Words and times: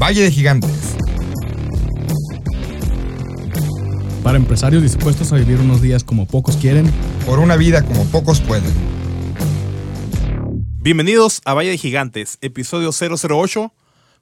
Valle 0.00 0.22
de 0.22 0.30
Gigantes. 0.30 0.96
Para 4.22 4.38
empresarios 4.38 4.82
dispuestos 4.82 5.30
a 5.30 5.36
vivir 5.36 5.58
unos 5.60 5.82
días 5.82 6.04
como 6.04 6.26
pocos 6.26 6.56
quieren. 6.56 6.90
Por 7.26 7.38
una 7.38 7.56
vida 7.56 7.84
como 7.84 8.06
pocos 8.06 8.40
pueden. 8.40 8.72
Bienvenidos 10.80 11.42
a 11.44 11.52
Valle 11.52 11.68
de 11.68 11.76
Gigantes, 11.76 12.38
episodio 12.40 12.92
008, 12.92 13.74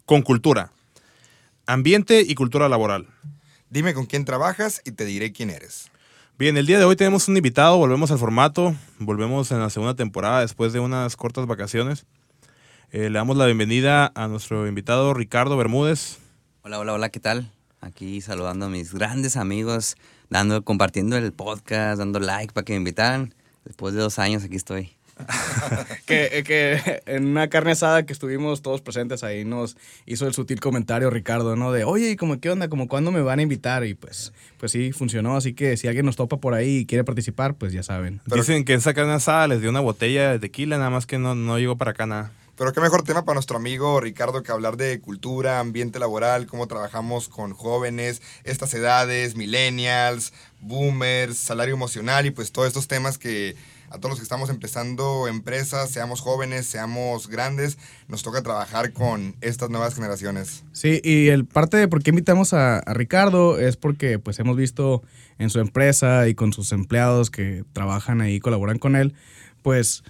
con 0.04 0.22
cultura. 0.22 0.72
Ambiente 1.64 2.22
y 2.26 2.34
cultura 2.34 2.68
laboral. 2.68 3.06
Dime 3.70 3.94
con 3.94 4.06
quién 4.06 4.24
trabajas 4.24 4.82
y 4.84 4.90
te 4.90 5.04
diré 5.04 5.30
quién 5.30 5.48
eres. 5.48 5.92
Bien, 6.40 6.56
el 6.56 6.66
día 6.66 6.80
de 6.80 6.86
hoy 6.86 6.96
tenemos 6.96 7.28
un 7.28 7.36
invitado, 7.36 7.76
volvemos 7.76 8.10
al 8.10 8.18
formato, 8.18 8.74
volvemos 8.98 9.52
en 9.52 9.60
la 9.60 9.70
segunda 9.70 9.94
temporada 9.94 10.40
después 10.40 10.72
de 10.72 10.80
unas 10.80 11.14
cortas 11.14 11.46
vacaciones. 11.46 12.04
Eh, 12.90 13.10
le 13.10 13.18
damos 13.18 13.36
la 13.36 13.44
bienvenida 13.44 14.10
a 14.14 14.28
nuestro 14.28 14.66
invitado 14.66 15.12
Ricardo 15.12 15.58
Bermúdez. 15.58 16.20
Hola, 16.62 16.78
hola, 16.78 16.94
hola, 16.94 17.10
¿qué 17.10 17.20
tal? 17.20 17.52
Aquí 17.82 18.22
saludando 18.22 18.64
a 18.64 18.68
mis 18.70 18.94
grandes 18.94 19.36
amigos, 19.36 19.96
dando, 20.30 20.64
compartiendo 20.64 21.18
el 21.18 21.30
podcast, 21.34 21.98
dando 21.98 22.18
like 22.18 22.54
para 22.54 22.64
que 22.64 22.72
me 22.72 22.78
invitaran. 22.78 23.34
Después 23.66 23.92
de 23.92 24.00
dos 24.00 24.18
años 24.18 24.42
aquí 24.42 24.56
estoy. 24.56 24.92
que, 26.06 26.30
eh, 26.32 26.42
que 26.44 27.02
en 27.04 27.26
una 27.26 27.48
carne 27.48 27.72
asada 27.72 28.06
que 28.06 28.12
estuvimos 28.14 28.62
todos 28.62 28.80
presentes 28.80 29.22
ahí 29.22 29.44
nos 29.44 29.76
hizo 30.06 30.26
el 30.26 30.32
sutil 30.32 30.60
comentario 30.60 31.10
Ricardo, 31.10 31.56
¿no? 31.56 31.72
De, 31.72 31.84
oye, 31.84 32.16
¿cómo 32.16 32.40
qué 32.40 32.48
onda? 32.48 32.68
¿Cómo 32.68 32.88
cuándo 32.88 33.12
me 33.12 33.20
van 33.20 33.40
a 33.40 33.42
invitar? 33.42 33.84
Y 33.84 33.92
pues, 33.92 34.32
pues 34.58 34.72
sí, 34.72 34.92
funcionó. 34.92 35.36
Así 35.36 35.52
que 35.52 35.76
si 35.76 35.88
alguien 35.88 36.06
nos 36.06 36.16
topa 36.16 36.38
por 36.38 36.54
ahí 36.54 36.78
y 36.78 36.86
quiere 36.86 37.04
participar, 37.04 37.54
pues 37.54 37.74
ya 37.74 37.82
saben. 37.82 38.22
Dicen 38.24 38.64
que 38.64 38.72
en 38.72 38.78
esa 38.78 38.94
carne 38.94 39.12
asada 39.12 39.46
les 39.46 39.60
dio 39.60 39.68
una 39.68 39.80
botella 39.80 40.30
de 40.30 40.38
tequila, 40.38 40.78
nada 40.78 40.88
más 40.88 41.04
que 41.04 41.18
no, 41.18 41.34
no 41.34 41.58
llegó 41.58 41.76
para 41.76 41.90
acá 41.90 42.06
nada. 42.06 42.32
Pero 42.58 42.72
qué 42.72 42.80
mejor 42.80 43.04
tema 43.04 43.24
para 43.24 43.34
nuestro 43.34 43.56
amigo 43.56 44.00
Ricardo 44.00 44.42
que 44.42 44.50
hablar 44.50 44.76
de 44.76 45.00
cultura, 45.00 45.60
ambiente 45.60 46.00
laboral, 46.00 46.48
cómo 46.48 46.66
trabajamos 46.66 47.28
con 47.28 47.52
jóvenes, 47.54 48.20
estas 48.42 48.74
edades, 48.74 49.36
millennials, 49.36 50.32
boomers, 50.60 51.36
salario 51.36 51.74
emocional 51.74 52.26
y 52.26 52.32
pues 52.32 52.50
todos 52.50 52.66
estos 52.66 52.88
temas 52.88 53.16
que 53.16 53.54
a 53.90 53.98
todos 53.98 54.10
los 54.10 54.18
que 54.18 54.24
estamos 54.24 54.50
empezando 54.50 55.28
empresas, 55.28 55.90
seamos 55.90 56.20
jóvenes, 56.20 56.66
seamos 56.66 57.28
grandes, 57.28 57.78
nos 58.08 58.24
toca 58.24 58.42
trabajar 58.42 58.92
con 58.92 59.36
estas 59.40 59.70
nuevas 59.70 59.94
generaciones. 59.94 60.64
Sí, 60.72 61.00
y 61.04 61.28
el 61.28 61.46
parte 61.46 61.76
de 61.76 61.86
por 61.86 62.02
qué 62.02 62.10
invitamos 62.10 62.54
a, 62.54 62.80
Ricardo 62.86 63.60
es 63.60 63.76
porque 63.76 64.18
pues 64.18 64.40
hemos 64.40 64.56
visto 64.56 65.04
en 65.38 65.50
su 65.50 65.60
empresa 65.60 66.26
y 66.26 66.34
con 66.34 66.52
sus 66.52 66.72
empleados 66.72 67.30
que 67.30 67.64
trabajan 67.72 68.20
ahí, 68.20 68.40
colaboran 68.40 68.80
con 68.80 68.96
él, 68.96 69.14
pues 69.62 70.02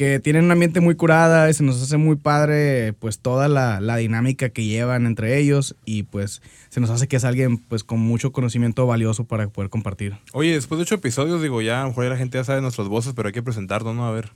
que 0.00 0.18
tienen 0.18 0.46
un 0.46 0.50
ambiente 0.50 0.80
muy 0.80 0.94
curada 0.94 1.50
y 1.50 1.52
se 1.52 1.62
nos 1.62 1.82
hace 1.82 1.98
muy 1.98 2.16
padre 2.16 2.94
pues 2.94 3.18
toda 3.18 3.48
la, 3.48 3.82
la, 3.82 3.96
dinámica 3.96 4.48
que 4.48 4.64
llevan 4.64 5.04
entre 5.04 5.36
ellos 5.36 5.76
y 5.84 6.04
pues 6.04 6.40
se 6.70 6.80
nos 6.80 6.88
hace 6.88 7.06
que 7.06 7.16
es 7.16 7.24
alguien 7.24 7.58
pues 7.58 7.84
con 7.84 7.98
mucho 8.00 8.32
conocimiento 8.32 8.86
valioso 8.86 9.24
para 9.24 9.46
poder 9.48 9.68
compartir. 9.68 10.16
Oye, 10.32 10.54
después 10.54 10.78
de 10.78 10.84
ocho 10.84 10.94
episodios, 10.94 11.42
digo, 11.42 11.60
ya 11.60 11.80
a 11.80 11.82
lo 11.82 11.90
mejor 11.90 12.06
la 12.06 12.16
gente 12.16 12.38
ya 12.38 12.44
sabe 12.44 12.62
nuestras 12.62 12.88
voces, 12.88 13.12
pero 13.14 13.26
hay 13.28 13.34
que 13.34 13.42
presentarnos, 13.42 13.94
¿no? 13.94 14.06
A 14.06 14.10
ver. 14.10 14.32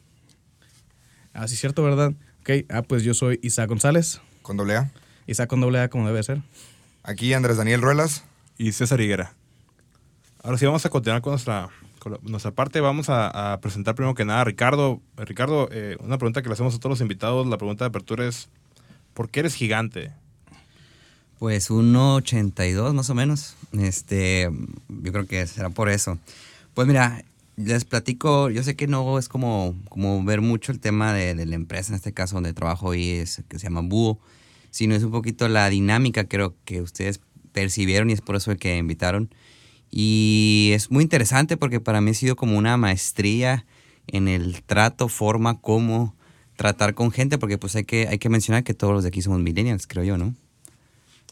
Ah, 1.33 1.49
sí, 1.49 1.57
cierto, 1.57 1.83
¿verdad? 1.83 2.13
Ok, 2.43 2.67
ah, 2.69 2.83
pues 2.83 3.03
yo 3.03 3.15
soy 3.15 3.41
Isaac 3.43 3.71
González. 3.71 4.21
Con 4.43 4.59
doble 4.59 4.77
A. 4.77 4.91
Isaac 5.27 5.49
con 5.49 5.63
doble 5.63 5.81
A 5.81 5.89
como 5.89 6.07
debe 6.07 6.23
ser. 6.23 6.43
Aquí 7.03 7.33
Andrés 7.33 7.57
Daniel 7.57 7.81
Ruelas. 7.81 8.25
Y 8.59 8.73
César 8.73 9.01
Higuera. 9.01 9.33
Ahora 10.43 10.59
sí 10.59 10.67
vamos 10.67 10.85
a 10.85 10.91
continuar 10.91 11.23
con 11.23 11.31
nuestra 11.31 11.71
nuestra 12.23 12.51
parte 12.51 12.81
vamos 12.81 13.07
a, 13.09 13.59
presentar 13.63 13.95
primero 13.95 14.15
que 14.15 14.25
nada 14.25 14.43
a 14.43 14.45
Ricardo. 14.45 15.01
Ricardo, 15.17 15.69
eh, 15.73 15.97
una 16.01 16.19
pregunta 16.19 16.43
que 16.43 16.49
le 16.49 16.55
hacemos 16.55 16.75
a 16.75 16.79
todos 16.79 16.91
los 16.91 17.01
invitados, 17.01 17.47
la 17.47 17.59
pregunta 17.59 17.85
de 17.85 17.89
apertura 17.89 18.27
es, 18.27 18.49
¿por 19.15 19.29
qué 19.31 19.41
eres 19.41 19.55
gigante? 19.55 20.13
Pues 21.39 21.71
1,82 21.71 22.95
más 22.95 23.11
o 23.11 23.15
menos. 23.15 23.57
Este, 23.73 24.51
yo 24.89 25.13
creo 25.13 25.27
que 25.27 25.47
será 25.47 25.71
por 25.71 25.89
eso. 25.89 26.19
Pues 26.75 26.87
mira, 26.89 27.25
les 27.57 27.85
platico, 27.85 28.51
yo 28.51 28.63
sé 28.63 28.77
que 28.77 28.87
no 28.87 29.19
es 29.19 29.29
como, 29.29 29.75
como 29.89 30.23
ver 30.25 30.41
mucho 30.41 30.73
el 30.73 30.81
tema 30.81 31.13
de, 31.13 31.35
de 31.35 31.47
la 31.47 31.55
empresa, 31.55 31.93
en 31.93 31.97
este 31.97 32.13
caso 32.13 32.37
donde 32.37 32.53
trabajo 32.53 32.89
hoy, 32.89 33.11
es, 33.11 33.43
que 33.49 33.59
se 33.59 33.65
llama 33.65 33.83
Búho, 33.83 34.19
sino 34.71 34.95
es 34.95 35.05
un 35.05 35.13
poquito 35.13 35.49
la 35.49 35.69
dinámica 35.71 36.25
creo 36.25 36.55
que 36.65 36.83
ustedes 36.83 37.21
percibieron 37.53 38.11
y 38.11 38.13
es 38.13 38.21
por 38.21 38.37
eso 38.37 38.55
que 38.57 38.77
invitaron. 38.77 39.31
Y 39.97 40.73
es 40.75 40.91
muy 40.91 41.05
interesante 41.05 41.57
porque 41.57 41.79
para 41.79 42.01
mí 42.01 42.11
ha 42.11 42.15
sido 42.15 42.35
como 42.35 42.59
una 42.59 42.77
maestría 42.77 43.65
en 44.09 44.27
el 44.27 44.61
trato, 44.65 45.07
forma, 45.07 45.61
cómo 45.61 46.17
tratar 46.57 46.95
con 46.95 47.13
gente, 47.13 47.39
porque 47.39 47.59
pues 47.59 47.77
hay 47.77 47.85
que, 47.85 48.09
hay 48.09 48.19
que 48.19 48.29
mencionar 48.29 48.65
que 48.65 48.75
todos 48.75 48.93
los 48.93 49.05
de 49.05 49.11
aquí 49.11 49.23
somos 49.23 49.39
millennials, 49.39 49.87
creo 49.87 50.03
yo, 50.03 50.19
¿no? 50.19 50.35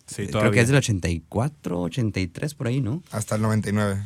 Sí, 0.06 0.28
todavía. 0.28 0.42
Creo 0.42 0.52
que 0.52 0.60
es 0.60 0.68
del 0.68 0.76
84, 0.76 1.80
83 1.80 2.54
por 2.54 2.68
ahí, 2.68 2.80
¿no? 2.80 3.02
Hasta 3.10 3.34
el 3.34 3.42
99. 3.42 4.00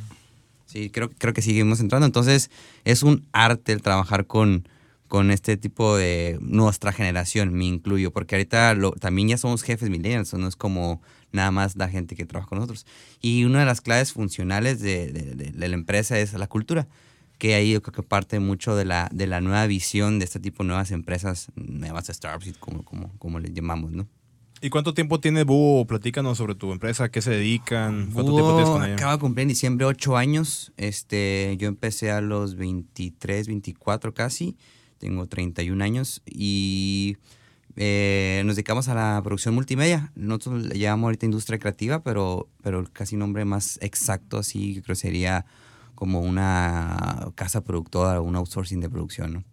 Sí, 0.64 0.88
creo, 0.88 1.10
creo 1.10 1.34
que 1.34 1.42
seguimos 1.42 1.80
entrando. 1.80 2.06
Entonces 2.06 2.50
es 2.86 3.02
un 3.02 3.26
arte 3.32 3.74
el 3.74 3.82
trabajar 3.82 4.26
con, 4.26 4.66
con 5.06 5.32
este 5.32 5.58
tipo 5.58 5.98
de 5.98 6.38
nuestra 6.40 6.92
generación, 6.92 7.52
me 7.52 7.66
incluyo, 7.66 8.10
porque 8.10 8.36
ahorita 8.36 8.72
lo, 8.72 8.92
también 8.92 9.28
ya 9.28 9.36
somos 9.36 9.62
jefes 9.62 9.90
millennials, 9.90 10.32
no 10.32 10.48
es 10.48 10.56
como 10.56 11.02
nada 11.32 11.50
más 11.50 11.76
la 11.76 11.88
gente 11.88 12.16
que 12.16 12.26
trabaja 12.26 12.48
con 12.48 12.58
nosotros. 12.58 12.86
Y 13.20 13.44
una 13.44 13.60
de 13.60 13.66
las 13.66 13.80
claves 13.80 14.12
funcionales 14.12 14.80
de, 14.80 15.12
de, 15.12 15.34
de, 15.34 15.50
de 15.52 15.68
la 15.68 15.74
empresa 15.74 16.18
es 16.18 16.32
la 16.32 16.46
cultura, 16.46 16.86
que 17.38 17.54
ahí 17.54 17.72
yo 17.72 17.82
creo 17.82 17.94
que 17.94 18.02
parte 18.02 18.40
mucho 18.40 18.76
de 18.76 18.84
la, 18.84 19.08
de 19.12 19.26
la 19.26 19.40
nueva 19.40 19.66
visión 19.66 20.18
de 20.18 20.24
este 20.24 20.40
tipo 20.40 20.62
de 20.62 20.68
nuevas 20.68 20.90
empresas, 20.90 21.48
nuevas 21.54 22.06
startups, 22.06 22.56
como, 22.58 22.84
como, 22.84 23.12
como 23.18 23.38
les 23.38 23.52
llamamos, 23.52 23.92
¿no? 23.92 24.06
¿Y 24.62 24.70
cuánto 24.70 24.94
tiempo 24.94 25.20
tiene 25.20 25.44
Búho? 25.44 25.86
Platícanos 25.86 26.38
sobre 26.38 26.54
tu 26.54 26.72
empresa, 26.72 27.04
¿a 27.04 27.08
qué 27.10 27.20
se 27.20 27.30
dedican? 27.30 28.10
¿Cuánto 28.12 28.32
Búho 28.32 28.40
tiempo 28.40 28.54
tienes 28.54 28.70
con 28.70 28.84
ella? 28.84 28.94
Acaba 28.94 29.12
de 29.12 29.18
cumplir 29.18 29.42
en 29.42 29.48
diciembre 29.48 29.86
ocho 29.86 30.16
años. 30.16 30.72
Este, 30.78 31.56
yo 31.58 31.68
empecé 31.68 32.10
a 32.10 32.22
los 32.22 32.56
23, 32.56 33.48
24 33.48 34.14
casi. 34.14 34.56
Tengo 34.98 35.26
31 35.26 35.84
años 35.84 36.22
y 36.24 37.18
eh, 37.76 38.42
nos 38.44 38.56
dedicamos 38.56 38.88
a 38.88 38.94
la 38.94 39.20
producción 39.22 39.54
multimedia. 39.54 40.10
Nosotros 40.14 40.64
le 40.64 40.78
llamamos 40.78 41.08
ahorita 41.08 41.26
industria 41.26 41.58
creativa, 41.58 42.02
pero, 42.02 42.48
pero 42.62 42.84
casi 42.92 43.16
nombre 43.16 43.44
más 43.44 43.78
exacto 43.82 44.38
así 44.38 44.80
creo 44.82 44.96
sería 44.96 45.44
como 45.94 46.20
una 46.20 47.28
casa 47.34 47.62
productora, 47.62 48.20
un 48.20 48.36
outsourcing 48.36 48.80
de 48.80 48.88
producción, 48.88 49.32
¿no? 49.32 49.44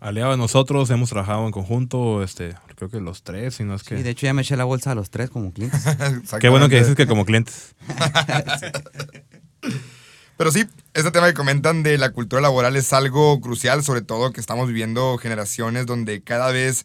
Aliado 0.00 0.32
de 0.32 0.36
nosotros, 0.36 0.90
hemos 0.90 1.08
trabajado 1.08 1.46
en 1.46 1.52
conjunto, 1.52 2.22
este, 2.22 2.54
creo 2.76 2.90
que 2.90 3.00
los 3.00 3.22
tres, 3.22 3.54
si 3.54 3.64
no 3.64 3.74
es 3.74 3.82
que... 3.84 3.96
Sí, 3.96 4.02
de 4.02 4.10
hecho 4.10 4.26
ya 4.26 4.34
me 4.34 4.42
eché 4.42 4.54
la 4.54 4.64
bolsa 4.64 4.90
a 4.90 4.94
los 4.94 5.08
tres 5.08 5.30
como 5.30 5.50
clientes. 5.52 5.82
Qué 6.40 6.50
bueno 6.50 6.68
que 6.68 6.80
dices 6.80 6.94
que 6.94 7.06
como 7.06 7.24
clientes. 7.24 7.74
Pero 10.36 10.52
sí, 10.52 10.66
este 10.92 11.10
tema 11.10 11.28
que 11.28 11.34
comentan 11.34 11.82
de 11.82 11.96
la 11.96 12.10
cultura 12.10 12.42
laboral 12.42 12.76
es 12.76 12.92
algo 12.92 13.40
crucial, 13.40 13.82
sobre 13.82 14.02
todo 14.02 14.32
que 14.32 14.40
estamos 14.40 14.68
viviendo 14.68 15.16
generaciones 15.16 15.86
donde 15.86 16.22
cada 16.22 16.50
vez 16.50 16.84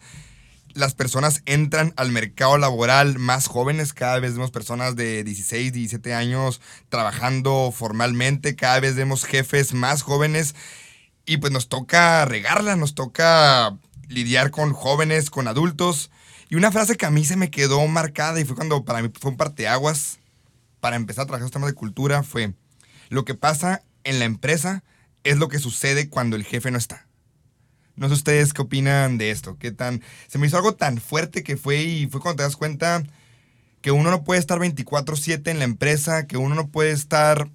las 0.73 0.93
personas 0.93 1.41
entran 1.45 1.93
al 1.97 2.11
mercado 2.11 2.57
laboral 2.57 3.19
más 3.19 3.47
jóvenes, 3.47 3.93
cada 3.93 4.19
vez 4.19 4.33
vemos 4.33 4.51
personas 4.51 4.95
de 4.95 5.23
16, 5.23 5.73
17 5.73 6.13
años 6.13 6.61
trabajando 6.89 7.73
formalmente, 7.75 8.55
cada 8.55 8.79
vez 8.79 8.95
vemos 8.95 9.25
jefes 9.25 9.73
más 9.73 10.01
jóvenes 10.01 10.55
y 11.25 11.37
pues 11.37 11.51
nos 11.51 11.69
toca 11.69 12.25
regarla, 12.25 12.75
nos 12.75 12.95
toca 12.95 13.77
lidiar 14.07 14.51
con 14.51 14.73
jóvenes, 14.73 15.29
con 15.29 15.47
adultos. 15.47 16.11
Y 16.49 16.55
una 16.55 16.71
frase 16.71 16.97
que 16.97 17.05
a 17.05 17.11
mí 17.11 17.25
se 17.25 17.35
me 17.35 17.51
quedó 17.51 17.85
marcada 17.87 18.39
y 18.39 18.45
fue 18.45 18.55
cuando 18.55 18.83
para 18.83 19.01
mí 19.01 19.09
fue 19.19 19.31
un 19.31 19.37
parteaguas 19.37 20.19
para 20.79 20.95
empezar 20.95 21.23
a 21.23 21.25
trabajar 21.25 21.43
los 21.43 21.51
temas 21.51 21.69
de 21.69 21.75
cultura 21.75 22.23
fue 22.23 22.53
lo 23.09 23.25
que 23.25 23.35
pasa 23.35 23.81
en 24.03 24.19
la 24.19 24.25
empresa 24.25 24.83
es 25.23 25.37
lo 25.37 25.49
que 25.49 25.59
sucede 25.59 26.09
cuando 26.09 26.35
el 26.35 26.43
jefe 26.43 26.71
no 26.71 26.77
está. 26.77 27.08
No 27.99 28.07
sé 28.07 28.13
ustedes 28.13 28.53
qué 28.53 28.61
opinan 28.61 29.17
de 29.17 29.29
esto, 29.29 29.57
qué 29.59 29.71
tan... 29.71 30.01
Se 30.27 30.37
me 30.37 30.47
hizo 30.47 30.55
algo 30.55 30.73
tan 30.73 30.99
fuerte 30.99 31.43
que 31.43 31.57
fue 31.57 31.83
y 31.83 32.07
fue 32.07 32.21
cuando 32.21 32.37
te 32.37 32.43
das 32.43 32.55
cuenta 32.55 33.03
que 33.81 33.91
uno 33.91 34.09
no 34.09 34.23
puede 34.23 34.39
estar 34.39 34.57
24/7 34.57 35.51
en 35.51 35.59
la 35.59 35.65
empresa, 35.65 36.25
que 36.25 36.37
uno 36.37 36.55
no 36.55 36.69
puede 36.69 36.91
estar 36.91 37.49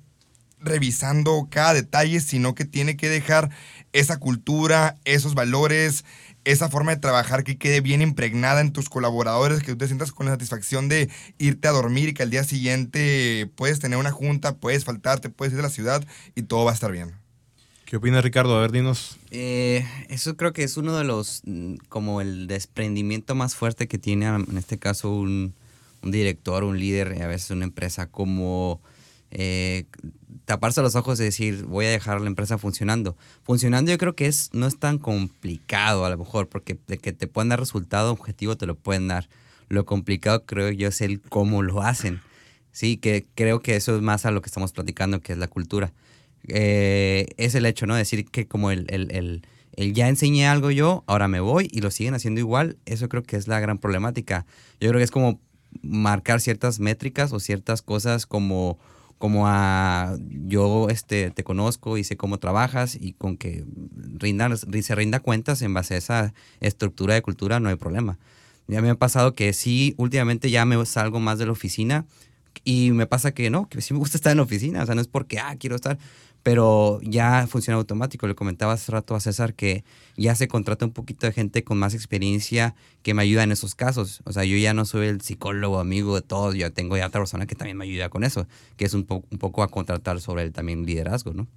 revisando 0.61 1.49
cada 1.50 1.73
detalle, 1.73 2.20
sino 2.20 2.55
que 2.55 2.67
tiene 2.67 2.96
que 2.99 3.08
dejar 3.08 3.49
esa 3.94 4.19
cultura, 4.19 4.99
esos 5.06 5.35
valores, 5.35 6.05
esa 6.44 6.69
forma 6.69 6.94
de 6.94 7.00
trabajar 7.00 7.43
que 7.43 7.56
quede 7.56 7.81
bien 7.81 8.02
impregnada 8.02 8.61
en 8.61 8.73
tus 8.73 8.90
colaboradores, 8.90 9.61
que 9.61 9.73
tú 9.73 9.79
te 9.79 9.87
sientas 9.87 10.12
con 10.12 10.26
la 10.26 10.32
satisfacción 10.32 10.90
de 10.90 11.08
irte 11.38 11.69
a 11.69 11.73
dormir 11.73 12.11
y 12.11 12.14
que 12.14 12.23
al 12.23 12.31
día 12.31 12.44
siguiente 12.44 13.50
puedes 13.56 13.81
tener 13.81 13.99
una 13.99 14.11
junta, 14.11 14.56
puedes 14.56 14.85
faltarte, 14.85 15.31
puedes 15.31 15.52
ir 15.52 15.56
de 15.56 15.62
la 15.62 15.70
ciudad 15.70 16.05
y 16.35 16.43
todo 16.43 16.67
va 16.67 16.73
a 16.73 16.75
estar 16.75 16.93
bien. 16.93 17.24
¿Qué 17.85 17.97
opina 17.97 18.23
Ricardo? 18.23 18.57
A 18.57 18.61
ver, 18.61 18.73
dinos. 18.73 19.19
Eh, 19.31 19.87
eso 20.09 20.37
creo 20.37 20.53
que 20.53 20.65
es 20.65 20.77
uno 20.77 20.97
de 20.97 21.05
los, 21.05 21.43
como 21.89 22.23
el 22.23 22.47
desprendimiento 22.47 23.35
más 23.35 23.55
fuerte 23.55 23.89
que 23.89 23.99
tiene 23.99 24.27
en 24.27 24.57
este 24.57 24.79
caso 24.79 25.15
un, 25.15 25.55
director, 26.03 26.65
un 26.65 26.79
líder, 26.79 27.23
a 27.23 27.27
veces 27.27 27.51
una 27.51 27.65
empresa, 27.65 28.07
como 28.07 28.81
eh, 29.31 29.85
taparse 30.47 30.81
los 30.81 30.95
ojos 30.95 31.21
y 31.21 31.25
decir 31.25 31.65
voy 31.65 31.87
a 31.87 31.91
dejar 31.91 32.23
la 32.23 32.27
empresa 32.29 32.57
funcionando. 32.57 33.17
Funcionando 33.43 33.91
yo 33.91 33.99
creo 33.99 34.15
que 34.15 34.27
es, 34.27 34.49
no 34.55 34.67
es 34.67 34.79
tan 34.79 34.99
complicado 34.99 36.07
a 36.07 36.11
lo 36.11 36.17
mejor, 36.17 36.49
porque 36.49 36.79
de 36.87 36.97
que 36.97 37.13
te 37.13 37.27
pueden 37.27 37.51
dar 37.51 37.61
resultado 37.61 38.13
objetivo 38.13 38.57
te 38.57 38.67
lo 38.67 38.77
pueden 38.77 39.09
dar. 39.09 39.29
Lo 39.69 39.85
complicado 39.85 40.45
creo 40.47 40.71
yo 40.71 40.89
es 40.89 41.03
el 41.03 41.21
cómo 41.21 41.63
lo 41.63 41.83
hacen. 41.83 42.23
Sí, 42.73 42.97
que 42.97 43.27
creo 43.35 43.61
que 43.61 43.77
eso 43.77 43.95
es 43.95 44.03
más 44.03 44.25
a 44.27 44.31
lo 44.31 44.41
que 44.41 44.49
estamos 44.49 44.73
platicando, 44.73 45.21
que 45.21 45.33
es 45.33 45.39
la 45.39 45.49
cultura. 45.49 45.93
Eh, 46.49 47.26
es 47.37 47.55
el 47.55 47.67
hecho, 47.67 47.87
¿no? 47.87 47.94
Decir 47.94 48.26
que 48.26 48.46
como 48.46 48.70
el, 48.70 48.87
el, 48.88 49.43
el, 49.76 49.93
ya 49.93 50.08
enseñé 50.08 50.46
algo 50.46 50.70
yo, 50.70 51.05
ahora 51.06 51.29
me 51.29 51.41
voy 51.41 51.69
y 51.70 51.81
lo 51.81 51.91
siguen 51.91 52.14
haciendo 52.14 52.41
igual, 52.41 52.79
eso 52.85 53.08
creo 53.08 53.23
que 53.23 53.37
es 53.37 53.49
la 53.49 53.61
gran 53.61 53.79
problemática. 53.79 54.46
Yo 54.81 54.88
creo 54.88 54.99
que 54.99 55.05
es 55.05 55.11
como 55.11 55.41
marcar 55.82 56.41
ciertas 56.41 56.81
métricas 56.81 57.32
o 57.32 57.41
ciertas 57.41 57.82
cosas 57.82 58.26
como 58.26 58.79
como 59.19 59.46
a 59.46 60.17
yo 60.29 60.88
este, 60.91 61.31
te 61.31 61.44
conozco 61.44 61.96
y 61.96 62.05
sé 62.05 62.17
cómo 62.17 62.38
trabajas 62.38 62.99
y 63.00 63.12
con 63.12 63.37
que 63.37 63.64
rinda, 63.97 64.55
se 64.56 64.94
rinda 64.94 65.20
cuentas 65.20 65.62
en 65.62 65.73
base 65.73 65.94
a 65.94 65.99
esa 65.99 66.35
estructura 66.61 67.14
de 67.14 67.23
cultura 67.23 67.61
no 67.61 67.69
hay 67.69 67.76
problema. 67.76 68.19
Ya 68.67 68.82
me 68.82 68.90
ha 68.90 68.94
pasado 68.97 69.35
que 69.35 69.52
sí, 69.52 69.94
últimamente 69.99 70.50
ya 70.50 70.64
me 70.64 70.85
salgo 70.85 71.20
más 71.20 71.38
de 71.38 71.47
la 71.47 71.52
oficina 71.52 72.06
y 72.64 72.90
me 72.90 73.06
pasa 73.06 73.32
que 73.32 73.50
no, 73.50 73.69
que 73.69 73.81
sí 73.81 73.94
me 73.94 73.99
gusta 73.99 74.17
estar 74.17 74.32
en 74.32 74.38
la 74.38 74.43
oficina, 74.44 74.82
o 74.82 74.87
sea, 74.87 74.94
no 74.94 75.00
es 75.00 75.08
porque, 75.08 75.38
ah, 75.38 75.56
quiero 75.58 75.76
estar, 75.76 75.99
pero 76.44 77.00
ya 77.02 77.46
funciona 77.49 77.79
automático. 77.79 78.29
Le 78.29 78.35
comentaba 78.35 78.75
hace 78.75 78.93
rato 78.93 79.17
a 79.17 79.20
César 79.20 79.55
que 79.55 79.82
ya 80.14 80.35
se 80.35 80.46
contrata 80.46 80.85
un 80.85 80.93
poquito 80.93 81.26
de 81.26 81.32
gente 81.32 81.64
con 81.64 81.79
más 81.79 81.94
experiencia 81.94 82.75
que 83.02 83.14
me 83.14 83.23
ayuda 83.23 83.43
en 83.43 83.50
esos 83.50 83.75
casos. 83.75 84.20
O 84.25 84.32
sea, 84.32 84.44
yo 84.44 84.56
ya 84.58 84.75
no 84.75 84.85
soy 84.85 85.06
el 85.06 85.23
psicólogo 85.23 85.81
amigo 85.81 86.14
de 86.14 86.20
todos, 86.20 86.55
yo 86.55 86.70
tengo 86.70 86.99
ya 86.99 87.06
otra 87.06 87.23
persona 87.23 87.46
que 87.46 87.55
también 87.55 87.79
me 87.79 87.87
ayuda 87.87 88.11
con 88.11 88.25
eso, 88.25 88.46
que 88.76 88.85
es 88.85 88.93
un, 88.93 89.05
poco 89.05 89.62
a 89.62 89.69
contratar 89.69 90.20
sobre 90.20 90.50
también 90.50 90.85
liderazgo, 90.85 91.32
¿no? 91.32 91.49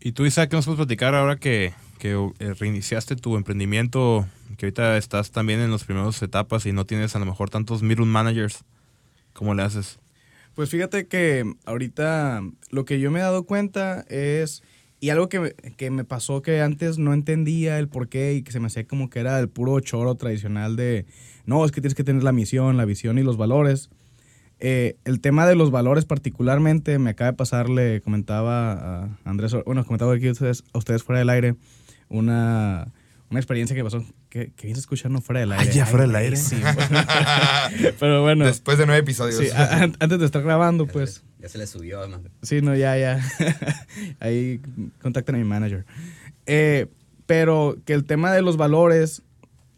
Y 0.00 0.12
tú, 0.12 0.24
Isaac, 0.24 0.48
¿qué 0.48 0.56
nos 0.56 0.64
puedes 0.64 0.78
platicar 0.78 1.16
ahora 1.16 1.40
que, 1.40 1.74
que 1.98 2.12
eh, 2.38 2.54
reiniciaste 2.54 3.16
tu 3.16 3.36
emprendimiento, 3.36 4.28
que 4.58 4.66
ahorita 4.66 4.96
estás 4.96 5.32
también 5.32 5.58
en 5.58 5.72
las 5.72 5.82
primeras 5.82 6.22
etapas 6.22 6.66
y 6.66 6.72
no 6.72 6.86
tienes 6.86 7.16
a 7.16 7.18
lo 7.18 7.26
mejor 7.26 7.50
tantos 7.50 7.82
middle 7.82 8.06
managers? 8.06 8.64
¿Cómo 9.32 9.54
le 9.54 9.64
haces? 9.64 9.98
Pues 10.58 10.70
fíjate 10.70 11.06
que 11.06 11.44
ahorita 11.66 12.42
lo 12.72 12.84
que 12.84 12.98
yo 12.98 13.12
me 13.12 13.20
he 13.20 13.22
dado 13.22 13.44
cuenta 13.44 14.04
es, 14.08 14.64
y 14.98 15.10
algo 15.10 15.28
que, 15.28 15.54
que, 15.76 15.92
me 15.92 16.02
pasó 16.02 16.42
que 16.42 16.62
antes 16.62 16.98
no 16.98 17.14
entendía 17.14 17.78
el 17.78 17.86
por 17.86 18.08
qué 18.08 18.34
y 18.34 18.42
que 18.42 18.50
se 18.50 18.58
me 18.58 18.66
hacía 18.66 18.84
como 18.84 19.08
que 19.08 19.20
era 19.20 19.38
el 19.38 19.48
puro 19.48 19.78
choro 19.78 20.16
tradicional 20.16 20.74
de, 20.74 21.06
no, 21.46 21.64
es 21.64 21.70
que 21.70 21.80
tienes 21.80 21.94
que 21.94 22.02
tener 22.02 22.24
la 22.24 22.32
misión, 22.32 22.76
la 22.76 22.86
visión 22.86 23.18
y 23.18 23.22
los 23.22 23.36
valores. 23.36 23.88
Eh, 24.58 24.96
el 25.04 25.20
tema 25.20 25.46
de 25.46 25.54
los 25.54 25.70
valores 25.70 26.06
particularmente 26.06 26.98
me 26.98 27.10
acaba 27.10 27.30
de 27.30 27.36
pasar, 27.36 27.70
le 27.70 28.00
comentaba 28.00 29.04
a 29.04 29.16
Andrés, 29.22 29.54
bueno, 29.64 29.84
comentaba 29.84 30.12
aquí 30.12 30.26
a 30.26 30.32
ustedes, 30.32 30.64
ustedes 30.74 31.04
fuera 31.04 31.20
del 31.20 31.30
aire, 31.30 31.54
una, 32.08 32.92
una 33.30 33.38
experiencia 33.38 33.76
que 33.76 33.84
pasó, 33.84 34.04
que, 34.28 34.52
que 34.52 34.66
vienes 34.66 34.80
escuchando 34.80 35.20
fuera 35.20 35.40
del 35.40 35.52
aire. 35.52 35.70
Ah, 35.70 35.72
ya 35.72 35.86
fuera 35.86 36.06
del 36.06 36.16
aire. 36.16 36.36
Sí, 36.36 36.56
pero 38.00 38.22
bueno. 38.22 38.44
Después 38.44 38.78
de 38.78 38.86
nueve 38.86 39.00
episodios. 39.00 39.38
Sí, 39.38 39.50
a, 39.50 39.82
antes 39.98 40.18
de 40.18 40.24
estar 40.24 40.42
grabando, 40.42 40.86
ya 40.86 40.92
pues. 40.92 41.14
Se, 41.14 41.42
ya 41.42 41.48
se 41.48 41.58
le 41.58 41.66
subió, 41.66 42.00
además. 42.00 42.20
Sí, 42.42 42.60
no, 42.60 42.74
ya, 42.74 42.96
ya. 42.98 43.20
Ahí 44.20 44.60
contacten 45.00 45.36
a 45.36 45.38
mi 45.38 45.44
manager. 45.44 45.86
Eh, 46.46 46.86
pero 47.26 47.76
que 47.84 47.92
el 47.92 48.04
tema 48.04 48.32
de 48.32 48.42
los 48.42 48.56
valores 48.56 49.22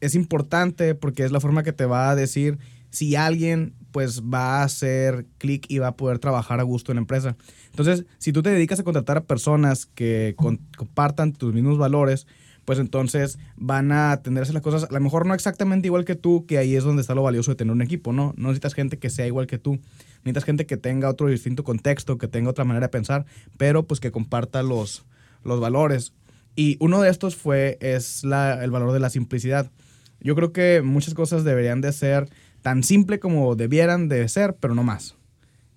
es 0.00 0.14
importante 0.14 0.94
porque 0.94 1.24
es 1.24 1.32
la 1.32 1.40
forma 1.40 1.62
que 1.62 1.72
te 1.72 1.84
va 1.84 2.10
a 2.10 2.16
decir 2.16 2.58
si 2.90 3.16
alguien 3.16 3.74
pues 3.92 4.22
va 4.22 4.60
a 4.60 4.64
hacer 4.64 5.26
clic 5.38 5.66
y 5.68 5.78
va 5.78 5.88
a 5.88 5.96
poder 5.96 6.18
trabajar 6.18 6.60
a 6.60 6.64
gusto 6.64 6.92
en 6.92 6.96
la 6.96 7.00
empresa. 7.00 7.36
Entonces, 7.70 8.04
si 8.18 8.32
tú 8.32 8.42
te 8.42 8.50
dedicas 8.50 8.80
a 8.80 8.84
contratar 8.84 9.16
a 9.16 9.24
personas 9.24 9.86
que 9.86 10.34
con, 10.36 10.58
compartan 10.76 11.32
tus 11.32 11.52
mismos 11.52 11.78
valores, 11.78 12.26
pues 12.70 12.78
entonces 12.78 13.40
van 13.56 13.90
a 13.90 14.12
atenderse 14.12 14.52
las 14.52 14.62
cosas, 14.62 14.84
a 14.84 14.92
lo 14.92 15.00
mejor 15.00 15.26
no 15.26 15.34
exactamente 15.34 15.88
igual 15.88 16.04
que 16.04 16.14
tú, 16.14 16.46
que 16.46 16.56
ahí 16.56 16.76
es 16.76 16.84
donde 16.84 17.00
está 17.00 17.16
lo 17.16 17.22
valioso 17.24 17.50
de 17.50 17.56
tener 17.56 17.72
un 17.72 17.82
equipo, 17.82 18.12
¿no? 18.12 18.32
No 18.36 18.46
necesitas 18.46 18.74
gente 18.74 18.96
que 18.96 19.10
sea 19.10 19.26
igual 19.26 19.48
que 19.48 19.58
tú, 19.58 19.80
necesitas 20.18 20.44
gente 20.44 20.66
que 20.66 20.76
tenga 20.76 21.08
otro 21.08 21.26
distinto 21.26 21.64
contexto, 21.64 22.16
que 22.16 22.28
tenga 22.28 22.48
otra 22.48 22.64
manera 22.64 22.86
de 22.86 22.90
pensar, 22.90 23.26
pero 23.56 23.88
pues 23.88 23.98
que 23.98 24.12
comparta 24.12 24.62
los, 24.62 25.04
los 25.42 25.58
valores. 25.58 26.12
Y 26.54 26.76
uno 26.78 27.00
de 27.00 27.10
estos 27.10 27.34
fue, 27.34 27.76
es 27.80 28.22
la, 28.22 28.62
el 28.62 28.70
valor 28.70 28.92
de 28.92 29.00
la 29.00 29.10
simplicidad. 29.10 29.72
Yo 30.20 30.36
creo 30.36 30.52
que 30.52 30.80
muchas 30.80 31.14
cosas 31.14 31.42
deberían 31.42 31.80
de 31.80 31.90
ser 31.90 32.28
tan 32.62 32.84
simple 32.84 33.18
como 33.18 33.56
debieran 33.56 34.06
de 34.06 34.28
ser, 34.28 34.54
pero 34.60 34.76
no 34.76 34.84
más. 34.84 35.16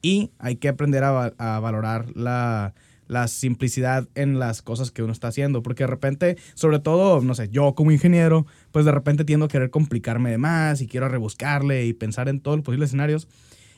Y 0.03 0.29
hay 0.37 0.57
que 0.57 0.69
aprender 0.69 1.03
a, 1.03 1.33
a 1.39 1.59
valorar 1.59 2.15
la, 2.15 2.75
la 3.07 3.27
simplicidad 3.27 4.07
en 4.15 4.39
las 4.39 4.61
cosas 4.61 4.91
que 4.91 5.03
uno 5.03 5.13
está 5.13 5.27
haciendo, 5.29 5.63
porque 5.63 5.83
de 5.83 5.87
repente, 5.87 6.37
sobre 6.53 6.79
todo, 6.79 7.21
no 7.21 7.35
sé, 7.35 7.49
yo 7.49 7.75
como 7.75 7.91
ingeniero, 7.91 8.45
pues 8.71 8.85
de 8.85 8.91
repente 8.91 9.25
tiendo 9.25 9.45
a 9.45 9.49
querer 9.49 9.69
complicarme 9.69 10.31
de 10.31 10.37
más 10.37 10.81
y 10.81 10.87
quiero 10.87 11.09
rebuscarle 11.09 11.85
y 11.85 11.93
pensar 11.93 12.29
en 12.29 12.39
todos 12.39 12.57
los 12.57 12.65
posibles 12.65 12.89
escenarios. 12.89 13.27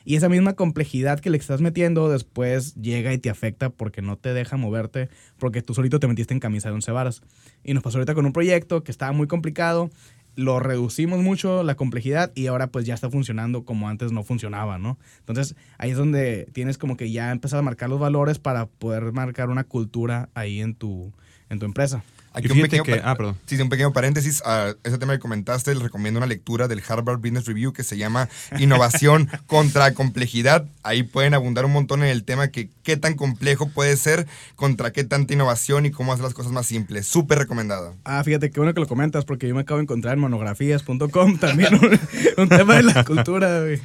Y 0.04 0.14
esa 0.14 0.28
misma 0.28 0.52
complejidad 0.52 1.18
que 1.18 1.30
le 1.30 1.36
estás 1.36 1.60
metiendo 1.60 2.08
después 2.08 2.76
llega 2.76 3.12
y 3.12 3.18
te 3.18 3.28
afecta 3.28 3.70
porque 3.70 4.02
no 4.02 4.16
te 4.16 4.32
deja 4.34 4.56
moverte, 4.56 5.08
porque 5.36 5.62
tú 5.62 5.74
solito 5.74 5.98
te 5.98 6.06
metiste 6.06 6.32
en 6.32 6.38
camisa 6.38 6.68
de 6.68 6.76
once 6.76 6.92
varas. 6.92 7.22
Y 7.64 7.74
nos 7.74 7.82
pasó 7.82 7.98
ahorita 7.98 8.14
con 8.14 8.24
un 8.24 8.32
proyecto 8.32 8.84
que 8.84 8.92
estaba 8.92 9.10
muy 9.10 9.26
complicado, 9.26 9.90
lo 10.36 10.60
reducimos 10.60 11.20
mucho 11.20 11.62
la 11.62 11.74
complejidad 11.74 12.30
y 12.34 12.46
ahora 12.46 12.68
pues 12.68 12.84
ya 12.84 12.94
está 12.94 13.10
funcionando 13.10 13.64
como 13.64 13.88
antes 13.88 14.12
no 14.12 14.22
funcionaba, 14.22 14.78
¿no? 14.78 14.98
Entonces 15.20 15.56
ahí 15.78 15.90
es 15.90 15.96
donde 15.96 16.46
tienes 16.52 16.78
como 16.78 16.96
que 16.96 17.10
ya 17.10 17.32
empezar 17.32 17.58
a 17.58 17.62
marcar 17.62 17.88
los 17.88 17.98
valores 17.98 18.38
para 18.38 18.66
poder 18.66 19.12
marcar 19.12 19.48
una 19.48 19.64
cultura 19.64 20.28
ahí 20.34 20.60
en 20.60 20.74
tu, 20.74 21.12
en 21.48 21.58
tu 21.58 21.64
empresa. 21.64 22.04
Aquí 22.36 22.52
un 22.52 22.60
pequeño, 22.60 22.82
que, 22.82 23.00
ah, 23.02 23.14
perdón. 23.16 23.38
Sí, 23.46 23.58
un 23.60 23.70
pequeño 23.70 23.94
paréntesis. 23.94 24.42
A 24.44 24.74
ese 24.84 24.98
tema 24.98 25.14
que 25.14 25.18
comentaste, 25.18 25.72
les 25.72 25.82
recomiendo 25.82 26.18
una 26.18 26.26
lectura 26.26 26.68
del 26.68 26.82
Harvard 26.86 27.18
Business 27.18 27.46
Review 27.46 27.72
que 27.72 27.82
se 27.82 27.96
llama 27.96 28.28
Innovación 28.58 29.30
contra 29.46 29.94
Complejidad. 29.94 30.66
Ahí 30.82 31.02
pueden 31.02 31.32
abundar 31.32 31.64
un 31.64 31.72
montón 31.72 32.02
en 32.02 32.10
el 32.10 32.24
tema 32.24 32.48
que 32.48 32.68
qué 32.82 32.98
tan 32.98 33.14
complejo 33.14 33.70
puede 33.70 33.96
ser 33.96 34.26
contra 34.54 34.92
qué 34.92 35.02
tanta 35.02 35.32
innovación 35.32 35.86
y 35.86 35.90
cómo 35.90 36.12
hacer 36.12 36.24
las 36.24 36.34
cosas 36.34 36.52
más 36.52 36.66
simples. 36.66 37.06
Súper 37.06 37.38
recomendado. 37.38 37.96
Ah, 38.04 38.22
fíjate, 38.22 38.50
qué 38.50 38.60
bueno 38.60 38.74
que 38.74 38.80
lo 38.80 38.86
comentas 38.86 39.24
porque 39.24 39.48
yo 39.48 39.54
me 39.54 39.62
acabo 39.62 39.78
de 39.78 39.84
encontrar 39.84 40.14
en 40.14 40.20
monografías.com 40.20 41.38
también 41.40 41.74
un, 41.74 41.98
un, 42.36 42.48
tema 42.50 42.76
de 42.76 42.82
la 42.82 43.02
cultura. 43.02 43.60
Güey. 43.60 43.80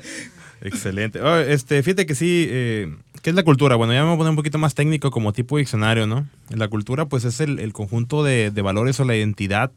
Excelente. 0.62 1.20
Oh, 1.20 1.36
este, 1.36 1.82
fíjate 1.82 2.06
que 2.06 2.14
sí, 2.14 2.46
eh, 2.48 2.94
¿qué 3.22 3.30
es 3.30 3.36
la 3.36 3.42
cultura? 3.42 3.76
Bueno, 3.76 3.92
ya 3.92 4.00
me 4.00 4.06
voy 4.06 4.14
a 4.14 4.18
poner 4.18 4.30
un 4.30 4.36
poquito 4.36 4.58
más 4.58 4.74
técnico 4.74 5.10
como 5.10 5.32
tipo 5.32 5.58
diccionario, 5.58 6.06
¿no? 6.06 6.26
La 6.48 6.68
cultura 6.68 7.06
pues 7.06 7.24
es 7.24 7.40
el, 7.40 7.58
el 7.58 7.72
conjunto 7.72 8.22
de, 8.22 8.50
de, 8.50 8.62
valores 8.62 8.98
o 9.00 9.04
la 9.04 9.16
identidad. 9.16 9.72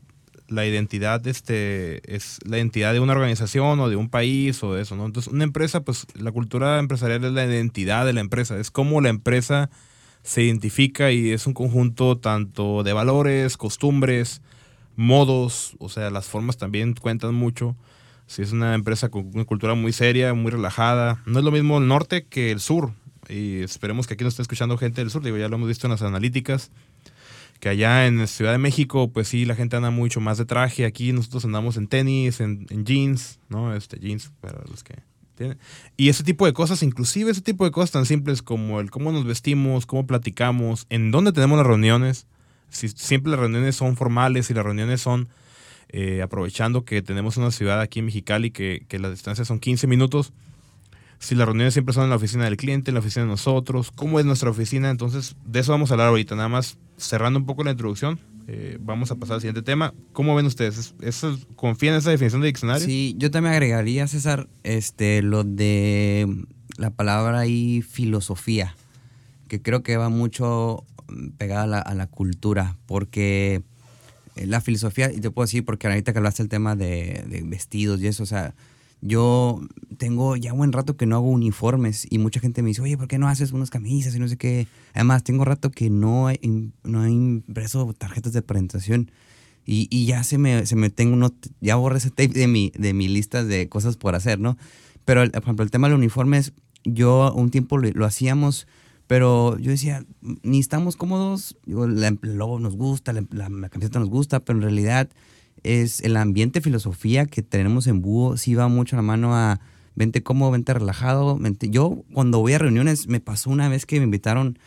La 0.47 0.65
identidad 0.65 1.25
este, 1.25 2.01
es 2.13 2.39
la 2.45 2.57
identidad 2.57 2.93
de 2.93 2.99
una 2.99 3.13
organización 3.13 3.79
o 3.79 3.89
de 3.89 3.95
un 3.95 4.09
país 4.09 4.61
o 4.63 4.73
de 4.73 4.81
eso, 4.81 4.95
¿no? 4.95 5.05
Entonces, 5.05 5.31
una 5.31 5.43
empresa, 5.43 5.81
pues 5.81 6.05
la 6.15 6.31
cultura 6.31 6.79
empresarial 6.79 7.23
es 7.23 7.31
la 7.31 7.45
identidad 7.45 8.05
de 8.05 8.13
la 8.13 8.19
empresa, 8.19 8.57
es 8.59 8.69
como 8.69 9.01
la 9.01 9.09
empresa 9.09 9.69
se 10.21 10.43
identifica 10.43 11.11
y 11.11 11.31
es 11.31 11.47
un 11.47 11.53
conjunto 11.53 12.17
tanto 12.17 12.83
de 12.83 12.93
valores, 12.93 13.57
costumbres, 13.57 14.41
modos, 14.95 15.75
o 15.79 15.89
sea, 15.89 16.09
las 16.11 16.27
formas 16.27 16.57
también 16.57 16.93
cuentan 16.93 17.33
mucho 17.33 17.75
si 18.25 18.41
es 18.41 18.51
una 18.51 18.73
empresa 18.73 19.09
con 19.09 19.29
una 19.33 19.45
cultura 19.45 19.75
muy 19.75 19.93
seria, 19.93 20.33
muy 20.33 20.51
relajada. 20.51 21.21
No 21.25 21.39
es 21.39 21.45
lo 21.45 21.51
mismo 21.51 21.77
el 21.77 21.87
norte 21.87 22.25
que 22.25 22.51
el 22.51 22.59
sur. 22.59 22.93
Y 23.29 23.61
esperemos 23.61 24.07
que 24.07 24.15
aquí 24.15 24.23
nos 24.23 24.33
esté 24.33 24.41
escuchando 24.41 24.77
gente 24.77 25.01
del 25.01 25.09
sur. 25.09 25.23
Digo, 25.23 25.37
ya 25.37 25.47
lo 25.47 25.55
hemos 25.55 25.67
visto 25.67 25.87
en 25.87 25.91
las 25.91 26.01
analíticas. 26.01 26.71
Que 27.59 27.69
allá 27.69 28.07
en 28.07 28.27
Ciudad 28.27 28.51
de 28.51 28.57
México, 28.57 29.09
pues 29.11 29.29
sí, 29.29 29.45
la 29.45 29.55
gente 29.55 29.77
anda 29.77 29.89
mucho 29.89 30.19
más 30.19 30.37
de 30.37 30.45
traje. 30.45 30.85
Aquí 30.85 31.13
nosotros 31.13 31.45
andamos 31.45 31.77
en 31.77 31.87
tenis, 31.87 32.41
en, 32.41 32.65
en 32.69 32.85
jeans, 32.85 33.39
¿no? 33.49 33.73
Este, 33.73 33.99
jeans 33.99 34.31
para 34.41 34.61
los 34.69 34.83
que 34.83 34.95
tienen. 35.35 35.57
Y 35.95 36.09
ese 36.09 36.23
tipo 36.23 36.45
de 36.45 36.53
cosas, 36.53 36.83
inclusive 36.83 37.31
ese 37.31 37.41
tipo 37.41 37.63
de 37.63 37.71
cosas 37.71 37.91
tan 37.91 38.05
simples 38.05 38.41
como 38.41 38.81
el 38.81 38.91
cómo 38.91 39.11
nos 39.11 39.25
vestimos, 39.25 39.85
cómo 39.85 40.05
platicamos, 40.05 40.87
en 40.89 41.11
dónde 41.11 41.31
tenemos 41.31 41.57
las 41.57 41.67
reuniones. 41.67 42.27
Si 42.69 42.89
siempre 42.89 43.31
las 43.31 43.39
reuniones 43.39 43.75
son 43.75 43.95
formales 43.95 44.49
y 44.49 44.53
las 44.53 44.65
reuniones 44.65 44.99
son 44.99 45.29
eh, 45.89 46.21
aprovechando 46.21 46.85
que 46.85 47.01
tenemos 47.01 47.37
una 47.37 47.51
ciudad 47.51 47.79
aquí 47.79 47.99
en 47.99 48.05
Mexicali 48.05 48.51
que, 48.51 48.83
que 48.87 48.99
las 48.99 49.11
distancias 49.11 49.47
son 49.47 49.59
15 49.59 49.87
minutos. 49.87 50.33
Si 51.23 51.35
las 51.35 51.45
reuniones 51.47 51.73
siempre 51.73 51.93
son 51.93 52.03
en 52.03 52.09
la 52.09 52.17
oficina 52.17 52.43
del 52.43 52.57
cliente, 52.57 52.91
en 52.91 52.95
la 52.95 52.99
oficina 52.99 53.23
de 53.23 53.31
nosotros, 53.31 53.91
¿cómo 53.91 54.19
es 54.19 54.25
nuestra 54.25 54.49
oficina? 54.49 54.89
Entonces, 54.89 55.37
de 55.45 55.61
eso 55.61 55.71
vamos 55.71 55.89
a 55.89 55.93
hablar 55.93 56.09
ahorita. 56.09 56.35
Nada 56.35 56.49
más 56.49 56.77
cerrando 56.97 57.39
un 57.39 57.45
poco 57.45 57.63
la 57.63 57.71
introducción, 57.71 58.19
eh, 58.49 58.77
vamos 58.81 59.09
a 59.09 59.15
pasar 59.15 59.35
al 59.35 59.39
siguiente 59.39 59.61
tema. 59.61 59.93
¿Cómo 60.11 60.35
ven 60.35 60.45
ustedes? 60.45 60.93
¿Eso, 60.99 61.39
¿Confían 61.55 61.93
en 61.93 61.99
esa 61.99 62.09
definición 62.09 62.41
de 62.41 62.47
diccionario? 62.47 62.85
Sí, 62.85 63.15
yo 63.17 63.31
también 63.31 63.53
agregaría, 63.53 64.05
César, 64.05 64.49
este, 64.63 65.21
lo 65.21 65.45
de 65.45 66.27
la 66.75 66.89
palabra 66.89 67.39
ahí 67.39 67.81
filosofía, 67.81 68.75
que 69.47 69.61
creo 69.61 69.81
que 69.81 69.95
va 69.95 70.09
mucho 70.09 70.83
pegada 71.37 71.79
a 71.79 71.95
la, 71.95 72.07
cultura, 72.07 72.75
porque 72.85 73.61
la 74.35 74.59
filosofía, 74.59 75.09
y 75.09 75.21
te 75.21 75.31
puedo 75.31 75.45
decir, 75.45 75.63
porque 75.63 75.87
ahorita 75.87 76.11
que 76.11 76.19
hablaste 76.19 76.43
el 76.43 76.49
tema 76.49 76.75
de, 76.75 77.43
vestidos 77.45 78.01
y 78.01 78.07
eso, 78.07 78.23
o 78.23 78.25
sea, 78.25 78.53
yo 79.05 79.59
tengo 79.97 80.37
ya 80.37 80.53
buen 80.53 80.71
rato 80.71 80.95
que 80.95 81.05
no 81.05 81.17
hago 81.17 81.29
uniformes 81.29 82.07
y 82.09 82.17
mucha 82.19 82.39
gente 82.39 82.61
me 82.61 82.69
dice, 82.69 82.81
oye, 82.81 82.97
¿por 82.97 83.07
qué 83.09 83.17
no 83.17 83.27
haces 83.27 83.51
unas 83.51 83.69
camisas 83.69 84.15
y 84.15 84.19
no 84.19 84.27
sé 84.29 84.37
qué? 84.37 84.65
Además, 84.93 85.23
tengo 85.23 85.43
rato 85.43 85.71
que 85.71 85.89
no 85.89 86.29
he, 86.29 86.39
no 86.83 87.05
he 87.05 87.11
impreso 87.11 87.93
tarjetas 87.97 88.31
de 88.31 88.41
presentación. 88.41 89.11
Y, 89.65 89.87
y 89.91 90.05
ya 90.05 90.23
se 90.23 90.37
me, 90.37 90.65
se 90.65 90.75
me 90.77 90.89
tengo, 90.89 91.29
ya 91.61 91.75
borré 91.75 91.97
ese 91.97 92.09
tape 92.09 92.29
de 92.29 92.47
mi, 92.47 92.71
de 92.77 92.93
mi 92.93 93.07
lista 93.09 93.43
de 93.43 93.67
cosas 93.69 93.97
por 93.97 94.15
hacer, 94.15 94.39
¿no? 94.39 94.57
Pero, 95.05 95.29
por 95.31 95.43
ejemplo, 95.43 95.63
el 95.63 95.71
tema 95.71 95.87
de 95.87 95.91
los 95.91 95.99
uniformes, 95.99 96.53
yo 96.85 97.33
un 97.33 97.49
tiempo 97.49 97.77
lo, 97.77 98.05
hacíamos, 98.05 98.67
pero 99.07 99.57
yo 99.59 99.71
decía, 99.71 100.05
ni 100.43 100.59
estamos 100.59 100.95
cómodos, 100.95 101.57
la- 101.65 102.07
el 102.09 102.35
logo 102.37 102.59
nos 102.59 102.75
gusta, 102.77 103.11
la, 103.13 103.25
la- 103.31 103.49
la 103.49 103.69
camiseta 103.69 103.99
nos 103.99 104.09
gusta, 104.09 104.39
pero 104.41 104.59
en 104.59 104.63
realidad 104.63 105.09
es 105.63 106.01
el 106.01 106.17
ambiente, 106.17 106.61
filosofía 106.61 107.25
que 107.25 107.41
tenemos 107.41 107.87
en 107.87 108.01
Búho, 108.01 108.37
sí 108.37 108.55
va 108.55 108.67
mucho 108.67 108.95
a 108.95 108.97
la 108.97 109.03
mano 109.03 109.35
a 109.35 109.59
vente 109.95 110.23
cómodo, 110.23 110.51
vente 110.51 110.73
relajado. 110.73 111.37
vente- 111.37 111.69
Yo 111.69 112.03
cuando 112.13 112.39
voy 112.39 112.53
a 112.53 112.57
reuniones, 112.59 113.07
me 113.07 113.19
pasó 113.19 113.49
una 113.49 113.69
vez 113.69 113.85
que 113.85 113.99
me 113.99 114.05
invitaron 114.05 114.57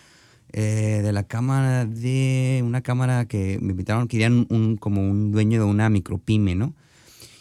eh, 0.53 1.01
de 1.03 1.13
la 1.13 1.25
cámara 1.25 1.85
de 1.85 2.63
una 2.65 2.81
cámara 2.81 3.27
que 3.27 3.59
me 3.61 3.73
invitaron, 3.73 4.07
querían 4.09 4.47
un, 4.49 4.77
como 4.77 5.03
un 5.03 5.33
dueño 5.33 5.59
de 5.61 5.67
una 5.69 5.91
micropyme, 5.91 6.55
¿no? 6.55 6.73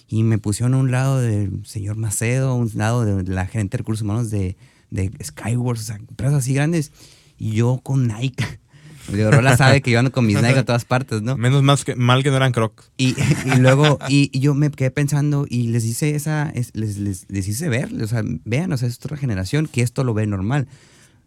Y 0.07 0.24
me 0.24 0.38
pusieron 0.38 0.74
a 0.74 0.77
un 0.77 0.91
lado 0.91 1.19
del 1.21 1.65
señor 1.65 1.95
Macedo, 1.97 2.50
a 2.50 2.55
un 2.55 2.69
lado 2.75 3.05
de 3.05 3.24
la 3.31 3.45
gerente 3.47 3.77
de 3.77 3.79
recursos 3.79 4.01
humanos 4.03 4.31
de, 4.31 4.57
de 4.91 5.12
Skyward, 5.24 5.77
o 5.77 5.81
sea, 5.81 5.95
empresas 5.95 6.39
así 6.39 6.53
grandes. 6.53 6.91
Y 7.38 7.51
yo 7.51 7.79
con 7.83 8.07
Nike. 8.07 8.43
Digo, 9.07 9.29
Rola 9.31 9.55
sabe 9.57 9.81
que 9.81 9.91
yo 9.91 10.00
ando 10.00 10.12
con 10.12 10.25
mis 10.25 10.35
Nike 10.41 10.59
a 10.59 10.65
todas 10.65 10.85
partes, 10.85 11.21
¿no? 11.21 11.38
Menos 11.38 11.62
más 11.63 11.83
que, 11.85 11.95
mal 11.95 12.24
que 12.24 12.29
no 12.31 12.38
eran 12.38 12.51
crocs. 12.51 12.89
Y, 12.97 13.15
y 13.45 13.57
luego, 13.59 14.00
y, 14.09 14.29
y 14.33 14.39
yo 14.39 14.53
me 14.53 14.71
quedé 14.71 14.91
pensando 14.91 15.45
y 15.50 15.67
les 15.67 15.85
hice 15.85 16.15
esa, 16.15 16.50
es- 16.50 16.71
les, 16.74 16.97
les, 16.97 17.25
les 17.29 17.47
hice 17.47 17.69
ver, 17.69 17.89
o 18.01 18.07
sea, 18.07 18.24
vean, 18.45 18.71
o 18.74 18.77
sea, 18.77 18.88
es 18.88 18.97
otra 18.97 19.17
generación 19.17 19.67
que 19.67 19.81
esto 19.81 20.03
lo 20.03 20.13
ve 20.13 20.25
normal. 20.27 20.67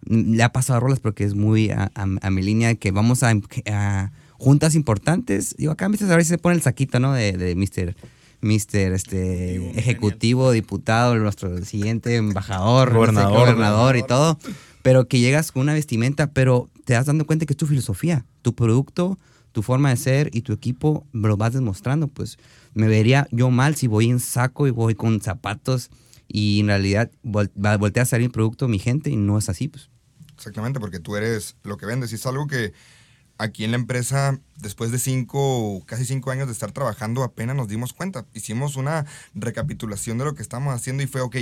Le 0.06 0.42
ha 0.42 0.52
pasado 0.52 0.76
a 0.76 0.80
Rolas 0.80 1.00
porque 1.00 1.24
es 1.24 1.34
muy 1.34 1.70
a, 1.70 1.90
a- 1.94 2.06
a 2.20 2.30
mi 2.30 2.42
línea 2.42 2.74
que 2.74 2.90
vamos 2.90 3.22
a, 3.22 3.32
a 3.70 4.10
juntas 4.38 4.74
importantes. 4.74 5.54
Digo, 5.58 5.72
acá 5.72 5.86
a 5.86 5.88
veces 5.88 6.26
se 6.28 6.38
pone 6.38 6.56
el 6.56 6.62
saquito, 6.62 6.98
¿no? 7.00 7.12
De, 7.12 7.32
de 7.32 7.54
Mr. 7.54 7.94
Mr. 8.40 8.92
Este, 8.94 9.76
ejecutivo, 9.78 10.52
diputado, 10.52 11.16
nuestro 11.16 11.64
siguiente 11.64 12.14
embajador, 12.14 12.88
no 12.92 12.94
sé, 12.94 12.98
Gobernador, 13.00 13.32
gobernador 13.38 13.96
y 13.96 14.02
todo. 14.04 14.38
Pero 14.82 15.08
que 15.08 15.20
llegas 15.20 15.52
con 15.52 15.62
una 15.62 15.74
vestimenta, 15.74 16.32
pero 16.32 16.70
te 16.84 16.94
das 16.94 17.06
dando 17.06 17.26
cuenta 17.26 17.46
que 17.46 17.52
es 17.52 17.56
tu 17.56 17.66
filosofía, 17.66 18.24
tu 18.42 18.54
producto, 18.54 19.18
tu 19.52 19.62
forma 19.62 19.90
de 19.90 19.96
ser 19.96 20.30
y 20.32 20.42
tu 20.42 20.52
equipo 20.52 21.06
lo 21.12 21.36
vas 21.36 21.52
demostrando. 21.52 22.08
Pues 22.08 22.38
me 22.74 22.86
vería 22.86 23.26
yo 23.30 23.50
mal 23.50 23.74
si 23.76 23.86
voy 23.86 24.08
en 24.08 24.20
saco 24.20 24.66
y 24.66 24.70
voy 24.70 24.94
con 24.94 25.20
zapatos 25.20 25.90
y 26.28 26.60
en 26.60 26.68
realidad 26.68 27.10
vol- 27.24 27.50
voltea 27.78 28.04
a 28.04 28.06
salir 28.06 28.28
mi 28.28 28.32
producto, 28.32 28.68
mi 28.68 28.78
gente, 28.78 29.10
y 29.10 29.16
no 29.16 29.38
es 29.38 29.48
así. 29.48 29.68
Pues. 29.68 29.88
Exactamente, 30.36 30.78
porque 30.78 31.00
tú 31.00 31.16
eres 31.16 31.56
lo 31.64 31.76
que 31.76 31.86
vendes. 31.86 32.12
Y 32.12 32.14
es 32.16 32.26
algo 32.26 32.46
que 32.46 32.72
aquí 33.38 33.64
en 33.64 33.72
la 33.72 33.76
empresa, 33.76 34.38
después 34.56 34.90
de 34.92 34.98
cinco, 34.98 35.82
casi 35.86 36.04
cinco 36.04 36.30
años 36.30 36.46
de 36.46 36.52
estar 36.52 36.72
trabajando, 36.72 37.22
apenas 37.22 37.56
nos 37.56 37.68
dimos 37.68 37.92
cuenta. 37.92 38.26
Hicimos 38.34 38.76
una 38.76 39.06
recapitulación 39.34 40.18
de 40.18 40.24
lo 40.24 40.34
que 40.34 40.42
estamos 40.42 40.74
haciendo 40.74 41.02
y 41.02 41.06
fue, 41.06 41.20
ok, 41.22 41.36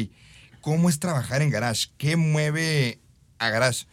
¿cómo 0.60 0.88
es 0.88 0.98
trabajar 0.98 1.42
en 1.42 1.50
Garage? 1.50 1.88
¿Qué 1.98 2.16
mueve 2.16 3.00
a 3.38 3.50
Garage? 3.50 3.86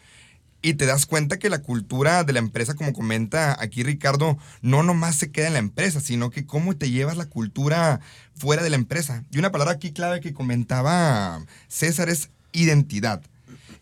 Y 0.61 0.75
te 0.75 0.85
das 0.85 1.05
cuenta 1.05 1.39
que 1.39 1.49
la 1.49 1.61
cultura 1.61 2.23
de 2.23 2.31
la 2.31 2.39
empresa, 2.39 2.75
como 2.75 2.93
comenta 2.93 3.61
aquí 3.61 3.83
Ricardo, 3.83 4.37
no 4.61 4.81
nomás 4.81 5.17
se 5.17 5.29
queda 5.29 5.47
en 5.47 5.53
la 5.53 5.59
empresa, 5.59 5.99
sino 5.99 6.29
que 6.29 6.45
cómo 6.45 6.77
te 6.77 6.89
llevas 6.89 7.17
la 7.17 7.25
cultura 7.25 7.99
fuera 8.33 8.63
de 8.63 8.69
la 8.69 8.77
empresa. 8.77 9.25
Y 9.29 9.39
una 9.39 9.51
palabra 9.51 9.73
aquí 9.73 9.91
clave 9.91 10.21
que 10.21 10.33
comentaba 10.33 11.45
César 11.67 12.07
es 12.07 12.29
identidad. 12.53 13.21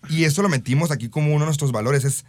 Y 0.10 0.24
eso 0.24 0.42
lo 0.42 0.50
metimos 0.50 0.90
aquí 0.90 1.10
como 1.10 1.28
uno 1.28 1.42
de 1.42 1.46
nuestros 1.46 1.72
valores, 1.72 2.04
es 2.04 2.26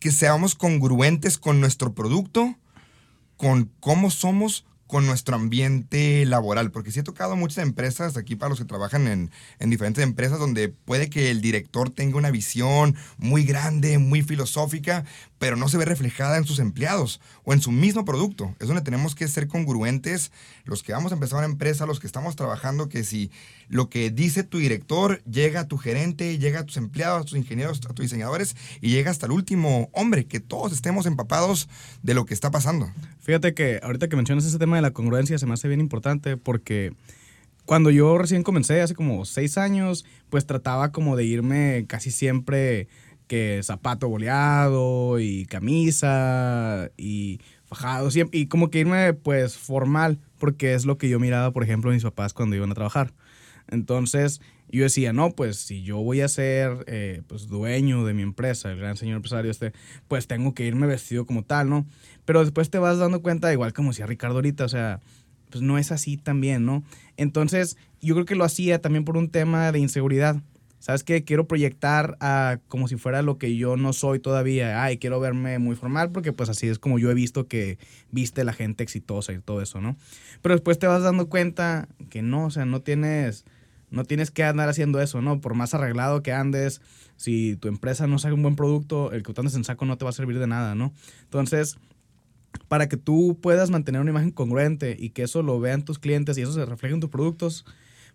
que 0.00 0.10
seamos 0.10 0.56
congruentes 0.56 1.38
con 1.38 1.60
nuestro 1.60 1.94
producto, 1.94 2.56
con 3.36 3.70
cómo 3.78 4.10
somos, 4.10 4.64
con 4.92 5.06
nuestro 5.06 5.36
ambiente 5.36 6.26
laboral. 6.26 6.70
Porque 6.70 6.90
sí 6.90 7.00
he 7.00 7.02
tocado 7.02 7.34
muchas 7.34 7.64
empresas 7.64 8.18
aquí 8.18 8.36
para 8.36 8.50
los 8.50 8.58
que 8.58 8.66
trabajan 8.66 9.08
en, 9.08 9.30
en 9.58 9.70
diferentes 9.70 10.04
empresas 10.04 10.38
donde 10.38 10.68
puede 10.68 11.08
que 11.08 11.30
el 11.30 11.40
director 11.40 11.88
tenga 11.88 12.18
una 12.18 12.30
visión 12.30 12.94
muy 13.16 13.44
grande, 13.44 13.96
muy 13.96 14.20
filosófica, 14.20 15.06
pero 15.38 15.56
no 15.56 15.70
se 15.70 15.78
ve 15.78 15.86
reflejada 15.86 16.36
en 16.36 16.44
sus 16.44 16.58
empleados 16.58 17.22
o 17.42 17.54
en 17.54 17.62
su 17.62 17.72
mismo 17.72 18.04
producto. 18.04 18.54
Es 18.60 18.68
donde 18.68 18.82
tenemos 18.82 19.14
que 19.14 19.26
ser 19.28 19.48
congruentes 19.48 20.30
los 20.64 20.82
que 20.82 20.92
vamos 20.92 21.10
a 21.10 21.14
empezar 21.14 21.38
una 21.38 21.46
empresa, 21.46 21.86
los 21.86 21.98
que 21.98 22.06
estamos 22.06 22.36
trabajando, 22.36 22.90
que 22.90 23.02
si 23.02 23.30
lo 23.68 23.88
que 23.88 24.10
dice 24.10 24.44
tu 24.44 24.58
director 24.58 25.22
llega 25.24 25.60
a 25.60 25.68
tu 25.68 25.78
gerente, 25.78 26.38
llega 26.38 26.60
a 26.60 26.66
tus 26.66 26.76
empleados, 26.76 27.22
a 27.22 27.24
tus 27.24 27.38
ingenieros, 27.38 27.80
a 27.88 27.94
tus 27.94 28.04
diseñadores 28.04 28.54
y 28.82 28.90
llega 28.90 29.10
hasta 29.10 29.24
el 29.24 29.32
último 29.32 29.88
hombre, 29.94 30.26
que 30.26 30.38
todos 30.38 30.72
estemos 30.72 31.06
empapados 31.06 31.68
de 32.02 32.12
lo 32.12 32.26
que 32.26 32.34
está 32.34 32.50
pasando. 32.50 32.92
Fíjate 33.20 33.54
que 33.54 33.80
ahorita 33.82 34.08
que 34.08 34.16
mencionas 34.16 34.44
ese 34.44 34.58
tema 34.58 34.76
de 34.76 34.81
la 34.82 34.92
congruencia 34.92 35.38
se 35.38 35.46
me 35.46 35.54
hace 35.54 35.68
bien 35.68 35.80
importante 35.80 36.36
porque 36.36 36.92
cuando 37.64 37.90
yo 37.90 38.18
recién 38.18 38.42
comencé, 38.42 38.80
hace 38.80 38.94
como 38.94 39.24
seis 39.24 39.56
años, 39.56 40.04
pues 40.28 40.46
trataba 40.46 40.92
como 40.92 41.16
de 41.16 41.24
irme 41.24 41.86
casi 41.88 42.10
siempre 42.10 42.88
que 43.28 43.60
zapato 43.62 44.08
boleado 44.08 45.18
y 45.20 45.46
camisa 45.46 46.90
y 46.96 47.40
fajado, 47.64 48.10
siempre, 48.10 48.40
y 48.40 48.46
como 48.46 48.70
que 48.70 48.80
irme 48.80 49.14
pues 49.14 49.56
formal, 49.56 50.18
porque 50.38 50.74
es 50.74 50.84
lo 50.84 50.98
que 50.98 51.08
yo 51.08 51.18
miraba, 51.18 51.52
por 51.52 51.62
ejemplo, 51.62 51.90
mis 51.92 52.02
papás 52.02 52.34
cuando 52.34 52.56
iban 52.56 52.70
a 52.72 52.74
trabajar. 52.74 53.14
Entonces 53.68 54.40
yo 54.68 54.82
decía, 54.84 55.12
no, 55.12 55.30
pues 55.30 55.56
si 55.58 55.82
yo 55.82 55.98
voy 55.98 56.22
a 56.22 56.28
ser 56.28 56.84
eh, 56.86 57.22
pues 57.26 57.48
dueño 57.48 58.04
de 58.04 58.14
mi 58.14 58.22
empresa, 58.22 58.72
el 58.72 58.78
gran 58.78 58.96
señor 58.96 59.16
empresario 59.16 59.50
este, 59.50 59.72
pues 60.08 60.26
tengo 60.26 60.54
que 60.54 60.66
irme 60.66 60.86
vestido 60.86 61.26
como 61.26 61.44
tal, 61.44 61.68
¿no? 61.68 61.86
Pero 62.24 62.40
después 62.40 62.70
te 62.70 62.78
vas 62.78 62.98
dando 62.98 63.22
cuenta, 63.22 63.52
igual 63.52 63.72
como 63.72 63.90
decía 63.90 64.06
Ricardo 64.06 64.36
ahorita, 64.36 64.64
o 64.64 64.68
sea, 64.68 65.00
pues 65.50 65.62
no 65.62 65.78
es 65.78 65.92
así 65.92 66.16
también, 66.16 66.64
¿no? 66.64 66.82
Entonces 67.16 67.76
yo 68.00 68.14
creo 68.14 68.26
que 68.26 68.34
lo 68.34 68.44
hacía 68.44 68.80
también 68.80 69.04
por 69.04 69.16
un 69.16 69.28
tema 69.28 69.70
de 69.70 69.78
inseguridad. 69.78 70.42
¿Sabes 70.82 71.04
qué? 71.04 71.22
Quiero 71.22 71.46
proyectar 71.46 72.16
a 72.18 72.58
como 72.66 72.88
si 72.88 72.96
fuera 72.96 73.22
lo 73.22 73.38
que 73.38 73.56
yo 73.56 73.76
no 73.76 73.92
soy 73.92 74.18
todavía. 74.18 74.82
Ay, 74.82 74.98
quiero 74.98 75.20
verme 75.20 75.60
muy 75.60 75.76
formal 75.76 76.10
porque 76.10 76.32
pues 76.32 76.48
así 76.48 76.66
es 76.66 76.80
como 76.80 76.98
yo 76.98 77.08
he 77.08 77.14
visto 77.14 77.46
que 77.46 77.78
viste 78.10 78.42
la 78.42 78.52
gente 78.52 78.82
exitosa 78.82 79.32
y 79.32 79.38
todo 79.38 79.62
eso, 79.62 79.80
¿no? 79.80 79.96
Pero 80.40 80.56
después 80.56 80.80
te 80.80 80.88
vas 80.88 81.04
dando 81.04 81.28
cuenta 81.28 81.86
que 82.10 82.22
no, 82.22 82.46
o 82.46 82.50
sea, 82.50 82.64
no 82.64 82.80
tienes, 82.80 83.44
no 83.90 84.02
tienes 84.02 84.32
que 84.32 84.42
andar 84.42 84.68
haciendo 84.68 85.00
eso, 85.00 85.22
¿no? 85.22 85.40
Por 85.40 85.54
más 85.54 85.72
arreglado 85.72 86.24
que 86.24 86.32
andes, 86.32 86.80
si 87.14 87.54
tu 87.54 87.68
empresa 87.68 88.08
no 88.08 88.18
saca 88.18 88.34
un 88.34 88.42
buen 88.42 88.56
producto, 88.56 89.12
el 89.12 89.22
que 89.22 89.32
tú 89.32 89.40
andes 89.40 89.54
en 89.54 89.62
saco 89.62 89.84
no 89.84 89.98
te 89.98 90.04
va 90.04 90.10
a 90.10 90.14
servir 90.14 90.40
de 90.40 90.48
nada, 90.48 90.74
¿no? 90.74 90.92
Entonces, 91.22 91.78
para 92.68 92.88
que 92.88 92.96
tú 92.96 93.38
puedas 93.40 93.70
mantener 93.70 94.00
una 94.00 94.10
imagen 94.10 94.30
congruente 94.30 94.96
y 94.98 95.10
que 95.10 95.22
eso 95.22 95.42
lo 95.42 95.60
vean 95.60 95.84
tus 95.84 95.98
clientes 95.98 96.36
y 96.38 96.42
eso 96.42 96.52
se 96.52 96.64
refleje 96.64 96.94
en 96.94 97.00
tus 97.00 97.10
productos, 97.10 97.64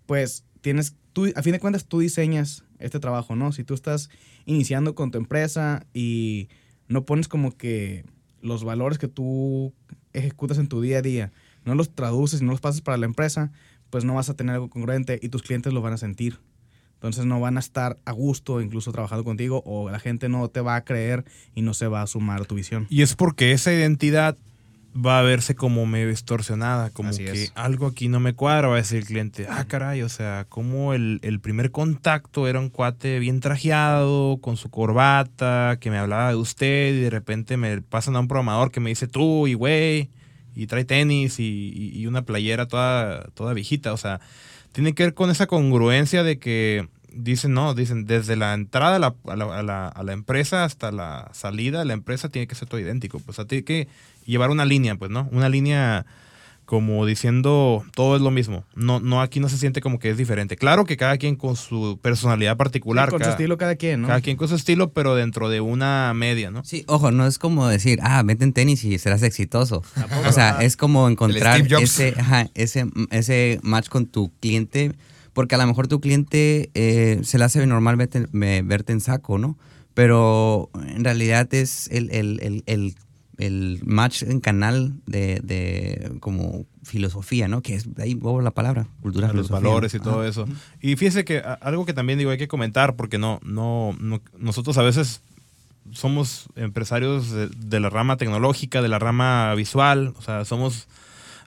pues 0.06 0.44
tienes, 0.62 0.96
tú, 1.14 1.32
a 1.36 1.42
fin 1.42 1.54
de 1.54 1.60
cuentas 1.60 1.86
tú 1.86 2.00
diseñas 2.00 2.64
este 2.80 3.00
trabajo, 3.00 3.36
¿no? 3.36 3.52
Si 3.52 3.64
tú 3.64 3.74
estás 3.74 4.10
iniciando 4.46 4.96
con 4.96 5.12
tu 5.12 5.18
empresa 5.18 5.86
y 5.94 6.50
no 6.88 7.06
pones 7.06 7.28
como 7.28 7.56
que 7.56 8.06
los 8.42 8.64
valores 8.64 8.98
que 8.98 9.08
tú 9.08 9.74
ejecutas 10.14 10.58
en 10.58 10.68
tu 10.68 10.82
día 10.82 11.00
a 11.00 11.02
día, 11.02 11.32
no 11.66 11.76
los 11.76 11.94
traduces 11.94 12.42
y 12.42 12.46
no 12.46 12.52
los 12.52 12.62
pasas 12.62 12.82
para 12.82 12.98
la 12.98 13.06
empresa, 13.06 13.52
pues 13.90 14.06
no 14.06 14.16
vas 14.16 14.30
a 14.30 14.36
tener 14.36 14.56
algo 14.56 14.70
congruente 14.70 15.20
y 15.22 15.30
tus 15.30 15.44
clientes 15.44 15.74
lo 15.74 15.82
van 15.82 15.94
a 15.94 15.98
sentir. 15.98 16.40
Entonces 16.98 17.26
no 17.26 17.40
van 17.40 17.58
a 17.58 17.60
estar 17.60 17.98
a 18.06 18.12
gusto 18.12 18.60
incluso 18.60 18.92
trabajando 18.92 19.24
contigo 19.24 19.62
o 19.66 19.90
la 19.90 20.00
gente 20.00 20.30
no 20.30 20.48
te 20.50 20.62
va 20.62 20.76
a 20.76 20.84
creer 20.84 21.26
y 21.56 21.62
no 21.62 21.74
se 21.74 21.88
va 21.88 22.02
a 22.02 22.08
sumar 22.08 22.42
a 22.42 22.46
tu 22.46 22.56
visión. 22.56 22.88
Y 22.90 23.04
es 23.04 23.16
porque 23.16 23.52
esa 23.52 23.72
identidad 23.72 24.36
va 24.96 25.20
a 25.20 25.22
verse 25.22 25.54
como 25.54 25.86
medio 25.86 26.10
distorsionada, 26.10 26.90
como 26.90 27.10
Así 27.10 27.24
que 27.24 27.32
es. 27.44 27.52
algo 27.54 27.86
aquí 27.86 28.08
no 28.08 28.20
me 28.20 28.34
cuadra, 28.34 28.68
va 28.70 28.74
a 28.74 28.78
decir 28.78 28.98
el 28.98 29.06
cliente, 29.06 29.46
ah, 29.48 29.66
caray, 29.68 30.02
o 30.02 30.10
sea, 30.10 30.48
como 30.50 30.96
el, 30.96 31.20
el 31.22 31.40
primer 31.40 31.70
contacto 31.70 32.48
era 32.48 32.60
un 32.60 32.70
cuate 32.70 33.20
bien 33.20 33.40
trajeado, 33.40 34.38
con 34.42 34.58
su 34.58 34.70
corbata, 34.72 35.78
que 35.80 35.92
me 35.92 36.00
hablaba 36.00 36.30
de 36.30 36.36
usted, 36.36 36.96
y 36.96 37.02
de 37.02 37.10
repente 37.12 37.58
me 37.58 37.80
pasan 37.84 38.16
a 38.16 38.20
un 38.22 38.28
programador 38.28 38.72
que 38.72 38.80
me 38.80 38.90
dice 38.90 39.08
tú 39.08 39.46
y 39.46 39.54
güey, 39.54 40.10
y 40.56 40.66
trae 40.66 40.84
tenis 40.86 41.40
y, 41.40 41.44
y- 41.76 42.00
y 42.00 42.08
una 42.08 42.24
playera 42.24 42.68
toda, 42.68 43.26
toda 43.36 43.54
viejita, 43.54 43.94
o 43.94 43.98
sea, 43.98 44.20
tiene 44.72 44.94
que 44.94 45.04
ver 45.04 45.14
con 45.14 45.30
esa 45.30 45.48
congruencia 45.48 46.24
de 46.24 46.40
que 46.40 46.88
dicen, 47.12 47.54
no, 47.54 47.74
dicen, 47.74 48.06
desde 48.06 48.36
la 48.36 48.54
entrada 48.54 48.98
a 48.98 49.00
la, 49.00 49.16
a 49.28 49.36
la- 49.64 49.88
a 49.90 50.04
la- 50.04 50.14
empresa 50.14 50.64
hasta 50.64 50.92
la 50.92 51.30
salida 51.34 51.84
la 51.86 51.94
empresa 51.94 52.30
tiene 52.30 52.48
que 52.48 52.56
ser 52.56 52.68
todo 52.68 52.80
idéntico. 52.80 53.20
Pues 53.20 53.30
o 53.40 53.42
sea, 53.42 53.46
tiene 53.46 53.64
que 53.64 53.88
llevar 54.26 54.50
una 54.52 54.66
línea, 54.66 54.96
pues, 54.96 55.10
¿no? 55.10 55.28
Una 55.32 55.50
línea 55.50 56.06
como 56.68 57.06
diciendo 57.06 57.86
todo 57.96 58.18
es 58.18 58.22
lo 58.22 58.30
mismo. 58.30 58.66
No, 58.76 59.00
no 59.00 59.22
aquí 59.22 59.40
no 59.40 59.48
se 59.48 59.58
siente 59.58 59.80
como 59.80 60.00
que 60.00 60.10
es 60.10 60.18
diferente. 60.18 60.58
Claro 60.58 60.84
que 60.84 60.98
cada 60.98 61.18
quien 61.18 61.38
con 61.38 61.56
su 61.56 61.98
personalidad 62.02 62.58
particular, 62.58 63.08
Sí, 63.08 63.12
con 63.14 63.24
su 63.24 63.30
estilo 63.30 63.58
cada 63.58 63.76
quien, 63.78 64.02
¿no? 64.02 64.10
cada 64.10 64.20
quien 64.20 64.36
con 64.36 64.50
su 64.50 64.56
estilo, 64.56 64.92
pero 64.92 65.16
dentro 65.16 65.48
de 65.48 65.62
una 65.62 66.14
media, 66.14 66.52
¿no? 66.52 66.66
Sí, 66.66 66.84
ojo, 66.88 67.10
no 67.12 67.26
es 67.26 67.40
como 67.40 67.68
decir, 67.70 68.00
ah, 68.04 68.22
vete 68.26 68.44
en 68.44 68.52
tenis 68.52 68.84
y 68.84 69.00
serás 69.00 69.24
exitoso. 69.24 69.82
O 70.28 70.32
sea, 70.34 70.58
es 70.62 70.76
como 70.76 71.08
encontrar 71.08 71.62
ese, 71.82 72.14
ajá, 72.18 72.50
ese, 72.54 72.86
ese 73.12 73.60
match 73.64 73.88
con 73.88 74.06
tu 74.06 74.32
cliente, 74.42 74.92
porque 75.32 75.56
a 75.56 75.58
lo 75.60 75.68
mejor 75.68 75.88
tu 75.88 76.02
cliente 76.02 76.70
eh, 76.74 77.22
se 77.24 77.38
le 77.38 77.46
hace 77.46 77.66
normal 77.66 77.96
verte, 77.96 78.92
en 78.92 79.00
saco, 79.00 79.38
¿no? 79.38 79.58
Pero 79.94 80.70
en 80.86 81.04
realidad 81.04 81.52
es 81.54 81.88
el, 81.92 82.12
el- 82.12 82.40
el- 82.44 82.64
el 82.66 82.96
el 83.38 83.80
match 83.86 84.24
en 84.24 84.40
canal 84.40 84.94
de, 85.06 85.40
de 85.44 86.14
como 86.20 86.66
filosofía, 86.84 87.48
¿no? 87.48 87.62
Que 87.62 87.76
es 87.76 87.88
ahí 87.98 88.14
bobo 88.16 88.42
la 88.42 88.52
palabra, 88.52 88.88
cultura, 89.02 89.28
los 89.28 89.48
filosofía. 89.48 89.70
valores 89.70 89.94
y 89.94 90.00
todo 90.00 90.24
eso. 90.26 90.48
Y 90.82 90.96
fíjese 90.96 91.24
que 91.26 91.40
algo 91.62 91.86
que 91.86 91.94
también 91.94 92.18
digo 92.18 92.32
hay 92.32 92.38
que 92.38 92.48
comentar, 92.48 92.96
porque 92.96 93.18
no, 93.18 93.40
no, 93.44 93.96
no- 94.00 94.22
nosotros 94.40 94.78
a 94.78 94.82
veces 94.84 95.22
somos 95.92 96.48
empresarios 96.56 97.32
de, 97.32 97.48
de 97.50 97.80
la 97.80 97.90
rama 97.90 98.18
tecnológica, 98.18 98.82
de 98.82 98.88
la 98.90 99.00
rama 99.00 99.54
visual, 99.56 100.14
o 100.18 100.22
sea, 100.22 100.44
somos 100.44 100.88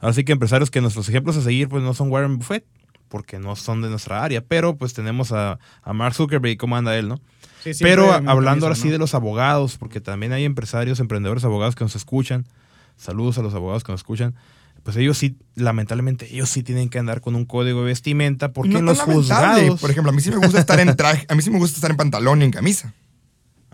así 0.01 0.25
que 0.25 0.33
empresarios 0.33 0.71
que 0.71 0.81
nuestros 0.81 1.09
ejemplos 1.09 1.37
a 1.37 1.43
seguir 1.43 1.69
pues 1.69 1.83
no 1.83 1.93
son 1.93 2.11
Warren 2.11 2.39
Buffett, 2.39 2.65
porque 3.11 3.39
no 3.39 3.57
son 3.57 3.83
de 3.83 3.91
nuestra 3.91 4.25
área, 4.25 4.41
pero 4.41 4.77
pues 4.77 4.95
tenemos 4.95 5.33
a, 5.33 5.59
a 5.83 5.93
Mark 5.93 6.15
Zuckerberg 6.15 6.53
y 6.53 6.57
cómo 6.57 6.77
anda 6.77 6.97
él, 6.97 7.09
¿no? 7.09 7.21
Sí, 7.63 7.73
Pero 7.81 8.11
hablando 8.13 8.65
ahora 8.65 8.77
sí 8.77 8.87
¿no? 8.87 8.93
de 8.93 8.99
los 8.99 9.15
abogados, 9.15 9.77
porque 9.77 10.01
también 10.01 10.33
hay 10.33 10.45
empresarios, 10.45 10.99
emprendedores, 10.99 11.45
abogados 11.45 11.75
que 11.75 11.85
nos 11.85 11.95
escuchan. 11.95 12.47
Saludos 12.97 13.37
a 13.37 13.43
los 13.43 13.53
abogados 13.53 13.85
que 13.85 13.93
nos 13.93 14.01
escuchan. 14.01 14.35
Pues 14.83 14.97
ellos 14.97 15.19
sí, 15.19 15.37
lamentablemente, 15.57 16.33
ellos 16.33 16.49
sí 16.49 16.63
tienen 16.63 16.89
que 16.89 16.99
andar 16.99 17.21
con 17.21 17.35
un 17.35 17.45
código 17.45 17.81
de 17.81 17.87
vestimenta 17.87 18.53
porque 18.53 18.71
No 18.71 18.79
en 18.79 18.87
los 18.87 19.01
juzgados. 19.01 19.79
Por 19.79 19.91
ejemplo, 19.91 20.11
a 20.11 20.15
mí 20.15 20.23
sí 20.23 20.31
me 20.31 20.39
gusta 20.39 20.59
estar 20.59 20.81
en 20.81 20.97
traje, 20.97 21.27
a 21.29 21.35
mí 21.35 21.43
sí 21.43 21.51
me 21.51 21.59
gusta 21.59 21.77
estar 21.77 21.91
en 21.91 21.99
pantalón 21.99 22.41
y 22.41 22.47
en 22.47 22.51
camisa. 22.51 22.95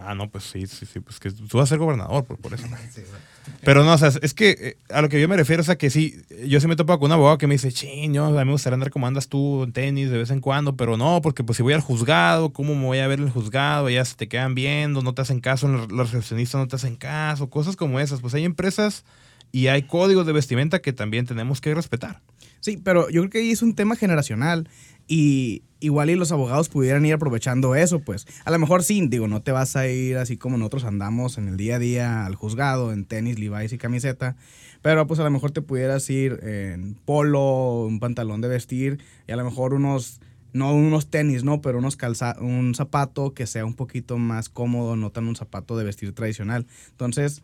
Ah, 0.07 0.15
no, 0.15 0.31
pues 0.31 0.45
sí, 0.45 0.67
sí, 0.69 0.87
sí, 0.87 1.01
pues 1.01 1.19
que 1.19 1.33
tú 1.33 1.59
vas 1.59 1.65
a 1.65 1.67
ser 1.71 1.79
gobernador 1.79 2.25
por, 2.25 2.39
por 2.39 2.55
eso. 2.55 2.67
Pero 3.65 3.85
no, 3.85 3.93
o 3.93 3.99
sea, 3.99 4.11
es 4.23 4.35
que 4.35 4.51
eh, 4.51 4.77
a 4.89 5.03
lo 5.03 5.09
que 5.09 5.21
yo 5.21 5.29
me 5.29 5.37
refiero, 5.37 5.63
o 5.63 5.65
sea, 5.65 5.77
que 5.77 5.91
sí, 5.91 6.15
yo 6.47 6.61
sí 6.61 6.69
me 6.69 6.77
topo 6.77 6.97
con 6.99 7.07
un 7.07 7.13
abogado 7.13 7.39
que 7.39 7.47
me 7.47 7.55
dice, 7.55 7.73
ching, 7.73 8.15
yo, 8.15 8.25
a 8.25 8.31
mí 8.31 8.45
me 8.45 8.53
gustaría 8.53 8.75
andar 8.75 8.91
como 8.91 9.07
andas 9.07 9.29
tú 9.29 9.65
en 9.65 9.73
tenis 9.73 10.11
de 10.11 10.19
vez 10.19 10.31
en 10.31 10.41
cuando, 10.41 10.77
pero 10.77 10.97
no, 10.97 11.21
porque 11.23 11.43
pues 11.43 11.57
si 11.57 11.63
voy 11.63 11.73
al 11.73 11.81
juzgado, 11.81 12.53
¿cómo 12.53 12.75
me 12.75 12.85
voy 12.85 12.99
a 12.99 13.07
ver 13.09 13.19
el 13.19 13.31
juzgado? 13.31 13.91
Ya 13.91 14.05
se 14.05 14.15
te 14.15 14.29
quedan 14.29 14.55
viendo, 14.55 15.03
no 15.03 15.13
te 15.13 15.23
hacen 15.23 15.41
caso, 15.41 15.69
los 15.69 16.13
recepcionistas 16.13 16.61
no 16.61 16.69
te 16.69 16.77
hacen 16.77 16.97
caso, 16.97 17.51
cosas 17.51 17.75
como 17.75 17.99
esas. 17.99 18.21
Pues 18.21 18.35
hay 18.35 18.45
empresas 18.45 19.05
y 19.53 19.69
hay 19.69 19.83
códigos 19.83 20.27
de 20.27 20.33
vestimenta 20.33 20.81
que 20.81 20.93
también 20.93 21.27
tenemos 21.27 21.61
que 21.61 21.75
respetar. 21.75 22.21
Sí, 22.61 22.79
pero 22.83 23.09
yo 23.11 23.23
creo 23.23 23.31
que 23.31 23.39
ahí 23.39 23.51
es 23.51 23.63
un 23.63 23.75
tema 23.75 23.97
generacional 23.97 24.69
y 25.07 25.63
igual 25.81 26.11
y 26.11 26.15
los 26.15 26.33
abogados 26.33 26.69
pudieran 26.69 27.05
ir 27.07 27.15
aprovechando 27.15 27.75
eso, 27.75 28.01
pues. 28.01 28.27
A 28.45 28.51
lo 28.51 28.59
mejor 28.59 28.83
sí, 28.83 29.07
digo, 29.09 29.29
no 29.29 29.43
te 29.43 29.53
vas 29.53 29.77
a 29.77 29.87
ir 29.89 30.17
así 30.17 30.37
como 30.37 30.57
nosotros 30.57 30.85
andamos 30.85 31.39
en 31.39 31.49
el 31.49 31.57
día 31.57 31.77
a 31.77 31.79
día 31.79 32.27
al 32.27 32.35
juzgado, 32.35 32.93
en 32.93 33.05
tenis, 33.05 33.39
Levi's 33.39 33.73
y 33.73 33.79
camiseta, 33.79 34.37
pero 34.83 35.07
pues 35.07 35.21
a 35.21 35.25
lo 35.25 35.31
mejor 35.31 35.51
te 35.51 35.63
pudieras 35.63 36.09
ir 36.11 36.41
en 36.43 36.95
polo, 37.05 37.85
un 37.87 38.01
pantalón 38.01 38.41
de 38.41 38.49
vestir 38.49 39.01
y 39.27 39.33
a 39.33 39.37
lo 39.37 39.45
mejor 39.45 39.75
unos 39.75 40.21
no 40.53 40.75
unos 40.75 41.11
tenis, 41.11 41.45
no, 41.45 41.61
pero 41.61 41.79
unos 41.79 41.97
calza 41.97 42.35
un 42.41 42.75
zapato 42.75 43.35
que 43.35 43.47
sea 43.47 43.67
un 43.67 43.75
poquito 43.75 44.17
más 44.17 44.49
cómodo, 44.49 44.97
no 44.97 45.11
tan 45.11 45.29
un 45.29 45.37
zapato 45.37 45.77
de 45.77 45.85
vestir 45.85 46.15
tradicional. 46.15 46.67
Entonces, 46.93 47.43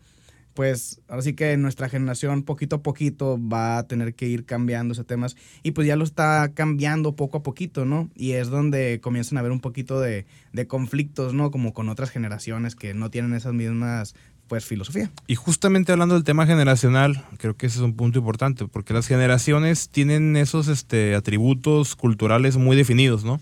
pues 0.53 1.01
ahora 1.07 1.21
sí 1.21 1.33
que 1.33 1.57
nuestra 1.57 1.89
generación 1.89 2.43
poquito 2.43 2.77
a 2.77 2.83
poquito 2.83 3.39
va 3.39 3.77
a 3.77 3.87
tener 3.87 4.13
que 4.13 4.27
ir 4.27 4.45
cambiando 4.45 4.93
esos 4.93 5.07
temas 5.07 5.35
y 5.63 5.71
pues 5.71 5.87
ya 5.87 5.95
lo 5.95 6.03
está 6.03 6.51
cambiando 6.53 7.15
poco 7.15 7.37
a 7.37 7.43
poquito, 7.43 7.85
¿no? 7.85 8.09
Y 8.15 8.33
es 8.33 8.49
donde 8.49 8.99
comienzan 9.01 9.37
a 9.37 9.39
haber 9.41 9.51
un 9.51 9.59
poquito 9.59 9.99
de, 9.99 10.25
de 10.51 10.67
conflictos, 10.67 11.33
¿no? 11.33 11.51
Como 11.51 11.73
con 11.73 11.89
otras 11.89 12.09
generaciones 12.09 12.75
que 12.75 12.93
no 12.93 13.09
tienen 13.09 13.33
esas 13.33 13.53
mismas, 13.53 14.15
pues, 14.47 14.65
filosofía. 14.65 15.11
Y 15.25 15.35
justamente 15.35 15.91
hablando 15.91 16.15
del 16.15 16.23
tema 16.23 16.45
generacional, 16.45 17.25
creo 17.37 17.55
que 17.55 17.65
ese 17.65 17.79
es 17.79 17.83
un 17.83 17.95
punto 17.95 18.19
importante, 18.19 18.67
porque 18.67 18.93
las 18.93 19.07
generaciones 19.07 19.89
tienen 19.89 20.37
esos 20.37 20.67
este, 20.67 21.15
atributos 21.15 21.95
culturales 21.95 22.57
muy 22.57 22.75
definidos, 22.75 23.23
¿no? 23.23 23.39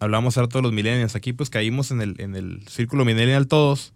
Hablamos 0.00 0.36
harto 0.38 0.58
de 0.58 0.62
los 0.62 0.72
millennials. 0.72 1.16
Aquí 1.16 1.32
pues 1.32 1.50
caímos 1.50 1.90
en 1.90 2.02
el, 2.02 2.20
en 2.20 2.36
el 2.36 2.66
círculo 2.68 3.04
millennial 3.04 3.46
todos, 3.46 3.93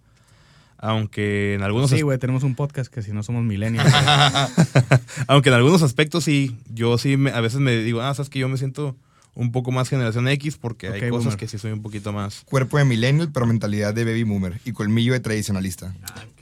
aunque 0.79 1.55
en 1.55 1.63
algunos 1.63 1.91
Sí, 1.91 2.03
güey, 2.03 2.19
tenemos 2.19 2.43
un 2.45 2.55
podcast 2.55 2.93
que 2.93 3.03
si 3.03 3.13
no 3.13 3.23
somos 3.23 3.45
millennials. 3.45 3.93
aunque 5.27 5.49
en 5.51 5.55
algunos 5.57 5.83
aspectos 5.83 6.25
sí, 6.25 6.57
yo 6.73 6.99
sí 6.99 7.17
me- 7.17 7.31
a 7.31 7.41
veces 7.41 7.61
me 7.61 7.77
digo, 7.77 8.01
ah, 8.01 8.15
sabes 8.15 8.31
que 8.31 8.39
yo 8.39 8.49
me 8.49 8.57
siento 8.57 8.97
un 9.35 9.53
poco 9.53 9.71
más 9.71 9.89
generación 9.89 10.27
X 10.29 10.57
porque 10.57 10.89
hay 10.89 11.01
cosas 11.11 11.25
boomer. 11.27 11.39
que 11.39 11.47
sí 11.49 11.59
soy 11.59 11.71
un 11.73 11.83
poquito 11.83 12.13
más. 12.13 12.43
Cuerpo 12.45 12.79
de 12.79 12.85
millennial, 12.85 13.31
pero 13.33 13.47
mentalidad 13.47 13.95
de 13.95 14.05
baby 14.05 14.25
boomer 14.25 14.61
y 14.65 14.73
colmillo 14.73 15.13
de 15.13 15.21
tradicionalista. 15.21 15.95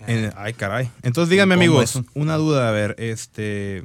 En- 0.06 0.32
ay, 0.36 0.54
caray. 0.54 0.90
Entonces 1.02 1.30
díganme, 1.30 1.56
¿Cómo 1.56 1.64
amigos, 1.78 2.02
una 2.14 2.36
duda, 2.36 2.68
a 2.68 2.72
ver, 2.72 2.94
este, 2.98 3.84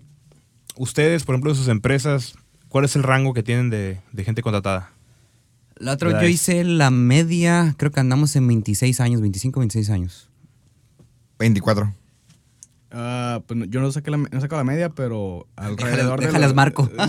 ustedes, 0.76 1.24
por 1.24 1.36
ejemplo, 1.36 1.52
en 1.52 1.58
sus 1.58 1.68
empresas, 1.68 2.36
¿cuál 2.70 2.86
es 2.86 2.96
el 2.96 3.04
rango 3.04 3.34
que 3.34 3.44
tienen 3.44 3.70
de, 3.70 4.00
de 4.12 4.24
gente 4.24 4.42
contratada? 4.42 4.92
La 5.76 5.94
otra, 5.94 6.10
¿Verdad? 6.10 6.22
yo 6.24 6.28
hice 6.30 6.64
la 6.64 6.92
media, 6.92 7.74
creo 7.78 7.92
que 7.92 8.00
andamos 8.00 8.36
en 8.36 8.48
26 8.48 9.00
años, 9.02 9.20
25, 9.20 9.60
26 9.60 9.90
años. 9.90 10.30
24. 11.42 11.94
Ah, 12.94 13.42
pues 13.48 13.58
no- 13.58 13.66
yo 13.66 13.80
no 13.80 13.90
saqué 13.92 14.12
la, 14.12 14.18
no 14.18 14.28
he 14.32 14.42
sacado 14.42 14.60
la 14.60 14.66
media, 14.70 14.90
pero 14.90 15.48
alrededor 15.56 16.20
de... 16.20 16.26
déjales 16.28 16.50
los- 16.50 16.56
marco. 16.56 16.90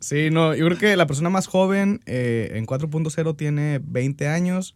Sí, 0.00 0.30
no, 0.30 0.54
yo 0.54 0.66
creo 0.66 0.78
que 0.78 0.96
la 0.96 1.06
persona 1.06 1.30
más 1.30 1.46
joven 1.46 2.00
eh, 2.06 2.52
en 2.54 2.66
4.0 2.66 3.36
tiene 3.36 3.80
20 3.84 4.28
años 4.28 4.74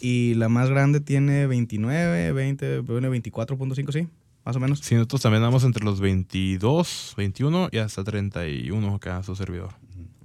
y 0.00 0.34
la 0.34 0.48
más 0.48 0.70
grande 0.70 1.00
tiene 1.00 1.46
29, 1.46 2.32
20, 2.32 2.78
bueno, 2.80 3.12
24.5, 3.12 3.92
sí, 3.92 4.08
más 4.44 4.56
o 4.56 4.60
menos. 4.60 4.80
Sí, 4.80 4.94
nosotros 4.94 5.22
también 5.22 5.42
andamos 5.42 5.64
entre 5.64 5.84
los 5.84 6.00
22, 6.00 7.14
21 7.16 7.68
y 7.72 7.78
hasta 7.78 8.04
31 8.04 8.94
acá, 8.94 9.22
su 9.22 9.34
servidor. 9.36 9.70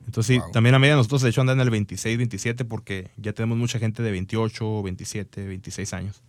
Entonces 0.05 0.35
sí, 0.35 0.39
Wow. 0.39 0.51
también 0.51 0.73
la 0.73 0.79
media 0.79 0.95
nosotros 0.95 1.23
de 1.23 1.29
hecho 1.29 1.41
andan 1.41 1.57
en 1.57 1.61
el 1.61 1.71
26, 1.71 2.17
27 2.17 2.63
porque 2.65 3.09
ya 3.17 3.33
tenemos 3.33 3.57
mucha 3.57 3.79
gente 3.79 4.03
de 4.03 4.11
28, 4.11 4.83
27, 4.83 5.45
26 5.47 5.93
años. 5.93 6.21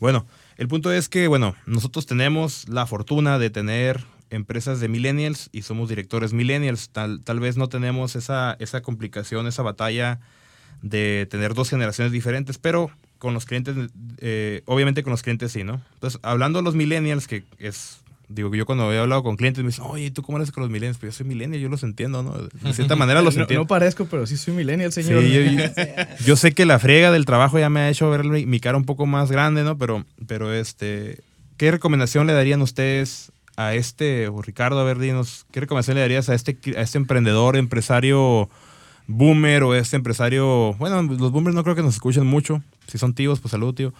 Bueno, 0.00 0.26
el 0.56 0.66
punto 0.66 0.90
es 0.92 1.08
que, 1.08 1.28
bueno, 1.28 1.54
nosotros 1.66 2.06
tenemos 2.06 2.68
la 2.68 2.86
fortuna 2.86 3.38
de 3.38 3.50
tener 3.50 4.02
empresas 4.30 4.80
de 4.80 4.88
millennials 4.88 5.50
y 5.52 5.62
somos 5.62 5.88
directores 5.90 6.32
millennials. 6.32 6.88
Tal, 6.88 7.22
tal 7.22 7.38
vez 7.38 7.56
no 7.58 7.68
tenemos 7.68 8.16
esa, 8.16 8.56
esa 8.60 8.80
complicación, 8.80 9.46
esa 9.46 9.62
batalla 9.62 10.18
de 10.80 11.28
tener 11.30 11.52
dos 11.52 11.68
generaciones 11.68 12.12
diferentes, 12.12 12.56
pero 12.56 12.90
con 13.18 13.34
los 13.34 13.44
clientes, 13.44 13.76
eh, 14.18 14.62
obviamente 14.64 15.02
con 15.02 15.10
los 15.10 15.22
clientes 15.22 15.52
sí, 15.52 15.62
¿no? 15.62 15.82
Entonces, 15.92 16.18
hablando 16.22 16.60
de 16.60 16.62
los 16.62 16.74
millennials, 16.74 17.26
que 17.28 17.44
es, 17.58 17.99
digo, 18.32 18.54
yo 18.54 18.64
cuando 18.64 18.92
he 18.92 18.98
hablado 18.98 19.22
con 19.22 19.36
clientes 19.36 19.62
me 19.64 19.70
dicen, 19.70 19.84
oye, 19.88 20.10
¿tú 20.10 20.22
cómo 20.22 20.38
eres 20.38 20.52
con 20.52 20.62
los 20.62 20.70
millennials? 20.70 20.98
Pues 20.98 21.12
yo 21.14 21.18
soy 21.18 21.26
millennial, 21.26 21.60
yo 21.60 21.68
los 21.68 21.82
entiendo, 21.82 22.22
¿no? 22.22 22.32
De 22.38 22.72
cierta 22.72 22.94
manera 22.96 23.22
los 23.22 23.34
No, 23.36 23.42
entiendo. 23.42 23.64
no 23.64 23.66
parezco, 23.68 24.06
pero 24.06 24.26
sí 24.26 24.36
soy 24.36 24.54
millennial, 24.54 24.92
Sí, 24.92 25.02
señor. 25.02 25.22
yo, 25.24 25.40
yo- 25.42 25.64
yo 26.24 26.36
sé 26.36 26.52
que 26.52 26.64
la 26.64 26.78
friega 26.78 27.10
del 27.10 27.24
trabajo 27.26 27.58
ya 27.58 27.68
me 27.68 27.80
ha 27.80 27.90
hecho 27.90 28.08
ver 28.08 28.24
mi, 28.24 28.46
mi 28.46 28.60
cara 28.60 28.76
un 28.78 28.84
poco 28.84 29.04
más 29.06 29.30
grande, 29.32 29.64
¿no? 29.64 29.76
Pero, 29.76 30.04
pero 30.28 30.54
este, 30.54 31.18
¿qué 31.56 31.70
recomendación 31.72 32.26
le 32.28 32.32
darían 32.32 32.62
ustedes 32.62 33.32
a 33.56 33.74
este, 33.74 34.28
o 34.28 34.40
Ricardo, 34.40 34.78
a 34.80 34.84
ver, 34.84 34.98
dinos, 34.98 35.44
¿qué 35.50 35.60
recomendación 35.60 35.96
le 35.96 36.00
darías 36.02 36.28
a 36.30 36.34
este, 36.34 36.56
a 36.76 36.80
este 36.82 36.98
emprendedor, 36.98 37.56
empresario 37.56 38.48
boomer 39.06 39.64
o 39.64 39.74
este 39.74 39.96
empresario, 39.96 40.74
bueno, 40.74 41.02
los 41.02 41.32
boomers 41.32 41.54
no 41.56 41.64
creo 41.64 41.74
que 41.74 41.82
nos 41.82 41.94
escuchen 41.94 42.24
mucho, 42.26 42.62
si 42.86 42.96
son 42.96 43.12
tíos, 43.12 43.40
pues 43.40 43.50
salud, 43.50 43.74
tío. 43.74 43.92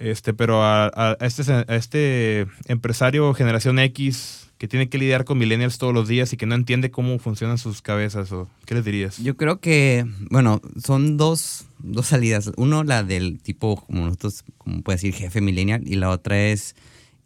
Este, 0.00 0.32
pero 0.32 0.62
a, 0.62 0.86
a- 0.94 1.16
este, 1.20 1.52
a 1.52 1.76
este 1.76 2.46
empresario 2.66 3.34
generación 3.34 3.78
X 3.80 4.44
que 4.58 4.66
tiene 4.68 4.88
que 4.88 4.98
lidiar 4.98 5.24
con 5.24 5.38
millennials 5.38 5.78
todos 5.78 5.94
los 5.94 6.08
días 6.08 6.32
y 6.32 6.36
que 6.36 6.46
no 6.46 6.54
entiende 6.56 6.90
cómo 6.90 7.18
funcionan 7.20 7.58
sus 7.58 7.80
cabezas, 7.82 8.32
o 8.32 8.48
¿qué 8.66 8.74
les 8.74 8.84
dirías? 8.84 9.18
Yo 9.18 9.36
creo 9.36 9.60
que, 9.60 10.04
bueno, 10.30 10.60
son 10.84 11.16
dos, 11.16 11.66
dos 11.78 12.06
salidas. 12.08 12.50
Uno, 12.56 12.82
la 12.82 13.04
del 13.04 13.40
tipo, 13.40 13.76
como 13.86 14.04
nosotros, 14.06 14.44
como 14.56 14.82
puede 14.82 14.96
decir, 14.96 15.14
jefe 15.14 15.40
millennial, 15.40 15.82
y 15.86 15.94
la 15.94 16.10
otra 16.10 16.40
es 16.46 16.74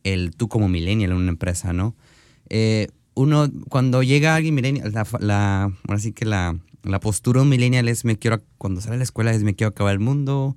el 0.04 0.32
tú 0.37 0.48
como 0.48 0.68
millennial 0.68 1.12
en 1.12 1.16
una 1.16 1.30
empresa, 1.30 1.72
¿no? 1.72 1.94
Eh, 2.50 2.88
uno, 3.14 3.50
cuando 3.70 4.02
llega 4.02 4.35
alguien 4.35 4.54
millennial, 4.54 4.92
la, 4.92 5.06
la- 5.20 5.62
ahora 5.88 5.98
sí 6.00 6.12
que 6.12 6.26
la, 6.26 6.56
la 6.82 7.00
postura 7.00 7.40
de 7.42 7.46
millennial 7.46 7.88
es, 7.88 8.04
me 8.04 8.18
quiero, 8.18 8.42
cuando 8.58 8.80
sale 8.82 8.96
a 8.96 8.98
la 8.98 9.04
escuela 9.04 9.32
es, 9.32 9.42
me 9.42 9.54
quiero 9.54 9.70
acabar 9.70 9.92
el 9.94 10.00
mundo, 10.00 10.54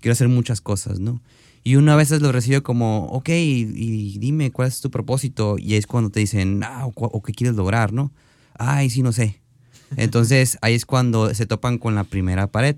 quiero 0.00 0.12
hacer 0.12 0.28
muchas 0.28 0.60
cosas, 0.60 1.00
¿no? 1.00 1.22
Y 1.68 1.76
uno 1.76 1.92
a 1.92 1.96
veces 1.96 2.22
lo 2.22 2.32
recibe 2.32 2.62
como, 2.62 3.08
ok, 3.08 3.28
y, 3.28 4.16
dime 4.18 4.50
cuál 4.50 4.68
es 4.68 4.80
tu 4.80 4.90
propósito, 4.90 5.56
y 5.58 5.74
es 5.74 5.86
cuando 5.86 6.08
te 6.08 6.18
dicen, 6.18 6.62
ah, 6.64 6.86
o, 6.86 6.92
o 6.94 7.22
qué 7.22 7.34
quieres 7.34 7.56
lograr, 7.56 7.92
¿no? 7.92 8.10
Ay, 8.54 8.88
sí, 8.88 9.02
no 9.02 9.12
sé. 9.12 9.42
Entonces 9.98 10.56
ahí 10.62 10.72
es 10.72 10.86
cuando 10.86 11.34
se 11.34 11.44
topan 11.44 11.76
con 11.76 11.94
la 11.94 12.04
primera 12.04 12.46
pared. 12.46 12.76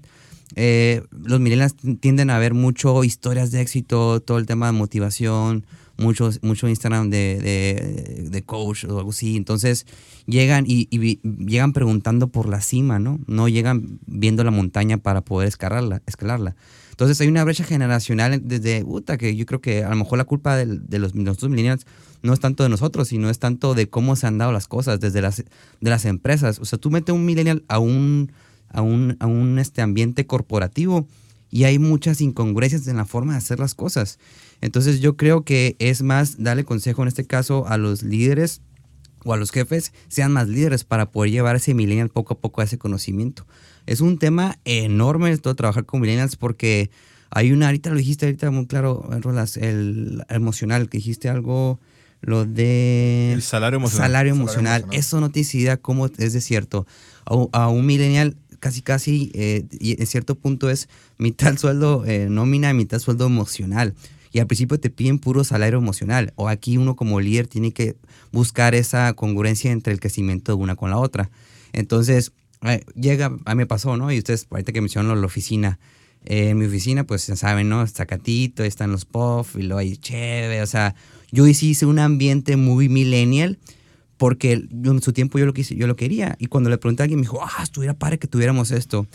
Eh, 0.57 1.03
los 1.13 1.39
millennials 1.39 1.77
tienden 2.01 2.31
a 2.31 2.39
ver 2.41 2.53
mucho 2.53 3.05
historias 3.05 3.53
de 3.53 3.61
éxito, 3.61 4.19
todo 4.19 4.39
el 4.39 4.47
tema 4.47 4.67
de 4.67 4.73
motivación, 4.73 5.65
mucho, 5.97 6.31
mucho 6.43 6.69
Instagram 6.69 7.11
de, 7.11 8.27
de, 8.29 8.43
coach 8.43 8.87
o 8.87 8.99
algo 8.99 9.11
así. 9.11 9.37
Entonces 9.37 9.87
llegan 10.27 10.65
y, 10.67 10.89
llegan 11.23 11.73
preguntando 11.73 12.27
por 12.27 12.49
la 12.49 12.61
cima, 12.61 12.99
¿no? 12.99 13.21
No 13.29 13.47
llegan 13.47 14.01
viendo 14.07 14.43
la 14.43 14.51
montaña 14.51 14.99
para 14.99 15.21
poder 15.21 15.47
escalarla. 15.47 16.03
escalarla. 16.07 16.57
Entonces 17.01 17.19
hay 17.23 17.29
una 17.29 17.45
brecha 17.45 17.65
generacional 17.65 18.43
desde, 18.45 18.85
puta, 18.85 19.17
que 19.17 19.35
yo 19.35 19.47
creo 19.47 19.63
que 19.63 19.85
a 19.85 19.89
lo 19.89 19.97
mejor 19.97 20.19
la 20.19 20.27
culpa 20.27 20.55
de, 20.55 20.99
los, 20.99 21.15
millennials 21.15 21.87
no 22.21 22.35
es 22.35 22.41
tanto 22.41 22.63
de 22.63 22.69
nosotros, 22.69 23.09
sino 23.09 23.31
es 23.31 23.39
tanto 23.39 23.73
de 23.73 23.89
cómo 23.89 24.17
se 24.17 24.27
han 24.27 24.37
dado 24.37 24.53
las 24.53 24.69
cosas 24.69 25.01
desde 25.01 25.23
las, 25.23 25.39
de 25.39 25.91
las 25.91 26.05
empresas. 26.05 26.59
O 26.59 26.67
sea, 26.67 26.79
tú 26.79 26.91
metes 26.91 27.15
un 27.15 27.25
millennial 27.25 27.65
a 27.69 27.79
un, 27.79 28.33
a 28.69 28.83
un, 28.83 29.17
a 29.19 29.27
un 29.27 29.59
este 29.59 29.81
ambiente 29.81 30.27
corporativo 30.27 31.09
y 31.49 31.65
hay 31.65 31.79
muchas 31.79 32.21
incongruencias 32.21 32.87
en 32.87 32.99
la 32.99 33.07
forma 33.07 33.33
de 33.33 33.39
hacer 33.39 33.61
las 33.61 33.75
cosas. 33.75 34.19
Entonces 34.61 35.01
yo 35.01 35.17
creo 35.17 35.43
que 35.43 35.77
es 35.79 36.03
más 36.03 36.43
darle 36.43 36.65
consejo 36.65 37.01
en 37.01 37.09
este 37.09 37.25
caso 37.25 37.67
a 37.67 37.79
los 37.79 38.03
líderes 38.03 38.61
o 39.25 39.33
a 39.33 39.39
los 39.39 39.53
jefes, 39.53 39.95
sean 40.09 40.33
más 40.33 40.49
líderes 40.49 40.85
para 40.85 41.11
poder 41.11 41.31
llevar 41.31 41.55
a 41.55 41.59
ese 41.59 41.73
millennial 41.73 42.11
poco 42.11 42.35
a 42.35 42.39
poco 42.41 42.61
a 42.61 42.65
ese 42.65 42.77
conocimiento. 42.77 43.47
Es 43.87 44.01
un 44.01 44.19
tema 44.19 44.59
enorme 44.65 45.31
esto 45.31 45.49
de 45.51 45.55
trabajar 45.55 45.85
con 45.85 46.01
millennials 46.01 46.37
porque 46.37 46.91
hay 47.31 47.53
una, 47.53 47.67
ahorita 47.67 47.91
lo 47.91 47.97
dijiste 47.97 48.27
ahorita 48.27 48.51
muy 48.51 48.67
claro, 48.67 49.09
Rolas, 49.21 49.57
el 49.57 50.23
emocional, 50.29 50.89
que 50.89 50.99
dijiste 50.99 51.29
algo, 51.29 51.79
lo 52.21 52.45
de... 52.45 53.33
El 53.35 53.43
salario 53.43 53.79
emocional. 53.79 54.11
Salario 54.11 54.35
Salario 54.35 54.43
emocional. 54.43 54.85
Eso 54.93 55.21
no 55.21 55.31
tienes 55.31 55.55
idea 55.55 55.77
cómo 55.77 56.07
es 56.07 56.33
de 56.33 56.41
cierto. 56.41 56.87
A, 57.25 57.35
un- 57.35 57.49
a 57.53 57.69
un 57.69 57.87
millennial 57.87 58.37
casi 58.59 58.83
casi, 58.83 59.31
eh, 59.35 59.65
y 59.79 59.99
en 60.01 60.07
cierto 60.07 60.35
punto 60.35 60.69
es 60.69 60.89
mitad 61.19 61.57
sueldo 61.57 62.05
eh, 62.05 62.27
nómina, 62.29 62.73
mitad 62.75 62.99
sueldo 62.99 63.27
emocional. 63.27 63.95
Y 64.33 64.39
al 64.39 64.47
principio 64.47 64.79
te 64.79 64.91
piden 64.91 65.19
puro 65.19 65.43
salario 65.45 65.79
emocional. 65.79 66.33
O 66.37 66.49
aquí 66.49 66.77
uno 66.77 66.95
como 66.95 67.21
líder 67.21 67.47
tiene 67.49 67.73
que 67.73 67.97
buscar 68.33 68.75
esa 68.75 69.13
congruencia 69.15 69.73
entre 69.73 69.93
el 69.93 69.99
crecimiento 70.01 70.53
de 70.55 70.63
una 70.63 70.77
con 70.77 70.91
la 70.91 70.99
otra. 70.99 71.31
Entonces, 71.73 72.33
eh, 72.63 72.85
llega, 72.95 73.27
a 73.45 73.55
mí 73.55 73.59
me 73.59 73.67
pasó, 73.67 73.97
¿no? 73.97 74.13
Y 74.13 74.19
ustedes, 74.19 74.47
ahorita 74.51 74.73
que 74.73 74.81
mencionaron 74.81 75.21
la 75.21 75.27
oficina, 75.27 75.79
eh, 76.25 76.51
en 76.51 76.59
mi 76.59 76.67
oficina, 76.67 77.05
pues 77.05 77.27
ya 77.27 77.37
saben, 77.37 77.69
¿no? 77.69 77.87
Zacatito, 77.87 78.63
están 78.65 78.93
los 78.93 79.05
puff 79.05 79.57
y 79.57 79.63
luego 79.63 79.79
hay 79.79 79.97
chévere. 79.97 80.63
O 80.63 80.67
sea, 80.67 80.95
yo 81.31 81.47
hice 81.47 81.87
un 81.87 81.99
ambiente 81.99 82.57
muy 82.57 82.89
millennial 82.89 83.59
porque 84.19 84.53
en 84.53 85.01
su 85.01 85.13
tiempo 85.15 85.39
yo 85.39 85.47
lo 85.47 85.55
quise, 85.55 85.77
yo 85.77 85.87
lo 85.87 85.97
quería. 85.97 86.37
Y 86.39 86.47
cuando 86.47 86.69
le 86.69 86.77
pregunté 86.77 87.03
a 87.03 87.05
alguien, 87.05 87.21
me 87.21 87.25
dijo, 87.25 87.41
ah, 87.43 87.63
estuviera 87.63 87.95
padre 87.95 88.19
que 88.19 88.29
tuviéramos 88.29 88.71
esto. 88.71 89.07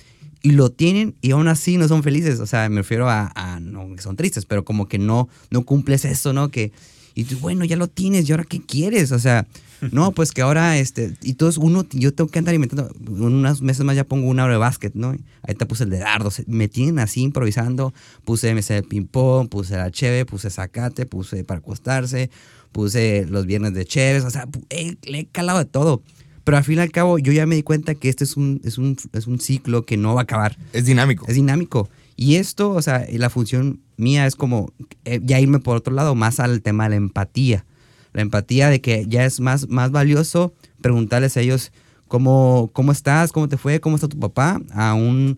Y 0.41 0.51
lo 0.51 0.71
tienen 0.71 1.15
y 1.21 1.31
aún 1.31 1.47
así 1.47 1.77
no 1.77 1.87
son 1.87 2.01
felices. 2.01 2.39
O 2.39 2.47
sea, 2.47 2.67
me 2.69 2.77
refiero 2.77 3.09
a, 3.09 3.31
a 3.35 3.59
no 3.59 3.87
son 3.99 4.15
tristes, 4.15 4.45
pero 4.45 4.65
como 4.65 4.87
que 4.87 4.97
no, 4.97 5.29
no 5.51 5.63
cumples 5.63 6.05
eso, 6.05 6.33
¿no? 6.33 6.49
Que, 6.49 6.71
y 7.15 7.23
tú, 7.23 7.39
bueno, 7.39 7.63
ya 7.63 7.77
lo 7.77 7.87
tienes, 7.87 8.27
¿y 8.27 8.33
ahora 8.33 8.43
qué 8.43 8.61
quieres? 8.61 9.13
O 9.13 9.19
sea, 9.19 9.47
no, 9.91 10.11
pues 10.15 10.33
que 10.33 10.41
ahora, 10.41 10.77
este, 10.77 11.15
y 11.23 11.31
entonces 11.31 11.57
uno, 11.57 11.85
yo 11.91 12.13
tengo 12.13 12.29
que 12.29 12.39
andar 12.39 12.53
inventando, 12.53 12.93
unos 13.07 13.61
meses 13.61 13.85
más 13.85 13.95
ya 13.95 14.03
pongo 14.03 14.27
una 14.27 14.43
hora 14.43 14.53
de 14.53 14.59
básquet, 14.59 14.93
¿no? 14.95 15.15
Ahí 15.41 15.55
te 15.55 15.65
puse 15.65 15.85
el 15.85 15.89
de 15.89 15.99
dardos, 15.99 16.43
me 16.47 16.67
tienen 16.67 16.99
así 16.99 17.21
improvisando, 17.21 17.93
puse 18.25 18.53
MC 18.53 18.73
de 18.73 18.83
ping-pong, 18.83 19.47
puse 19.47 19.77
la 19.77 19.89
cheve, 19.91 20.25
puse 20.25 20.49
zacate, 20.49 21.05
puse 21.05 21.45
para 21.45 21.59
acostarse, 21.59 22.29
puse 22.73 23.25
los 23.29 23.45
viernes 23.45 23.73
de 23.73 23.85
cheves, 23.85 24.25
o 24.25 24.29
sea, 24.29 24.47
le 24.69 25.19
he 25.19 25.25
calado 25.25 25.59
de 25.59 25.65
todo. 25.65 26.03
Pero 26.43 26.57
al 26.57 26.63
fin 26.63 26.77
y 26.77 26.81
al 26.81 26.91
cabo, 26.91 27.17
yo 27.17 27.33
ya 27.33 27.47
me 27.47 27.55
di 27.55 27.63
cuenta 27.63 27.95
que 27.95 28.07
este 28.07 28.23
es 28.23 28.37
un, 28.37 28.61
es 28.63 28.77
un, 28.77 28.97
es 29.13 29.25
un 29.25 29.39
ciclo 29.39 29.83
que 29.83 29.97
no 29.97 30.13
va 30.13 30.21
a 30.21 30.23
acabar. 30.23 30.55
Es 30.73 30.85
dinámico. 30.85 31.25
Es 31.27 31.33
dinámico. 31.33 31.89
Y 32.15 32.35
esto, 32.35 32.71
o 32.71 32.81
sea, 32.81 33.05
la 33.11 33.29
función 33.29 33.81
mía 33.97 34.25
es 34.25 34.35
como 34.35 34.71
eh, 35.03 35.19
ya 35.23 35.39
irme 35.39 35.59
por 35.59 35.77
otro 35.77 35.93
lado, 35.93 36.15
más 36.15 36.39
al 36.39 36.61
tema 36.61 36.85
de 36.85 36.91
la 36.91 36.95
empatía. 36.97 37.65
La 38.13 38.21
empatía 38.21 38.69
de 38.69 38.79
que 38.81 39.05
ya 39.07 39.25
es 39.25 39.39
más, 39.39 39.67
más 39.67 39.91
valioso 39.91 40.53
preguntarles 40.81 41.35
a 41.35 41.41
ellos 41.41 41.71
cómo, 42.07 42.69
cómo 42.73 42.91
estás, 42.91 43.31
cómo 43.31 43.49
te 43.49 43.57
fue, 43.57 43.81
cómo 43.81 43.95
está 43.95 44.07
tu 44.07 44.19
papá, 44.19 44.61
a 44.71 44.93
un 44.93 45.37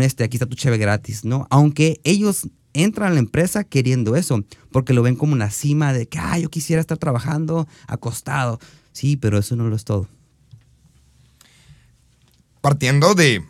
este, 0.00 0.22
aquí 0.24 0.36
está 0.36 0.46
tu 0.46 0.56
cheve 0.56 0.78
gratis, 0.78 1.24
¿no? 1.24 1.46
Aunque 1.50 2.00
ellos 2.04 2.48
entran 2.74 3.12
a 3.12 3.14
la 3.14 3.20
empresa 3.20 3.64
queriendo 3.64 4.16
eso, 4.16 4.44
porque 4.70 4.92
lo 4.92 5.02
ven 5.02 5.16
como 5.16 5.32
una 5.32 5.50
cima 5.50 5.92
de 5.92 6.06
que, 6.06 6.18
ah, 6.18 6.38
yo 6.38 6.50
quisiera 6.50 6.80
estar 6.80 6.98
trabajando 6.98 7.66
acostado. 7.86 8.60
Sí, 8.92 9.16
pero 9.16 9.38
eso 9.38 9.56
no 9.56 9.68
lo 9.68 9.76
es 9.76 9.84
todo. 9.84 10.08
partiendo 12.60 13.14
de, 13.14 13.44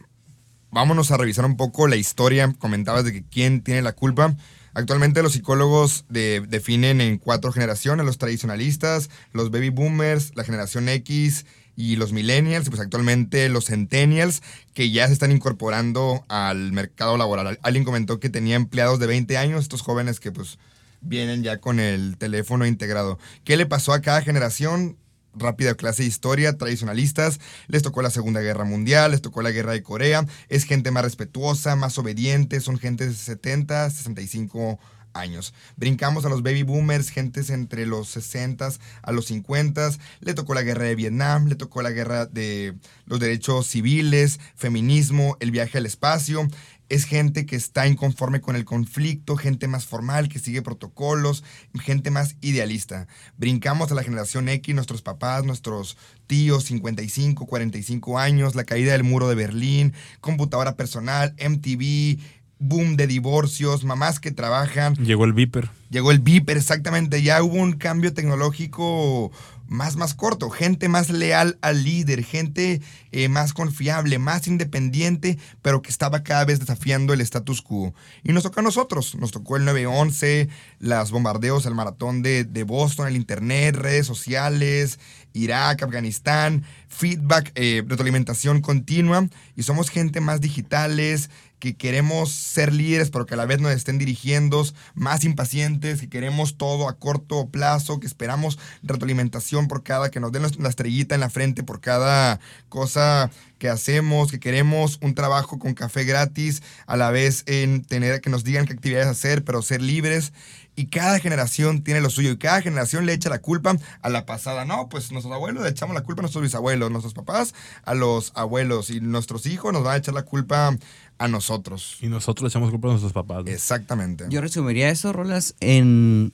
vámonos 0.75 1.11
a 1.11 1.17
revisar 1.17 1.45
un 1.47 1.57
poco 1.57 1.87
la 1.89 1.97
historia, 1.97 2.53
comentabas 2.59 3.05
de 3.05 3.13
que 3.13 3.25
quién 3.25 3.63
tiene 3.63 3.81
la 3.81 3.93
culpa. 3.93 4.37
Actualmente 4.75 5.23
los 5.23 5.33
psicólogos 5.33 6.05
de- 6.09 6.45
definen 6.49 7.01
en 7.01 7.19
cuatro 7.19 7.53
generaciones, 7.53 8.05
los 8.05 8.19
tradicionalistas, 8.19 9.09
los 9.33 9.51
baby 9.53 9.71
boomers, 9.71 10.33
la 10.35 10.43
generación 10.45 10.89
X 10.89 11.47
y 11.77 11.95
los 11.97 12.13
millennials, 12.13 12.67
y 12.67 12.71
pues 12.71 12.83
actualmente 12.83 13.49
los 13.49 13.67
centennials, 13.67 14.43
que 14.75 14.91
ya 14.91 15.07
se 15.07 15.13
están 15.13 15.31
incorporando 15.33 16.25
al 16.29 16.73
mercado 16.73 17.17
laboral. 17.17 17.59
Alguien 17.63 17.85
comentó 17.85 18.19
que 18.19 18.29
tenía 18.31 18.57
empleados 18.57 18.99
de 18.99 19.07
20 19.07 19.39
años, 19.39 19.63
estos 19.63 19.81
jóvenes 19.83 20.19
que 20.19 20.33
pues 20.33 20.59
vienen 21.01 21.43
ya 21.45 21.59
con 21.59 21.79
el 21.79 22.17
teléfono 22.19 22.67
integrado. 22.67 23.19
¿Qué 23.45 23.57
le 23.57 23.67
pasó 23.67 23.93
a 23.93 24.01
cada 24.01 24.23
generación? 24.23 24.97
Rápida 25.37 25.75
clase 25.75 26.03
de 26.03 26.09
historia, 26.09 26.57
tradicionalistas, 26.57 27.41
les 27.67 27.83
tocó 27.83 28.03
la 28.03 28.11
Segunda 28.11 28.41
Guerra 28.41 28.65
Mundial, 28.65 29.11
les 29.11 29.23
tocó 29.23 29.43
la 29.43 29.51
Guerra 29.51 29.73
de 29.73 29.83
Corea, 29.83 30.27
es 30.49 30.65
gente 30.65 30.91
más 30.91 31.05
respetuosa, 31.05 31.77
más 31.77 31.99
obediente, 31.99 32.61
son 32.61 32.79
gente 32.79 33.07
de 33.07 33.15
70, 33.15 33.91
65 33.91 34.79
años. 35.15 35.55
Brincamos 35.77 36.25
a 36.25 36.29
los 36.29 36.43
baby 36.43 36.63
boomers, 36.63 37.11
gentes 37.11 37.51
entre 37.51 37.87
los 37.87 38.09
60 38.09 38.55
a 39.03 39.13
los 39.13 39.27
50, 39.27 39.91
le 40.21 40.35
tocó 40.35 40.55
la 40.55 40.63
guerra 40.63 40.85
de 40.85 40.95
Vietnam, 40.95 41.47
le 41.47 41.55
tocó 41.55 41.83
la 41.83 41.91
guerra 41.91 42.27
de 42.27 42.75
los 43.07 43.21
derechos 43.21 43.67
civiles, 43.67 44.41
feminismo, 44.55 45.37
el 45.41 45.51
viaje 45.51 45.79
al 45.79 45.87
espacio. 45.87 46.47
Es 46.91 47.07
gente 47.07 47.47
que 47.47 47.57
está 47.57 47.87
inconforme 47.87 48.43
con 48.43 48.57
el 48.57 48.67
conflicto, 48.67 49.37
gente 49.37 49.69
más 49.69 49.87
formal, 49.87 50.29
que 50.29 50.39
sigue 50.39 50.61
protocolos, 50.61 51.43
gente 51.81 52.11
más 52.11 52.37
idealista. 52.43 53.09
Brincamos 53.39 53.91
a 53.91 53.95
la 53.95 54.03
generación 54.03 54.49
X, 54.51 54.75
nuestros 54.75 55.01
papás, 55.01 55.45
nuestros 55.45 55.97
tíos, 56.27 56.65
55, 56.65 57.47
45 57.47 58.19
años, 58.19 58.55
la 58.55 58.65
caída 58.65 58.93
del 58.93 59.03
muro 59.03 59.29
de 59.29 59.35
Berlín, 59.35 59.95
computadora 60.21 60.77
personal, 60.77 61.35
MTV, 61.39 62.19
boom 62.59 62.97
de 62.97 63.07
divorcios, 63.07 63.85
mamás 63.85 64.21
que 64.21 64.31
trabajan, 64.31 64.95
Llegó 64.97 65.25
el 65.25 65.33
Viper. 65.33 65.71
Llegó 65.91 66.11
el 66.11 66.19
Viper, 66.19 66.57
exactamente. 66.57 67.23
Ya 67.23 67.43
hubo 67.43 67.55
un 67.55 67.75
cambio 67.75 68.13
tecnológico 68.13 69.31
más, 69.69 69.97
más 69.97 70.15
corto. 70.15 70.51
Gente 70.51 70.89
más 70.89 71.11
leal 71.11 71.59
al 71.61 71.85
líder, 71.85 72.25
gente 72.25 72.81
eh, 73.13 73.29
más 73.29 73.53
confiable, 73.53 74.19
más 74.19 74.47
independiente, 74.47 75.39
pero 75.63 75.83
que 75.83 75.91
estaba 75.91 76.23
cada 76.23 76.45
vez 76.45 76.61
desafiando 76.61 77.13
el 77.13 77.21
status 77.21 77.63
quo. 77.63 77.95
Y 78.23 78.33
nos 78.33 78.43
tocó 78.43 78.61
a 78.61 78.65
nosotros. 78.65 79.15
Nos 79.17 79.31
tocó 79.31 79.57
el 79.57 79.67
9-11, 79.67 80.49
los 80.81 81.11
bombardeos, 81.11 81.67
el 81.67 81.75
maratón 81.75 82.23
de, 82.23 82.45
de 82.45 82.63
Boston, 82.63 83.07
el 83.09 83.17
Internet, 83.17 83.77
redes 83.77 84.07
sociales, 84.07 84.99
Irak, 85.33 85.83
Afganistán, 85.83 86.65
feedback, 86.89 87.53
eh, 87.55 87.83
retroalimentación 87.87 88.61
continua. 88.61 89.29
Y 89.57 89.63
somos 89.63 89.91
gente 89.91 90.21
más 90.21 90.41
digitales, 90.41 91.31
que 91.65 91.77
queremos 91.77 92.31
ser 92.31 92.75
líderes, 92.75 93.09
pero 93.09 93.25
que 93.25 93.33
a 93.33 93.39
la 93.39 93.47
vez 93.47 93.59
nos 93.59 93.73
estén 93.73 93.97
dirigiendo, 93.97 94.63
más 94.93 95.25
impacientes, 95.25 95.99
que 95.99 96.11
queremos 96.11 96.59
todo 96.59 96.91
a 96.91 96.99
corto 96.99 97.49
plazo, 97.49 98.01
que 98.01 98.07
esperamos 98.07 98.59
retroalimentación 98.83 99.67
por 99.67 99.83
cada, 99.83 100.11
que 100.11 100.21
nos 100.21 100.31
den 100.31 100.43
la 100.59 100.69
estrellita 100.69 101.15
en 101.15 101.23
la 101.23 101.31
frente 101.31 101.63
por 101.63 101.81
cada 101.81 102.39
cosa 102.69 103.31
que 103.59 103.71
hacemos, 103.71 104.31
que 104.31 104.41
queremos 104.41 104.99
un 105.01 105.15
trabajo 105.15 105.59
con 105.59 105.73
café 105.73 106.05
gratis, 106.05 106.63
a 106.87 106.99
la 106.99 107.11
vez 107.11 107.45
en 107.47 107.83
tener 107.83 108.21
que 108.21 108.29
nos 108.29 108.45
digan 108.45 108.67
qué 108.67 108.75
actividades 108.75 109.09
hacer, 109.09 109.43
pero 109.43 109.63
ser 109.63 109.81
libres. 109.81 110.35
Y 110.77 110.87
cada 110.87 111.19
generación 111.21 111.83
tiene 111.83 112.01
lo 112.01 112.11
suyo 112.11 112.33
y 112.33 112.37
cada 112.37 112.61
generación 112.61 113.07
le 113.07 113.13
echa 113.13 113.31
la 113.31 113.41
culpa 113.41 113.77
a 114.03 114.09
la 114.09 114.27
pasada. 114.27 114.65
No, 114.65 114.89
pues 114.89 115.13
nuestros 115.13 115.35
abuelos 115.35 115.63
le 115.63 115.71
echamos 115.71 115.95
la 115.95 116.03
culpa 116.03 116.21
a 116.21 116.25
nuestros 116.25 116.43
bisabuelos, 116.43 116.91
nuestros 116.91 117.15
papás 117.15 117.55
a 117.85 117.95
los 117.95 118.33
abuelos 118.35 118.91
y 118.91 119.01
nuestros 119.01 119.47
hijos 119.47 119.73
nos 119.73 119.85
van 119.85 119.95
a 119.95 119.97
echar 119.99 120.15
la 120.15 120.25
culpa 120.25 120.77
a 121.19 121.29
nosotros. 121.29 121.99
Y 122.01 122.09
nosotros 122.09 122.43
le 122.43 122.49
echamos 122.49 122.71
culpa 122.71 122.89
a 122.89 122.91
nuestros 122.93 123.13
papás. 123.13 123.45
¿no? 123.45 123.51
Exactamente. 123.51 124.27
Yo 124.29 124.41
resumiría 124.41 124.91
eso, 124.91 125.13
Rolas, 125.13 125.55
en 125.61 126.33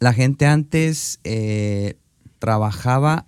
la 0.00 0.12
gente 0.12 0.46
antes 0.46 1.20
eh, 1.24 1.96
trabajaba 2.38 3.26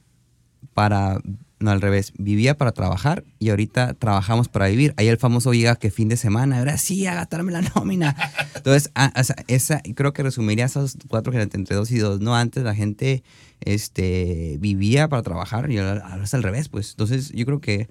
para, 0.75 1.21
no 1.63 1.71
al 1.71 1.81
revés, 1.81 2.13
vivía 2.19 2.57
para 2.57 2.73
trabajar 2.73 3.25
y 3.39 3.51
ahorita 3.51 3.95
trabajamos 3.95 4.49
para 4.49 4.67
vivir. 4.69 4.95
Ahí 4.97 5.09
el 5.09 5.19
famoso 5.19 5.53
llega 5.53 5.77
que 5.77 5.91
fin 5.91 6.09
de 6.09 6.17
semana, 6.17 6.59
ahora 6.59 6.77
sí, 6.79 7.07
a 7.07 7.15
gastarme 7.15 7.53
la 7.53 7.63
nómina. 7.75 8.17
Entonces, 8.55 8.91
ah, 8.95 9.13
esa, 9.47 9.81
creo 9.95 10.13
que 10.13 10.23
resumiría 10.23 10.67
esos 10.67 10.97
cuatro 11.09 11.33
entre 11.33 11.77
dos 11.77 11.91
y 11.91 11.99
dos. 11.99 12.21
No, 12.21 12.37
antes 12.37 12.63
la 12.65 12.75
gente 12.75 13.23
este, 13.61 14.57
vivía 14.61 15.09
para 15.09 15.23
trabajar 15.23 15.71
y 15.71 15.79
ahora 15.79 16.21
es 16.23 16.35
al 16.35 16.43
revés, 16.43 16.69
pues. 16.69 16.91
Entonces, 16.91 17.31
yo 17.31 17.47
creo 17.47 17.61
que 17.61 17.89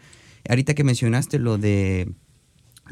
ahorita 0.49 0.73
que 0.73 0.83
mencionaste 0.83 1.39
lo 1.39 1.57
de 1.57 2.11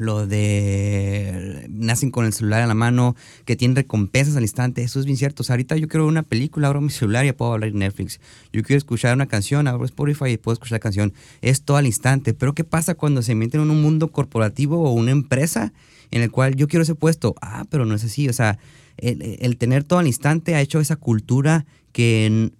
lo 0.00 0.26
de 0.26 1.66
nacen 1.68 2.10
con 2.10 2.24
el 2.24 2.32
celular 2.32 2.62
en 2.62 2.68
la 2.68 2.74
mano, 2.74 3.14
que 3.44 3.54
tienen 3.54 3.76
recompensas 3.76 4.34
al 4.34 4.42
instante, 4.42 4.82
eso 4.82 4.98
es 4.98 5.04
bien 5.04 5.18
cierto. 5.18 5.42
O 5.42 5.44
sea, 5.44 5.54
ahorita 5.54 5.76
yo 5.76 5.88
quiero 5.88 6.06
una 6.06 6.22
película, 6.22 6.68
abro 6.68 6.80
mi 6.80 6.88
celular 6.88 7.26
y 7.26 7.32
puedo 7.32 7.52
hablar 7.52 7.68
en 7.68 7.80
Netflix. 7.80 8.18
Yo 8.50 8.62
quiero 8.62 8.78
escuchar 8.78 9.14
una 9.14 9.26
canción, 9.26 9.68
abro 9.68 9.84
Spotify 9.84 10.30
y 10.30 10.36
puedo 10.38 10.54
escuchar 10.54 10.76
la 10.76 10.80
canción. 10.80 11.12
Es 11.42 11.62
todo 11.62 11.76
al 11.76 11.84
instante. 11.84 12.32
Pero 12.32 12.54
¿qué 12.54 12.64
pasa 12.64 12.94
cuando 12.94 13.20
se 13.20 13.34
meten 13.34 13.60
en 13.60 13.70
un 13.70 13.82
mundo 13.82 14.08
corporativo 14.08 14.82
o 14.82 14.92
una 14.92 15.10
empresa 15.10 15.74
en 16.10 16.22
el 16.22 16.30
cual 16.30 16.56
yo 16.56 16.66
quiero 16.66 16.82
ese 16.82 16.94
puesto? 16.94 17.34
Ah, 17.42 17.66
pero 17.68 17.84
no 17.84 17.94
es 17.94 18.02
así. 18.02 18.26
O 18.28 18.32
sea, 18.32 18.58
el, 18.96 19.36
el 19.40 19.58
tener 19.58 19.84
todo 19.84 19.98
al 19.98 20.06
instante 20.06 20.54
ha 20.54 20.62
hecho 20.62 20.80
esa 20.80 20.96
cultura 20.96 21.66
que 21.92 22.52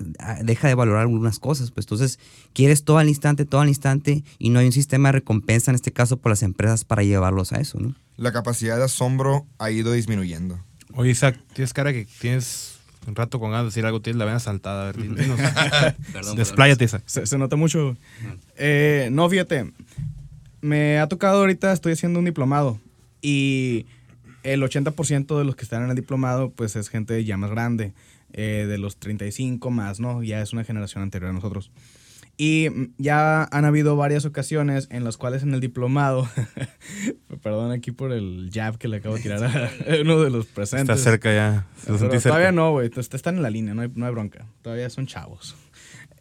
deja 0.42 0.68
de 0.68 0.74
valorar 0.74 1.02
algunas 1.02 1.38
cosas. 1.38 1.70
Pues 1.70 1.86
entonces 1.86 2.18
quieres 2.52 2.84
todo 2.84 2.98
al 2.98 3.08
instante, 3.08 3.44
todo 3.44 3.60
al 3.60 3.68
instante 3.68 4.24
y 4.38 4.50
no 4.50 4.58
hay 4.58 4.66
un 4.66 4.72
sistema 4.72 5.08
de 5.08 5.12
recompensa 5.12 5.70
en 5.70 5.76
este 5.76 5.92
caso 5.92 6.16
por 6.16 6.30
las 6.30 6.42
empresas 6.42 6.84
para 6.84 7.02
llevarlos 7.02 7.52
a 7.52 7.60
eso, 7.60 7.78
¿no? 7.78 7.94
la 8.20 8.32
capacidad 8.32 8.76
de 8.76 8.84
asombro 8.84 9.46
ha 9.58 9.70
ido 9.70 9.92
disminuyendo. 9.92 10.60
Oye, 10.92 11.10
Isaac, 11.10 11.40
tienes 11.54 11.72
cara 11.72 11.90
que 11.90 12.06
tienes 12.20 12.78
un 13.06 13.16
rato 13.16 13.40
con 13.40 13.50
ganas 13.50 13.64
de 13.64 13.68
decir 13.68 13.86
algo, 13.86 14.02
tienes 14.02 14.18
la 14.18 14.26
vena 14.26 14.40
saltada. 14.40 14.90
A 14.90 14.92
ver, 14.92 15.16
dinos. 15.16 15.40
Perdón, 16.12 16.36
Despláyate, 16.36 16.84
Isaac. 16.84 17.02
Se, 17.06 17.24
se 17.24 17.38
nota 17.38 17.56
mucho. 17.56 17.96
Eh, 18.56 19.08
no, 19.10 19.26
fíjate. 19.30 19.72
Me 20.60 20.98
ha 20.98 21.08
tocado 21.08 21.38
ahorita, 21.38 21.72
estoy 21.72 21.94
haciendo 21.94 22.18
un 22.18 22.26
diplomado. 22.26 22.78
Y 23.22 23.86
el 24.42 24.62
80% 24.62 25.38
de 25.38 25.44
los 25.46 25.56
que 25.56 25.64
están 25.64 25.84
en 25.84 25.88
el 25.88 25.96
diplomado, 25.96 26.50
pues 26.50 26.76
es 26.76 26.90
gente 26.90 27.24
ya 27.24 27.38
más 27.38 27.50
grande. 27.50 27.94
Eh, 28.32 28.66
de 28.68 28.78
los 28.78 28.96
35 28.98 29.70
más, 29.70 30.00
¿no? 30.00 30.22
Ya 30.22 30.40
es 30.42 30.52
una 30.52 30.64
generación 30.64 31.02
anterior 31.02 31.30
a 31.30 31.32
nosotros. 31.34 31.70
Y 32.36 32.68
mm, 32.70 32.94
ya 32.98 33.44
han 33.44 33.64
habido 33.64 33.96
varias 33.96 34.24
ocasiones 34.24 34.88
en 34.90 35.04
las 35.04 35.16
cuales 35.16 35.42
en 35.42 35.52
el 35.52 35.60
diplomado, 35.60 36.28
perdón 37.42 37.72
aquí 37.72 37.90
por 37.92 38.12
el 38.12 38.50
jab 38.52 38.78
que 38.78 38.88
le 38.88 38.98
acabo 38.98 39.16
de 39.16 39.22
tirar 39.22 39.44
a 39.44 39.70
uno 40.02 40.20
de 40.22 40.30
los 40.30 40.46
presentes. 40.46 40.96
Está 40.98 41.10
cerca 41.10 41.32
ya. 41.34 41.66
Se 41.78 41.86
Pero 41.86 41.98
cerca. 41.98 42.20
todavía 42.20 42.52
no, 42.52 42.72
güey. 42.72 42.90
Est- 42.94 43.14
Están 43.14 43.36
en 43.36 43.42
la 43.42 43.50
línea, 43.50 43.74
no 43.74 43.82
hay, 43.82 43.90
no 43.94 44.06
hay 44.06 44.12
bronca. 44.12 44.46
Todavía 44.62 44.88
son 44.90 45.06
chavos. 45.06 45.56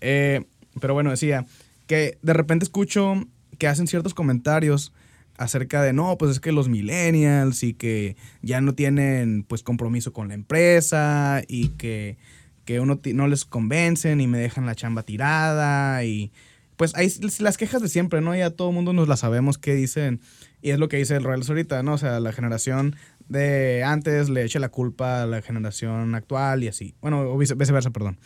Eh, 0.01 0.45
pero 0.79 0.93
bueno, 0.93 1.09
decía 1.09 1.45
que 1.87 2.17
de 2.21 2.33
repente 2.33 2.63
escucho 2.63 3.13
que 3.57 3.67
hacen 3.67 3.87
ciertos 3.87 4.13
comentarios 4.13 4.93
acerca 5.39 5.81
de, 5.81 5.93
no, 5.93 6.17
pues 6.17 6.31
es 6.31 6.39
que 6.39 6.51
los 6.51 6.69
millennials 6.69 7.63
y 7.63 7.73
que 7.73 8.15
ya 8.41 8.61
no 8.61 8.75
tienen 8.75 9.43
pues 9.47 9.63
compromiso 9.63 10.13
con 10.13 10.27
la 10.27 10.33
empresa 10.35 11.41
y 11.47 11.69
que, 11.69 12.17
que 12.65 12.79
uno 12.79 12.99
no 13.13 13.27
les 13.27 13.45
convencen 13.45 14.21
y 14.21 14.27
me 14.27 14.37
dejan 14.37 14.65
la 14.65 14.75
chamba 14.75 15.03
tirada 15.03 16.03
y 16.03 16.31
pues 16.75 16.95
hay 16.95 17.11
las 17.39 17.57
quejas 17.57 17.81
de 17.81 17.89
siempre, 17.89 18.21
¿no? 18.21 18.35
Ya 18.35 18.51
todo 18.51 18.69
el 18.69 18.75
mundo 18.75 18.93
nos 18.93 19.07
las 19.07 19.21
sabemos 19.21 19.57
qué 19.57 19.73
dicen 19.75 20.21
y 20.61 20.69
es 20.71 20.79
lo 20.79 20.87
que 20.89 20.97
dice 20.97 21.15
el 21.15 21.23
Royals 21.23 21.49
ahorita, 21.49 21.83
¿no? 21.83 21.93
O 21.93 21.97
sea, 21.97 22.19
la 22.19 22.31
generación 22.31 22.95
de 23.27 23.83
antes 23.85 24.29
le 24.29 24.43
echa 24.43 24.59
la 24.59 24.69
culpa 24.69 25.23
a 25.23 25.25
la 25.25 25.41
generación 25.41 26.15
actual 26.15 26.63
y 26.63 26.67
así. 26.67 26.95
Bueno, 27.01 27.21
o 27.21 27.37
vice- 27.37 27.55
viceversa, 27.55 27.91
perdón. 27.91 28.17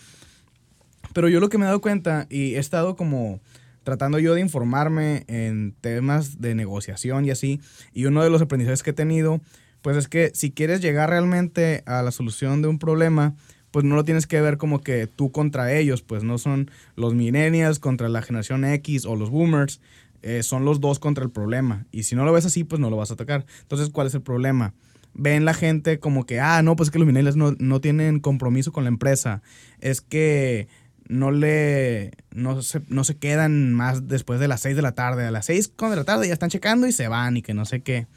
Pero 1.14 1.30
yo 1.30 1.40
lo 1.40 1.50
que 1.50 1.58
me 1.58 1.66
he 1.66 1.68
dado 1.68 1.82
cuenta 1.82 2.28
y 2.30 2.56
he 2.56 2.60
estado 2.60 2.96
como 2.96 3.40
tratando 3.84 4.20
yo 4.20 4.34
de 4.34 4.42
informarme 4.42 5.24
en 5.28 5.76
temas 5.80 6.42
de 6.42 6.56
negociación 6.56 7.26
y 7.26 7.32
así, 7.32 7.60
y 7.94 8.06
uno 8.06 8.24
de 8.24 8.30
los 8.30 8.42
aprendizajes 8.42 8.84
que 8.84 8.92
he 8.92 8.94
tenido, 8.94 9.42
pues 9.82 9.98
es 9.98 10.08
que 10.08 10.32
si 10.34 10.52
quieres 10.52 10.82
llegar 10.82 11.10
realmente 11.10 11.84
a 11.86 12.02
la 12.02 12.12
solución 12.12 12.62
de 12.62 12.70
un 12.70 12.80
problema, 12.80 13.36
pues 13.74 13.86
no 13.86 13.96
lo 13.96 14.06
tienes 14.06 14.28
que 14.28 14.40
ver 14.40 14.58
como 14.58 14.82
que 14.82 15.08
tú 15.08 15.32
contra 15.32 15.74
ellos, 15.74 16.04
pues 16.04 16.24
no 16.24 16.38
son 16.38 16.70
los 16.96 17.16
millennials 17.16 17.80
contra 17.80 18.08
la 18.08 18.22
generación 18.22 18.66
X 18.66 19.06
o 19.06 19.16
los 19.16 19.30
boomers, 19.30 19.82
eh, 20.22 20.42
son 20.44 20.64
los 20.64 20.80
dos 20.80 21.00
contra 21.00 21.24
el 21.24 21.32
problema. 21.32 21.86
Y 21.92 22.04
si 22.04 22.16
no 22.16 22.24
lo 22.24 22.32
ves 22.32 22.46
así, 22.46 22.64
pues 22.64 22.80
no 22.80 22.90
lo 22.90 22.98
vas 22.98 23.12
a 23.12 23.16
atacar. 23.16 23.46
Entonces, 23.62 23.90
¿cuál 23.90 24.08
es 24.08 24.14
el 24.14 24.22
problema? 24.22 24.74
Ven 25.16 25.44
la 25.44 25.54
gente 25.54 26.00
como 26.00 26.26
que, 26.26 26.40
ah, 26.40 26.62
no, 26.62 26.76
pues 26.76 26.88
es 26.88 26.92
que 26.92 27.00
los 27.00 27.08
millennials 27.08 27.36
no, 27.36 27.56
no 27.58 27.82
tienen 27.82 28.20
compromiso 28.20 28.72
con 28.72 28.86
la 28.86 28.90
empresa. 28.90 29.42
Es 29.80 30.02
que 30.02 30.68
no 31.08 31.32
le 31.32 32.12
no 32.32 32.62
se, 32.62 32.82
no 32.88 33.04
se 33.04 33.18
quedan 33.18 33.74
más 33.74 34.08
después 34.08 34.40
de 34.40 34.48
las 34.48 34.62
6 34.62 34.76
de 34.76 34.82
la 34.82 34.94
tarde. 34.94 35.26
A 35.26 35.32
las 35.32 35.46
6 35.46 35.74
de 35.78 35.96
la 35.96 36.04
tarde 36.04 36.28
ya 36.28 36.34
están 36.34 36.50
checando 36.50 36.88
y 36.88 36.92
se 36.92 37.08
van 37.08 37.38
y 37.38 37.42
que 37.42 37.54
no 37.54 37.66
sé 37.66 37.82
qué. 37.82 38.08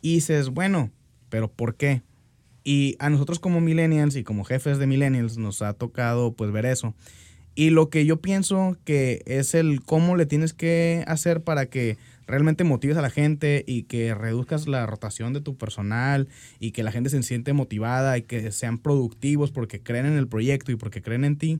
Y 0.00 0.16
dices, 0.16 0.50
bueno, 0.50 0.90
pero 1.28 1.50
¿por 1.50 1.76
qué? 1.76 2.02
Y 2.64 2.96
a 2.98 3.08
nosotros 3.10 3.38
como 3.38 3.60
millennials 3.60 4.16
y 4.16 4.24
como 4.24 4.44
jefes 4.44 4.78
de 4.78 4.86
millennials 4.86 5.38
nos 5.38 5.62
ha 5.62 5.72
tocado 5.72 6.32
pues 6.32 6.52
ver 6.52 6.66
eso. 6.66 6.94
Y 7.54 7.70
lo 7.70 7.90
que 7.90 8.06
yo 8.06 8.20
pienso 8.20 8.76
que 8.84 9.22
es 9.26 9.54
el 9.54 9.82
cómo 9.82 10.16
le 10.16 10.26
tienes 10.26 10.52
que 10.52 11.02
hacer 11.08 11.42
para 11.42 11.66
que 11.66 11.98
realmente 12.28 12.62
motives 12.62 12.96
a 12.98 13.02
la 13.02 13.10
gente 13.10 13.64
y 13.66 13.84
que 13.84 14.14
reduzcas 14.14 14.68
la 14.68 14.86
rotación 14.86 15.32
de 15.32 15.40
tu 15.40 15.56
personal 15.56 16.28
y 16.60 16.70
que 16.70 16.84
la 16.84 16.92
gente 16.92 17.10
se 17.10 17.20
siente 17.22 17.54
motivada 17.54 18.16
y 18.16 18.22
que 18.22 18.52
sean 18.52 18.78
productivos 18.78 19.50
porque 19.50 19.82
creen 19.82 20.06
en 20.06 20.16
el 20.18 20.28
proyecto 20.28 20.70
y 20.70 20.76
porque 20.76 21.02
creen 21.02 21.24
en 21.24 21.36
ti, 21.36 21.58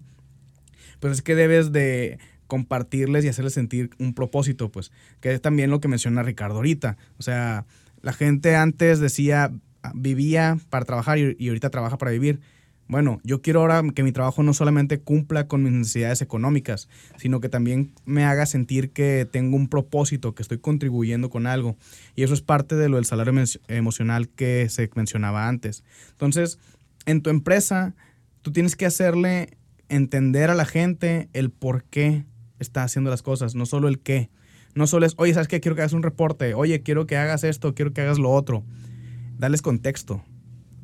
pues 1.01 1.15
es 1.15 1.23
que 1.23 1.35
debes 1.35 1.73
de 1.73 2.19
compartirles 2.47 3.25
y 3.25 3.29
hacerles 3.29 3.55
sentir 3.55 3.91
un 3.99 4.15
propósito, 4.15 4.71
pues, 4.71 4.91
que 5.21 5.33
es 5.33 5.41
también 5.41 5.71
lo 5.71 5.81
que 5.81 5.89
menciona 5.89 6.23
Ricardo 6.23 6.57
ahorita. 6.57 6.97
O 7.19 7.23
sea, 7.23 7.67
la 8.01 8.13
gente 8.13 8.57
antes 8.57 9.01
decía, 9.01 9.53
vivía 9.95 10.59
para 10.71 10.85
trabajar 10.85 11.19
y, 11.19 11.37
y 11.39 11.49
ahorita 11.49 11.71
trabaja 11.71 11.99
para 11.99 12.11
vivir. 12.11 12.41
Bueno, 12.89 13.21
yo 13.23 13.43
quiero 13.43 13.61
ahora 13.61 13.83
que 13.95 14.03
mi 14.03 14.13
trabajo 14.13 14.43
no 14.43 14.55
solamente 14.55 14.99
cumpla 14.99 15.47
con 15.47 15.63
mis 15.63 15.73
necesidades 15.73 16.23
económicas, 16.23 16.89
sino 17.19 17.39
que 17.39 17.51
también 17.51 17.93
me 18.07 18.25
haga 18.25 18.47
sentir 18.47 18.93
que 18.93 19.29
tengo 19.31 19.59
un 19.59 19.69
propósito, 19.69 20.35
que 20.35 20.41
estoy 20.41 20.57
contribuyendo 20.57 21.29
con 21.29 21.47
algo. 21.47 21.77
Y 22.17 22.23
eso 22.23 22.33
es 22.33 22.41
parte 22.41 22.77
de 22.77 22.89
lo 22.89 22.97
del 22.97 23.05
salario 23.05 23.35
emocional 23.69 24.31
que 24.31 24.71
se 24.71 24.89
mencionaba 24.95 25.49
antes. 25.49 25.85
Entonces, 26.13 26.59
en 27.05 27.21
tu 27.21 27.29
empresa, 27.29 27.95
tú 28.41 28.53
tienes 28.53 28.75
que 28.75 28.87
hacerle 28.87 29.58
entender 29.89 30.51
a 30.51 30.55
la 30.55 30.65
gente 30.65 31.29
el 31.33 31.51
por 31.51 31.85
qué 31.85 32.25
está 32.59 32.83
haciendo 32.83 33.11
las 33.11 33.23
cosas, 33.23 33.55
no 33.55 33.67
solo 33.67 33.89
el 33.89 34.01
qué. 34.01 34.31
No 34.75 34.87
solo 34.87 35.07
es, 35.07 35.15
oye, 35.17 35.35
¿sabes 35.35 35.49
qué? 35.49 35.61
Quiero 35.61 35.75
que 35.75 35.83
hagas 35.83 35.93
un 35.93 36.03
reporte. 36.03 36.55
Oye, 36.55 36.83
quiero 36.83 37.07
que 37.07 37.17
hagas 37.17 37.43
esto, 37.45 37.75
quiero 37.75 37.93
que 37.93 38.03
hagas 38.03 38.19
lo 38.19 38.31
otro. 38.31 38.65
Darles 39.39 39.63
contexto. 39.63 40.23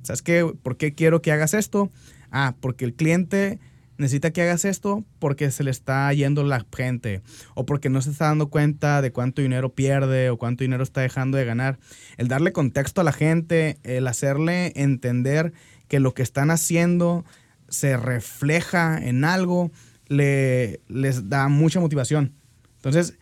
¿Sabes 0.03 0.23
qué? 0.23 0.45
¿Por 0.63 0.77
qué 0.77 0.95
quiero 0.95 1.23
que 1.23 1.33
hagas 1.33 1.55
esto? 1.55 1.91
Ah, 2.31 2.57
porque 2.61 2.85
el 2.85 2.95
cliente 2.95 3.59
necesita 3.97 4.33
que 4.33 4.43
hagas 4.43 4.65
esto 4.65 5.05
porque 5.19 5.51
se 5.51 5.63
le 5.63 5.71
está 5.71 6.13
yendo 6.13 6.43
la 6.43 6.67
gente 6.75 7.23
o 7.55 7.65
porque 7.65 7.91
no 7.91 8.03
se 8.03 8.11
está 8.11 8.27
dando 8.27 8.49
cuenta 8.49 9.03
de 9.03 9.13
cuánto 9.13 9.43
dinero 9.43 9.73
pierde 9.75 10.31
o 10.31 10.37
cuánto 10.37 10.65
dinero 10.65 10.83
está 10.83 11.01
dejando 11.01 11.39
de 11.39 11.45
ganar. 11.45 11.79
El 12.17 12.29
darle 12.29 12.53
contexto 12.53 13.01
a 13.01 13.05
la 13.05 13.13
gente, 13.13 13.79
el 13.83 14.07
hacerle 14.07 14.73
entender 14.75 15.53
que 15.89 16.01
lo 16.01 16.15
que 16.15 16.23
están 16.23 16.51
haciendo 16.51 17.25
se 17.69 17.97
refleja 17.97 18.99
en 18.99 19.25
algo, 19.25 19.71
le, 20.07 20.81
les 20.89 21.29
da 21.29 21.49
mucha 21.49 21.81
motivación. 21.81 22.35
Entonces, 22.77 23.19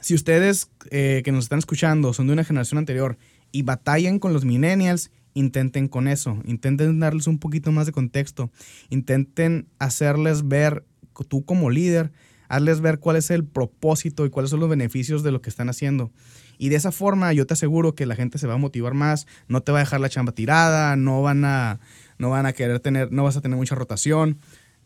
si 0.00 0.14
ustedes 0.14 0.70
eh, 0.90 1.22
que 1.24 1.32
nos 1.32 1.44
están 1.44 1.58
escuchando 1.58 2.12
son 2.12 2.28
de 2.28 2.32
una 2.32 2.44
generación 2.44 2.78
anterior 2.78 3.18
y 3.50 3.62
batallan 3.62 4.18
con 4.18 4.32
los 4.32 4.44
millennials, 4.44 5.10
intenten 5.34 5.88
con 5.88 6.08
eso, 6.08 6.40
intenten 6.44 7.00
darles 7.00 7.26
un 7.26 7.38
poquito 7.38 7.72
más 7.72 7.86
de 7.86 7.92
contexto, 7.92 8.50
intenten 8.88 9.68
hacerles 9.78 10.46
ver, 10.46 10.84
tú 11.28 11.44
como 11.44 11.70
líder, 11.70 12.12
hazles 12.48 12.80
ver 12.80 13.00
cuál 13.00 13.16
es 13.16 13.30
el 13.30 13.44
propósito 13.44 14.24
y 14.24 14.30
cuáles 14.30 14.50
son 14.50 14.60
los 14.60 14.68
beneficios 14.68 15.22
de 15.22 15.32
lo 15.32 15.42
que 15.42 15.50
están 15.50 15.68
haciendo. 15.68 16.12
Y 16.58 16.70
de 16.70 16.76
esa 16.76 16.92
forma 16.92 17.32
yo 17.32 17.46
te 17.46 17.54
aseguro 17.54 17.94
que 17.94 18.06
la 18.06 18.16
gente 18.16 18.38
se 18.38 18.46
va 18.46 18.54
a 18.54 18.58
motivar 18.58 18.94
más, 18.94 19.26
no 19.48 19.60
te 19.62 19.72
va 19.72 19.78
a 19.78 19.82
dejar 19.82 20.00
la 20.00 20.08
chamba 20.08 20.32
tirada, 20.32 20.96
no 20.96 21.20
van 21.20 21.44
a, 21.44 21.80
no 22.18 22.30
van 22.30 22.46
a 22.46 22.52
querer 22.52 22.80
tener, 22.80 23.12
no 23.12 23.24
vas 23.24 23.36
a 23.36 23.40
tener 23.40 23.56
mucha 23.56 23.74
rotación. 23.74 24.38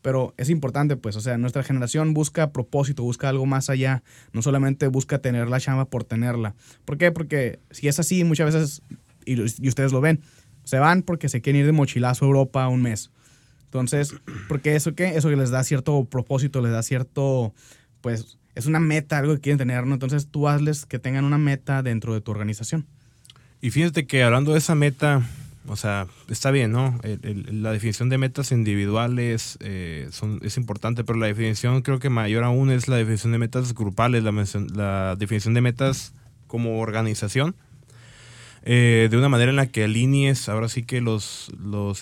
Pero 0.03 0.35
es 0.39 0.49
importante, 0.49 0.97
pues, 0.97 1.17
o 1.17 1.21
sea, 1.21 1.37
nuestra 1.37 1.63
generación 1.63 2.15
busca 2.15 2.53
propósito, 2.53 3.03
busca 3.03 3.29
algo 3.29 3.45
más 3.45 3.69
allá, 3.69 4.03
no 4.33 4.41
solamente 4.41 4.87
busca 4.87 5.19
tener 5.19 5.49
la 5.49 5.61
chamba 5.61 5.85
por 5.85 6.05
tenerla. 6.05 6.55
¿Por 6.87 6.97
qué? 6.97 7.13
Porque 7.13 7.61
si 7.71 7.87
es 7.87 7.99
así, 7.99 8.25
muchas 8.25 8.55
veces, 8.55 8.83
y, 9.27 9.69
ustedes 9.69 9.93
lo 9.93 10.01
ven, 10.01 10.21
se 10.65 10.79
van 10.79 11.03
porque 11.03 11.29
se 11.29 11.43
quieren 11.43 11.61
ir 11.61 11.67
de 11.67 11.73
mochilazo 11.73 12.25
a 12.25 12.29
Europa 12.29 12.69
un 12.69 12.81
mes. 12.81 13.11
Entonces, 13.65 14.15
porque 14.49 14.75
eso 14.75 14.95
qué? 14.95 15.17
Eso 15.17 15.31
les 15.31 15.51
da 15.51 15.63
cierto 15.65 16.05
propósito, 16.05 16.63
les 16.63 16.73
da 16.73 16.83
cierto, 16.83 17.53
pues, 18.01 18.39
es 18.55 18.67
una 18.67 18.81
meta, 18.81 19.19
algo 19.19 19.35
que 19.35 19.41
quieren 19.41 19.59
tener, 19.59 19.87
¿no? 19.87 19.95
Entonces 19.95 20.29
tú 20.29 20.49
hazles 20.49 20.87
que 20.87 20.99
tengan 20.99 21.25
una 21.25 21.39
meta 21.39 21.83
dentro 21.83 22.15
de 22.15 22.21
tu 22.21 22.31
organización. 22.31 22.87
Y 23.61 23.71
fíjate 23.71 24.07
que 24.07 24.23
hablando 24.23 24.53
de 24.53 24.59
esa 24.59 24.75
meta, 24.75 25.23
o 25.71 25.77
sea, 25.77 26.07
está 26.29 26.51
bien, 26.51 26.73
¿no? 26.73 26.99
El- 27.03 27.63
la 27.63 27.73
definición 27.73 28.09
de 28.09 28.19
metas 28.19 28.53
individuales 28.53 29.57
eh, 29.61 30.09
son, 30.11 30.41
es 30.43 30.57
importante, 30.57 31.05
pero 31.05 31.19
la 31.19 31.27
definición 31.27 31.83
creo 31.83 31.99
que 32.01 32.11
mayor 32.11 32.45
aún 32.45 32.71
es 32.71 32.89
la 32.89 32.97
definición 32.97 33.33
de 33.33 33.39
metas 33.39 33.73
grupales, 33.75 34.23
la, 34.25 35.17
definición 35.17 35.55
de 35.55 35.61
metas 35.61 36.13
como 36.49 36.81
organización. 36.81 37.55
eh, 38.63 39.09
de 39.11 39.17
una 39.17 39.29
manera 39.31 39.51
en 39.51 39.57
la 39.57 39.67
que 39.67 39.85
alinees 39.85 40.49
ahora 40.49 40.69
sí 40.69 40.83
que 40.83 41.01
los, 41.01 41.51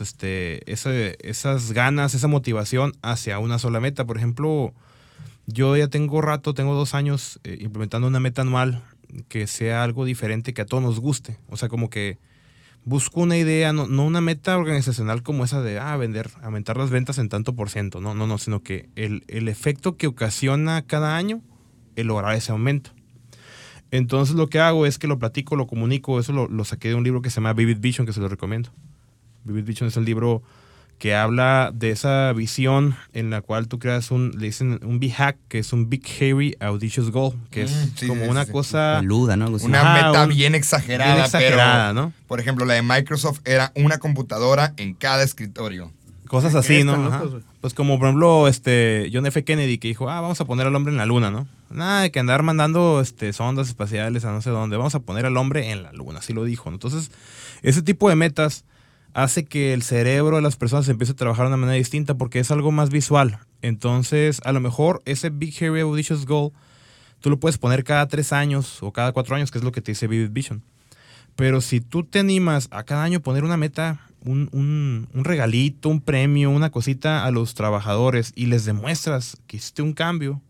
este, 0.01 0.69
esas 0.73 1.73
ganas, 1.73 2.15
esa 2.15 2.27
motivación 2.29 2.95
hacia 3.03 3.39
una 3.39 3.59
sola 3.59 3.81
meta. 3.81 4.05
Por 4.07 4.17
ejemplo, 4.17 4.75
yo 5.47 5.77
ya 5.77 5.89
tengo 5.89 6.21
rato, 6.21 6.55
tengo 6.55 6.75
dos 6.75 6.95
años 6.95 7.41
eh, 7.45 7.59
implementando 7.61 8.09
una 8.09 8.21
meta 8.21 8.43
anual 8.43 8.83
que 9.29 9.47
sea 9.47 9.85
algo 9.85 10.05
diferente, 10.05 10.53
que 10.53 10.63
a 10.63 10.67
todos 10.67 10.83
nos 10.83 11.01
guste. 11.01 11.39
O 11.49 11.57
sea, 11.57 11.69
como 11.69 11.91
que 11.91 12.19
busco 12.85 13.21
una 13.21 13.37
idea, 13.37 13.73
no, 13.73 13.87
no 13.87 14.05
una 14.05 14.21
meta 14.21 14.57
organizacional 14.57 15.23
como 15.23 15.45
esa 15.45 15.61
de, 15.63 15.79
ah, 15.79 15.97
vender, 15.97 16.31
aumentar 16.43 16.77
las 16.77 16.91
ventas 16.91 17.19
en 17.19 17.29
tanto 17.29 17.55
por 17.55 17.71
ciento. 17.71 18.01
No, 18.01 18.15
no, 18.15 18.27
no, 18.27 18.39
sino 18.39 18.63
que 18.63 18.89
el, 18.97 19.25
el 19.29 19.49
efecto 19.49 19.97
que 19.97 20.07
ocasiona 20.07 20.83
cada 20.83 21.17
año 21.17 21.43
el 21.97 22.07
lograr 22.07 22.35
ese 22.35 22.53
aumento. 22.53 22.91
Entonces 23.91 24.37
lo 24.37 24.49
que 24.49 24.61
hago 24.61 24.87
es 24.87 24.99
que 24.99 25.07
lo 25.07 25.19
platico, 25.19 25.57
lo 25.57 25.67
comunico, 25.67 26.21
eso 26.21 26.33
lo, 26.33 26.49
lo 26.49 26.65
saqué 26.65 26.89
de 26.89 26.95
un 26.95 27.05
libro 27.05 27.23
que 27.23 27.31
se 27.31 27.37
llama 27.37 27.53
Vivid 27.53 27.79
Vision, 27.79 28.07
que 28.07 28.13
se 28.13 28.21
lo 28.21 28.29
recomiendo. 28.29 28.71
Vivid 29.45 29.65
Vision 29.65 29.89
es 29.89 29.97
el 29.97 30.05
libro 30.05 30.43
que 30.99 31.15
habla 31.15 31.71
de 31.73 31.91
esa 31.91 32.33
visión 32.33 32.97
en 33.13 33.31
la 33.31 33.41
cual 33.41 33.69
tú 33.69 33.79
creas 33.79 34.11
un, 34.11 34.33
le 34.37 34.47
dicen 34.47 34.81
un 34.83 34.99
big 34.99 35.13
hack, 35.15 35.37
que 35.49 35.59
es 35.61 35.73
un 35.73 35.89
big 35.89 36.03
hairy 36.21 36.57
audacious 36.61 37.11
goal, 37.13 37.35
que 37.51 37.63
es 37.63 37.71
Mm, 37.71 37.97
sí, 37.97 38.07
como 38.09 38.25
sí, 38.25 38.29
una 38.31 38.45
sí. 38.45 38.53
cosa... 38.53 38.97
Peluda, 39.01 39.37
¿no? 39.37 39.49
Una 39.49 39.81
Ajá, 39.95 40.07
meta 40.09 40.23
un- 40.25 40.29
bien 40.31 40.55
exagerada, 40.57 41.13
bien 41.15 41.25
exagerada, 41.25 41.91
pero, 41.93 42.01
¿no? 42.07 42.13
Por 42.27 42.41
ejemplo, 42.41 42.65
la 42.65 42.75
de 42.75 42.83
Microsoft 42.83 43.41
era 43.45 43.73
una 43.77 43.99
computadora 43.99 44.75
en 44.77 44.95
cada 44.95 45.23
escritorio. 45.23 45.93
Cosas 46.27 46.53
¿Qué 46.53 46.59
así, 46.59 46.85
¿no? 46.85 46.93
Ajá. 47.07 47.21
güey? 47.25 47.43
Pues 47.63 47.73
como 47.75 47.99
por 47.99 48.09
ejemplo 48.09 48.49
este 48.49 49.09
John 49.13 49.25
F. 49.27 49.45
Kennedy 49.45 49.79
que 49.79 49.89
dijo, 49.89 50.11
ah, 50.11 50.21
vamos 50.21 50.41
a 50.41 50.45
poner 50.45 50.67
al 50.67 50.75
hombre 50.77 50.93
en 50.93 50.99
la 50.99 51.07
luna, 51.07 51.31
¿no? 51.31 51.49
Nada 51.71 52.03
de 52.03 52.11
que 52.11 52.19
andar 52.21 52.43
mandando 52.43 53.01
este, 53.01 53.33
sondas 53.33 53.69
espaciales 53.69 54.25
a 54.27 54.33
no 54.33 54.43
sé 54.43 54.51
dónde, 54.51 54.77
vamos 54.77 54.95
a 54.95 55.01
poner 55.01 55.25
al 55.27 55.37
hombre 55.39 55.71
en 55.71 55.83
la 55.85 55.93
luna, 55.93 56.19
así 56.19 56.33
lo 56.35 56.45
dijo. 56.45 56.71
¿no? 56.71 56.75
Entonces, 56.77 57.11
ese 57.63 57.81
tipo 57.83 58.09
de 58.11 58.15
metas 58.17 58.65
hace 59.15 59.45
que 59.45 59.73
el 59.73 59.83
cerebro 59.83 60.37
de 60.37 60.43
las 60.43 60.57
personas 60.57 60.89
empiece 60.89 61.13
a 61.13 61.17
trabajar 61.17 61.45
de 61.47 61.49
una 61.49 61.57
manera 61.57 61.77
distinta 61.79 62.17
porque 62.17 62.39
es 62.39 62.51
algo 62.51 62.71
más 62.73 62.91
visual. 62.91 63.39
Entonces, 63.63 64.41
a 64.45 64.53
lo 64.53 64.61
mejor 64.61 65.03
ese 65.05 65.31
Big 65.31 65.55
Hairy 65.61 65.81
Audacious 65.81 66.27
Goal, 66.27 66.53
tú 67.21 67.31
lo 67.31 67.41
puedes 67.41 67.59
poner 67.59 67.85
cada 67.85 68.07
tres 68.09 68.33
años 68.33 68.83
o 68.83 68.93
cada 68.93 69.13
cuatro 69.13 69.35
años, 69.37 69.51
que 69.51 69.59
es 69.59 69.65
lo 69.65 69.73
que 69.73 69.81
te 69.81 69.93
dice 69.93 70.07
Vivid 70.07 70.31
Vision. 70.31 70.63
Pero 71.37 71.61
si 71.61 71.81
tú 71.81 72.05
te 72.05 72.19
animas 72.19 72.69
a 72.71 72.83
cada 72.85 73.05
año 73.05 73.21
poner 73.21 73.45
una 73.45 73.57
meta, 73.57 74.01
un, 74.25 74.49
un- 74.53 75.09
un 75.13 75.25
regalito, 75.25 75.89
un 75.89 76.01
premio, 76.01 76.51
una 76.51 76.71
cosita 76.71 77.25
a 77.25 77.31
los 77.31 77.55
trabajadores 77.55 78.33
y 78.35 78.47
les 78.47 78.65
demuestras 78.65 79.37
que 79.47 79.59
hiciste 79.59 79.83
un 79.83 79.93
cambio, 79.93 80.43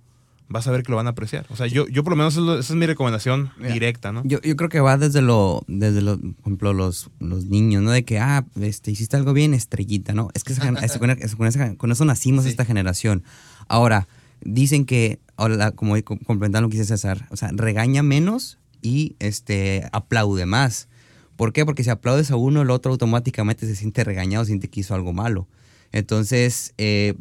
vas 0.48 0.66
a 0.66 0.70
ver 0.70 0.82
que 0.82 0.90
lo 0.90 0.96
van 0.96 1.06
a 1.06 1.11
apreciar. 1.11 1.46
O 1.50 1.56
sea, 1.56 1.66
yo, 1.66 1.87
yo 1.88 2.02
por 2.04 2.12
lo 2.12 2.16
menos 2.16 2.37
esa 2.37 2.58
es 2.58 2.70
mi 2.78 2.87
recomendación 2.87 3.50
Mira, 3.58 3.72
directa, 3.74 4.12
¿no? 4.12 4.22
Yo, 4.24 4.40
yo 4.40 4.56
creo 4.56 4.68
que 4.68 4.80
va 4.80 4.96
desde 4.96 5.20
lo, 5.22 5.62
desde 5.68 6.00
lo, 6.00 6.18
por 6.18 6.30
ejemplo, 6.40 6.72
los, 6.72 7.11
los 7.20 7.44
niños, 7.46 7.82
¿no? 7.82 7.90
De 7.90 8.04
que, 8.04 8.18
ah, 8.18 8.44
este, 8.61 8.90
hiciste 8.90 9.16
algo 9.16 9.32
bien, 9.32 9.54
estrellita, 9.54 10.12
¿no? 10.14 10.28
Es 10.34 10.44
que 10.44 10.52
esa 10.54 10.62
gen- 10.62 10.76
es- 10.82 10.96
con, 10.98 11.11
es- 11.11 11.37
con 11.37 11.46
esa- 11.46 11.74
con 11.76 11.92
eso 11.92 12.04
nacimos 12.04 12.46
esta 12.46 12.64
generación. 12.64 13.22
Ahora, 13.68 14.08
dicen 14.40 14.84
que, 14.87 15.18
ahora, 15.37 15.72
como 15.72 15.94
co- 16.02 16.18
complementando 16.24 16.66
lo 16.66 16.70
que 16.70 16.78
dice 16.78 16.87
César, 16.88 17.26
o 17.30 17.37
sea, 17.37 17.50
regaña 17.52 18.02
menos 18.02 18.58
y 18.80 19.16
este, 19.18 19.88
aplaude 19.92 20.46
más. 20.46 20.88
¿Por 21.37 21.52
qué? 21.52 21.64
Porque 21.64 21.84
si 21.84 21.90
aplaudes 21.90 22.30
a 22.30 22.37
uno, 22.37 22.62
el 22.62 22.70
otro 22.70 22.90
automáticamente 22.90 23.66
se 23.66 23.76
siente 23.76 24.02
regañado, 24.02 24.44
siente 24.44 24.68
que 24.68 24.80
hizo 24.80 24.94
algo 24.94 25.12
malo. 25.12 25.46
Entonces, 25.92 26.74
eh, 26.78 27.14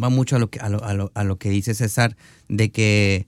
va 0.00 0.08
mucho 0.10 0.36
a 0.36 0.38
lo 0.38 0.50
que, 0.50 0.60
a 0.60 0.68
lo, 0.68 0.82
a 0.84 0.94
lo- 0.94 1.10
a 1.14 1.24
lo 1.24 1.36
que 1.38 1.50
dice 1.50 1.74
César, 1.74 2.16
de 2.48 2.70
que, 2.70 3.26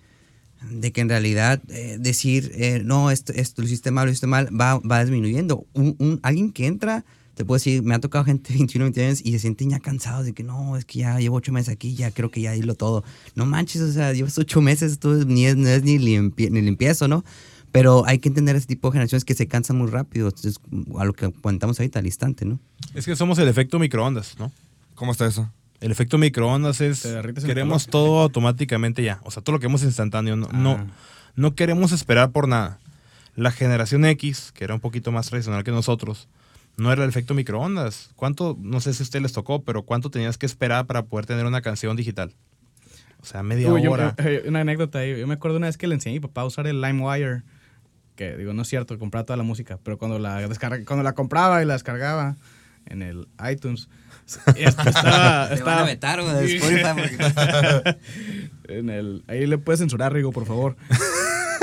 de 0.70 0.92
que 0.92 1.00
en 1.00 1.09
realidad 1.09 1.61
eh, 1.68 1.96
decir, 2.00 2.53
eh, 2.55 2.83
no, 2.85 3.11
esto, 3.11 3.33
esto 3.35 3.62
lo 3.62 3.66
hiciste 3.66 3.90
mal, 3.90 4.07
lo 4.07 4.11
hiciste 4.12 4.27
mal, 4.27 4.48
va, 4.59 4.79
va 4.79 5.00
disminuyendo. 5.05 5.66
Un, 5.74 5.96
un- 5.98 6.20
alguien 6.22 6.53
que 6.53 6.66
entra, 6.66 7.05
te 7.35 7.44
puedo 7.44 7.57
decir, 7.57 7.83
me 7.83 7.94
ha 7.94 7.98
tocado 8.00 8.24
gente 8.27 8.53
de 8.53 8.59
21, 8.59 8.85
22 8.87 9.07
años 9.09 9.20
y 9.24 9.33
se 9.33 9.38
sienten 9.40 9.70
ya 9.70 9.81
cansados 9.81 10.24
de 10.24 10.33
que 10.33 10.42
no, 10.42 10.77
es 10.77 10.85
que 10.85 11.00
ya 11.00 11.18
llevo 11.18 11.37
ocho 11.37 11.53
meses 11.53 11.68
aquí, 11.72 11.94
ya 11.94 12.11
creo 12.11 12.31
que 12.31 12.40
ya 12.40 12.53
dilo 12.53 12.74
todo. 12.77 13.05
No 13.35 13.44
manches, 13.46 13.83
o 13.83 13.92
sea, 13.92 14.12
llevas 14.12 14.38
ocho 14.38 14.61
meses, 14.61 14.98
tú 14.98 15.24
ni 15.27 15.46
es, 15.46 15.57
no 15.57 15.68
es 15.68 15.83
ni, 15.83 15.98
limpie- 15.98 16.50
ni 16.50 16.62
limpieza, 16.62 17.09
¿no? 17.09 17.24
Pero 17.72 18.07
hay 18.07 18.20
que 18.20 18.29
entender 18.29 18.55
ese 18.55 18.68
tipo 18.68 18.88
de 18.88 18.92
generaciones 18.92 19.24
que 19.24 19.35
se 19.35 19.48
cansan 19.48 19.77
muy 19.77 19.88
rápido, 19.90 20.29
entonces, 20.29 20.61
a 20.96 21.05
lo 21.05 21.12
que 21.12 21.33
comentamos 21.33 21.79
ahorita 21.81 21.98
al 21.98 22.07
instante, 22.07 22.44
¿no? 22.44 22.61
Es 22.94 23.05
que 23.05 23.16
somos 23.16 23.37
el 23.40 23.48
efecto 23.48 23.81
microondas, 23.81 24.37
¿no? 24.38 24.53
¿Cómo 24.94 25.11
está 25.11 25.27
eso? 25.27 25.50
El 25.81 25.91
efecto 25.91 26.17
microondas 26.19 26.81
es 26.81 27.07
queremos 27.45 27.87
todo 27.89 28.21
automáticamente 28.23 29.03
ya. 29.03 29.21
O 29.25 29.31
sea, 29.31 29.43
todo 29.43 29.57
lo 29.57 29.61
que 29.61 29.67
hemos 29.67 29.83
instantáneo. 29.83 30.37
No, 30.37 30.47
Ah. 30.51 30.57
no, 30.57 30.87
no 31.37 31.55
queremos 31.55 31.93
esperar 31.93 32.31
por 32.31 32.49
nada. 32.49 32.79
La 33.37 33.51
generación 33.51 34.05
X, 34.05 34.53
que 34.55 34.65
era 34.65 34.75
un 34.75 34.81
poquito 34.81 35.11
más 35.13 35.29
tradicional 35.29 35.65
que 35.65 35.73
nosotros, 35.73 36.29
no 36.77 36.93
era 36.93 37.03
el 37.03 37.09
efecto 37.09 37.35
microondas. 37.35 38.11
¿Cuánto, 38.17 38.57
no 38.61 38.81
sé 38.81 38.95
si 38.95 39.03
a 39.03 39.05
usted 39.05 39.21
les 39.21 39.33
tocó, 39.33 39.63
pero 39.63 39.83
cuánto 39.83 40.11
tenías 40.11 40.39
que 40.39 40.47
esperar 40.47 40.87
para 40.87 41.03
poder 41.05 41.27
tener 41.27 41.45
una 41.45 41.61
canción 41.61 41.97
digital? 41.97 42.33
O 43.21 43.27
sea, 43.27 43.43
media 43.43 43.73
Uy, 43.73 43.83
yo- 43.83 43.93
hora. 43.93 44.15
eh, 44.19 44.45
una 44.47 44.61
anécdota 44.61 45.01
ahí. 45.01 45.19
Yo 45.19 45.27
me 45.27 45.35
acuerdo 45.35 45.57
una 45.57 45.67
vez 45.67 45.77
que 45.77 45.87
le 45.87 45.95
enseñé 45.97 46.17
a 46.17 46.21
mi 46.21 46.27
papá 46.27 46.43
a 46.43 46.45
usar 46.45 46.67
el 46.67 46.81
LimeWire. 46.81 47.43
Que 48.17 48.37
digo, 48.37 48.53
no 48.53 48.63
es 48.63 48.69
cierto, 48.69 48.97
compraba 48.99 49.25
toda 49.27 49.37
la 49.37 49.43
música. 49.43 49.79
Pero 49.83 49.99
cuando 49.99 50.19
la, 50.21 50.47
cuando 50.87 51.03
la 51.03 51.15
compraba 51.15 51.61
y 51.63 51.67
la 51.67 51.73
descargaba 51.73 52.37
en 52.87 53.03
el 53.03 53.27
iTunes, 53.51 53.89
est- 54.27 54.79
estaba. 54.87 55.49
Te 55.49 55.49
van 55.49 55.53
estaba 55.55 55.81
a 55.81 55.85
vetar, 55.85 56.23
güey, 56.23 56.35
de 56.35 56.57
Spotify 56.57 56.85
porque- 56.95 57.97
en 58.69 58.91
el, 58.91 59.25
ahí 59.29 59.47
le 59.47 59.59
puedes 59.59 59.81
censurar, 59.81 60.13
Rigo, 60.13 60.33
por 60.33 60.47
favor. 60.47 60.77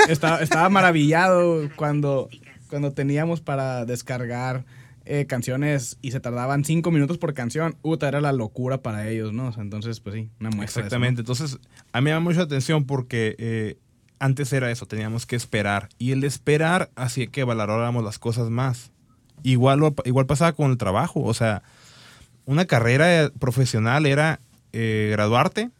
estaba, 0.08 0.40
estaba 0.40 0.68
maravillado 0.68 1.68
cuando, 1.76 2.28
cuando 2.68 2.92
teníamos 2.92 3.40
para 3.40 3.84
descargar 3.84 4.64
eh, 5.04 5.26
canciones 5.26 5.98
y 6.00 6.12
se 6.12 6.20
tardaban 6.20 6.64
cinco 6.64 6.90
minutos 6.90 7.18
por 7.18 7.34
canción. 7.34 7.76
Uta, 7.82 8.08
era 8.08 8.20
la 8.20 8.32
locura 8.32 8.78
para 8.82 9.08
ellos, 9.08 9.32
¿no? 9.32 9.48
O 9.48 9.52
sea, 9.52 9.62
entonces, 9.62 10.00
pues 10.00 10.14
sí, 10.14 10.30
una 10.40 10.50
muestra. 10.50 10.60
de 10.60 10.60
eso, 10.60 10.78
¿no? 10.98 11.04
Exactamente. 11.06 11.20
Entonces, 11.22 11.58
a 11.92 12.00
mí 12.00 12.04
me 12.04 12.10
llama 12.10 12.24
mucho 12.24 12.38
la 12.38 12.44
atención 12.44 12.84
porque 12.84 13.34
eh, 13.38 13.78
antes 14.20 14.52
era 14.52 14.70
eso, 14.70 14.86
teníamos 14.86 15.26
que 15.26 15.34
esperar. 15.36 15.88
Y 15.98 16.12
el 16.12 16.22
esperar 16.24 16.90
hacía 16.94 17.26
que 17.26 17.42
valoráramos 17.44 18.04
las 18.04 18.18
cosas 18.20 18.50
más. 18.50 18.92
Igual, 19.42 19.80
igual 20.04 20.26
pasaba 20.26 20.52
con 20.52 20.70
el 20.70 20.76
trabajo. 20.78 21.20
O 21.24 21.34
sea, 21.34 21.64
una 22.44 22.64
carrera 22.64 23.30
profesional 23.38 24.06
era 24.06 24.40
eh, 24.72 25.08
graduarte, 25.12 25.70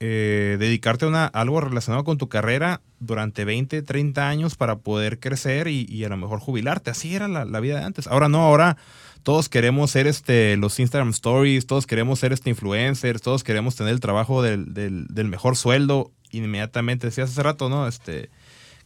eh, 0.00 0.56
dedicarte 0.58 1.04
a, 1.04 1.08
una- 1.08 1.26
algo 1.26 1.60
relacionado 1.60 2.04
con 2.04 2.18
tu 2.18 2.28
carrera 2.28 2.80
durante 3.00 3.44
20, 3.44 3.82
30 3.82 4.28
años 4.28 4.56
para 4.56 4.76
poder 4.76 5.18
crecer 5.20 5.68
y, 5.68 5.86
y 5.88 6.04
a 6.04 6.08
lo 6.08 6.16
mejor 6.16 6.40
jubilarte. 6.40 6.90
Así 6.90 7.14
era 7.14 7.28
la, 7.28 7.44
la 7.44 7.60
vida 7.60 7.78
de 7.78 7.84
antes. 7.84 8.06
Ahora 8.06 8.28
no, 8.28 8.40
ahora 8.42 8.76
todos 9.22 9.48
queremos 9.48 9.90
ser 9.90 10.06
este, 10.06 10.56
los 10.56 10.78
Instagram 10.80 11.10
Stories, 11.10 11.66
todos 11.66 11.86
queremos 11.86 12.18
ser 12.18 12.32
este 12.32 12.50
influencers, 12.50 13.22
todos 13.22 13.44
queremos 13.44 13.76
tener 13.76 13.92
el 13.92 14.00
trabajo 14.00 14.42
del, 14.42 14.74
del- 14.74 15.06
del 15.08 15.28
mejor 15.28 15.56
sueldo 15.56 16.10
inmediatamente. 16.30 17.06
Decías 17.06 17.30
hace 17.30 17.42
rato, 17.42 17.68
¿no? 17.68 17.86
Este, 17.86 18.28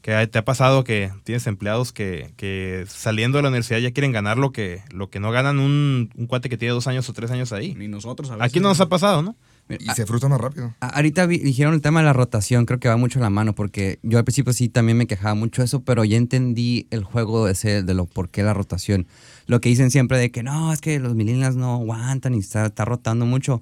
que 0.03 0.27
te 0.29 0.39
ha 0.39 0.45
pasado 0.45 0.85
que 0.85 1.11
tienes 1.25 1.47
empleados 1.47 1.93
que, 1.93 2.33
que 2.37 2.85
saliendo 2.89 3.39
de 3.39 3.43
la 3.43 3.49
universidad 3.49 3.79
ya 3.81 3.91
quieren 3.91 4.13
ganar 4.13 4.39
lo 4.39 4.53
que, 4.53 4.83
lo 4.91 5.11
que 5.11 5.21
no 5.21 5.31
ganan 5.33 5.59
un, 5.59 6.11
un 6.17 6.27
cuate 6.27 6.49
que 6.49 6.57
tiene 6.57 6.73
dos 6.73 6.87
años 6.87 7.09
o 7.09 7.13
tres 7.13 7.31
años 7.31 7.53
ahí. 7.53 7.75
Ni 7.75 7.89
nosotros 7.89 8.31
a 8.31 8.37
veces. 8.37 8.51
Aquí 8.51 8.61
no 8.61 8.69
nos 8.69 8.81
ha 8.81 8.89
pasado, 8.89 9.23
¿no? 9.23 9.37
Y 9.69 9.91
se 9.91 10.07
frustra 10.07 10.31
más 10.31 10.41
rápido. 10.41 10.73
A- 10.81 10.89
Ahorita 10.89 11.27
vi- 11.27 11.39
dijeron 11.41 11.75
el 11.75 11.83
tema 11.83 12.01
de 12.01 12.07
la 12.07 12.15
rotación, 12.15 12.65
creo 12.65 12.81
que 12.81 12.89
va 12.89 12.97
mucho 12.97 13.19
a 13.19 13.23
la 13.23 13.29
mano, 13.29 13.55
porque 13.55 13.99
yo 14.03 14.17
al 14.17 14.25
principio 14.25 14.55
sí 14.55 14.71
también 14.71 14.97
me 14.97 15.07
quejaba 15.07 15.35
mucho 15.35 15.61
de 15.61 15.67
eso, 15.67 15.81
pero 15.83 16.05
ya 16.05 16.17
entendí 16.17 16.87
el 16.91 17.05
juego 17.05 17.49
ese 17.49 17.83
de 17.83 17.93
lo 17.95 18.07
por 18.07 18.31
qué 18.31 18.43
la 18.43 18.55
rotación. 18.55 19.07
Lo 19.47 19.61
que 19.61 19.69
dicen 19.69 19.91
siempre 19.91 20.17
de 20.17 20.31
que 20.31 20.43
no, 20.43 20.73
es 20.73 20.81
que 20.81 20.99
los 21.01 21.15
millennials 21.15 21.57
no 21.57 21.75
aguantan 21.75 22.35
y 22.35 22.39
está, 22.39 22.65
está 22.67 22.87
rotando 22.87 23.27
mucho. 23.27 23.61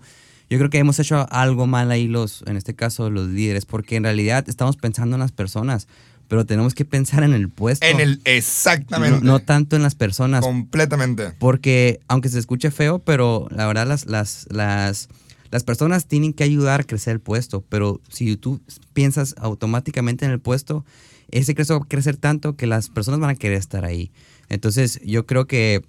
Yo 0.48 0.58
creo 0.58 0.70
que 0.70 0.78
hemos 0.78 1.00
hecho 1.00 1.26
algo 1.32 1.66
mal 1.66 1.90
ahí 1.90 2.06
los, 2.06 2.44
en 2.46 2.56
este 2.56 2.76
caso 2.76 3.10
los 3.10 3.26
líderes, 3.26 3.66
porque 3.66 3.96
en 3.96 4.04
realidad 4.04 4.44
estamos 4.48 4.76
pensando 4.76 5.16
en 5.16 5.20
las 5.20 5.32
personas, 5.32 5.88
pero 6.28 6.44
tenemos 6.44 6.74
que 6.74 6.84
pensar 6.84 7.22
en 7.22 7.34
el 7.34 7.48
puesto. 7.48 7.86
En 7.86 8.00
el. 8.00 8.20
Exactamente. 8.24 9.24
no 9.24 9.40
tanto 9.40 9.76
en 9.76 9.82
las 9.82 9.94
personas. 9.94 10.42
Completamente. 10.42 11.32
Porque, 11.38 12.00
aunque 12.08 12.28
se 12.28 12.38
escuche 12.38 12.70
feo, 12.70 12.98
pero 12.98 13.48
la 13.50 13.66
verdad 13.66 13.86
las, 13.86 14.06
las, 14.06 14.46
las, 14.50 15.08
las 15.50 15.64
personas 15.64 16.06
tienen 16.06 16.32
que 16.32 16.44
ayudar 16.44 16.80
a 16.80 16.84
crecer 16.84 17.12
el 17.12 17.20
puesto. 17.20 17.64
Pero 17.68 18.00
si 18.08 18.36
tú 18.36 18.60
piensas 18.92 19.34
automáticamente 19.38 20.24
en 20.24 20.30
el 20.30 20.40
puesto, 20.40 20.84
ese 21.30 21.54
creso 21.54 21.78
va 21.78 21.84
a 21.84 21.88
crecer 21.88 22.16
tanto 22.16 22.56
que 22.56 22.66
las 22.66 22.88
personas 22.88 23.20
van 23.20 23.30
a 23.30 23.34
querer 23.34 23.58
estar 23.58 23.84
ahí. 23.84 24.10
Entonces, 24.48 25.00
yo 25.04 25.26
creo 25.26 25.46
que, 25.46 25.84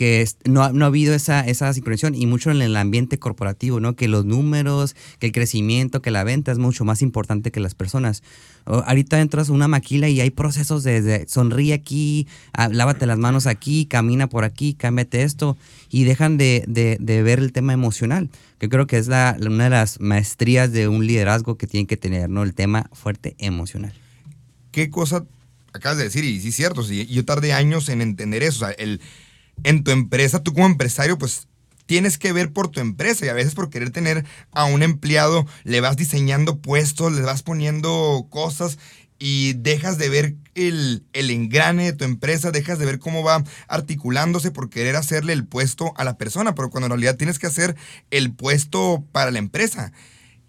que 0.00 0.26
no, 0.46 0.62
ha- 0.64 0.72
no 0.72 0.86
ha 0.86 0.88
habido 0.88 1.12
esa, 1.14 1.40
esa 1.46 1.70
sincronización 1.74 2.14
y 2.14 2.24
mucho 2.24 2.50
en 2.50 2.62
el 2.62 2.74
ambiente 2.74 3.18
corporativo, 3.18 3.80
¿no? 3.80 3.96
Que 3.96 4.08
los 4.08 4.24
números, 4.24 4.96
que 5.18 5.26
el 5.26 5.32
crecimiento, 5.32 6.00
que 6.00 6.10
la 6.10 6.24
venta 6.24 6.50
es 6.52 6.56
mucho 6.56 6.86
más 6.86 7.02
importante 7.02 7.50
que 7.50 7.60
las 7.60 7.74
personas. 7.74 8.22
Ahorita 8.64 9.20
entras 9.20 9.50
a 9.50 9.52
una 9.52 9.68
maquila 9.68 10.08
y 10.08 10.22
hay 10.22 10.30
procesos 10.30 10.84
de, 10.84 11.26
sonríe 11.28 11.74
aquí, 11.74 12.26
ah, 12.54 12.70
lávate 12.72 13.04
las 13.04 13.18
manos 13.18 13.46
aquí, 13.46 13.84
camina 13.84 14.26
por 14.26 14.44
aquí, 14.44 14.72
cámbiate 14.72 15.22
esto 15.22 15.58
y 15.90 16.04
dejan 16.04 16.38
de, 16.38 16.64
de- 16.66 16.96
de 16.98 17.22
ver 17.22 17.38
el 17.40 17.52
tema 17.52 17.74
emocional, 17.74 18.30
que 18.58 18.70
creo 18.70 18.86
que 18.86 18.96
es 18.96 19.06
la, 19.06 19.36
una 19.38 19.64
de 19.64 19.70
las 19.70 20.00
maestrías 20.00 20.72
de 20.72 20.88
un 20.88 21.06
liderazgo 21.06 21.58
que 21.58 21.66
tienen 21.66 21.86
que 21.86 21.98
tener, 21.98 22.30
¿no? 22.30 22.42
El 22.42 22.54
tema 22.54 22.88
fuerte 22.94 23.34
emocional. 23.36 23.92
¿Qué 24.72 24.88
cosa 24.88 25.26
acabas 25.74 25.98
de 25.98 26.04
decir? 26.04 26.24
Y 26.24 26.40
sí, 26.40 26.48
es 26.48 26.56
cierto. 26.56 26.82
Sí, 26.84 27.04
yo 27.04 27.26
tardé 27.26 27.52
años 27.52 27.90
en 27.90 28.00
entender 28.00 28.42
eso. 28.42 28.66
El, 28.78 29.02
en 29.64 29.84
tu 29.84 29.90
empresa, 29.90 30.42
tú 30.42 30.52
como 30.52 30.66
empresario, 30.66 31.18
pues 31.18 31.48
tienes 31.86 32.18
que 32.18 32.32
ver 32.32 32.52
por 32.52 32.68
tu 32.68 32.80
empresa. 32.80 33.26
Y 33.26 33.28
a 33.28 33.34
veces 33.34 33.54
por 33.54 33.70
querer 33.70 33.90
tener 33.90 34.24
a 34.52 34.64
un 34.64 34.82
empleado, 34.82 35.46
le 35.64 35.80
vas 35.80 35.96
diseñando 35.96 36.58
puestos, 36.58 37.12
le 37.12 37.22
vas 37.22 37.42
poniendo 37.42 38.26
cosas 38.30 38.78
y 39.18 39.52
dejas 39.52 39.98
de 39.98 40.08
ver 40.08 40.34
el, 40.54 41.04
el 41.12 41.30
engrane 41.30 41.84
de 41.84 41.92
tu 41.92 42.04
empresa, 42.04 42.50
dejas 42.50 42.78
de 42.78 42.86
ver 42.86 42.98
cómo 42.98 43.22
va 43.22 43.44
articulándose 43.68 44.50
por 44.50 44.70
querer 44.70 44.96
hacerle 44.96 45.34
el 45.34 45.46
puesto 45.46 45.92
a 45.96 46.04
la 46.04 46.16
persona, 46.16 46.54
pero 46.54 46.70
cuando 46.70 46.86
en 46.86 46.92
realidad 46.92 47.16
tienes 47.16 47.38
que 47.38 47.46
hacer 47.46 47.76
el 48.10 48.32
puesto 48.32 49.04
para 49.12 49.30
la 49.30 49.38
empresa. 49.38 49.92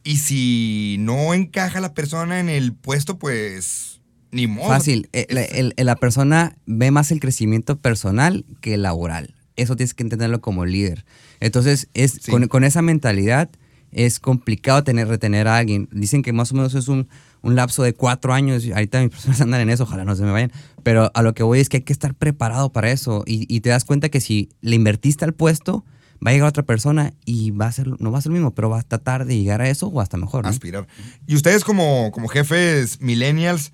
Y 0.03 0.17
si 0.17 0.95
no 0.99 1.33
encaja 1.33 1.79
la 1.81 1.93
persona 1.93 2.39
en 2.39 2.49
el 2.49 2.73
puesto, 2.73 3.19
pues 3.19 4.00
ni 4.31 4.47
modo. 4.47 4.67
Fácil. 4.69 5.09
eh, 5.13 5.27
la, 5.29 5.41
el- 5.43 5.73
la 5.77 5.95
persona 5.95 6.55
ve 6.65 6.91
más 6.91 7.11
el 7.11 7.19
crecimiento 7.19 7.77
personal 7.79 8.45
que 8.61 8.77
laboral. 8.77 9.35
eso 9.57 9.75
tienes 9.75 9.93
que 9.93 10.03
entenderlo 10.03 10.41
como 10.41 10.65
líder. 10.65 11.05
Entonces, 11.39 11.89
es, 11.93 12.19
con, 12.29 12.47
con, 12.47 12.63
esa 12.63 12.81
mentalidad 12.81 13.49
es 13.91 14.19
complicado 14.19 14.83
tener, 14.83 15.07
retener 15.07 15.47
a 15.47 15.57
alguien. 15.57 15.89
Dicen 15.91 16.21
que 16.23 16.33
más 16.33 16.51
o 16.51 16.55
menos 16.55 16.73
es 16.75 16.87
un, 16.87 17.09
un 17.41 17.55
lapso 17.55 17.83
de 17.83 17.93
cuatro 17.93 18.33
años. 18.33 18.63
Ahorita 18.73 19.01
mis 19.01 19.09
personas 19.09 19.41
andan 19.41 19.61
en 19.61 19.69
eso, 19.69 19.83
ojalá 19.83 20.05
no 20.05 20.15
se 20.15 20.23
me 20.23 20.31
vayan. 20.31 20.51
Pero 20.83 21.11
a 21.13 21.21
lo 21.21 21.33
que 21.33 21.43
voy 21.43 21.59
es 21.59 21.67
que 21.69 21.77
hay 21.77 21.83
que 21.83 21.93
estar 21.93 22.15
preparado 22.15 22.71
para 22.71 22.89
eso. 22.91 23.23
Y, 23.27 23.53
y 23.53 23.59
te 23.61 23.69
das 23.69 23.83
cuenta 23.85 24.09
que 24.09 24.21
si 24.21 24.49
le 24.61 24.75
invertiste 24.77 25.25
al 25.25 25.33
puesto, 25.33 25.83
va 26.25 26.31
a 26.31 26.33
llegar 26.33 26.47
otra 26.47 26.63
persona 26.63 27.13
y 27.25 27.51
va 27.51 27.65
a 27.67 27.71
ser, 27.71 27.87
no 27.99 28.11
va 28.11 28.19
a 28.19 28.21
ser 28.21 28.29
lo 28.31 28.35
mismo, 28.35 28.51
pero 28.55 28.69
va 28.69 28.79
a 28.79 28.83
tratar 28.83 29.25
de 29.25 29.37
llegar 29.37 29.61
a 29.61 29.69
eso 29.69 29.87
o 29.87 29.99
hasta 30.01 30.17
mejor. 30.17 30.43
¿no? 30.43 30.49
Aspirar. 30.49 30.87
Y 31.27 31.35
ustedes 31.35 31.63
como, 31.63 32.11
como 32.11 32.29
jefes 32.29 33.01
millennials, 33.01 33.73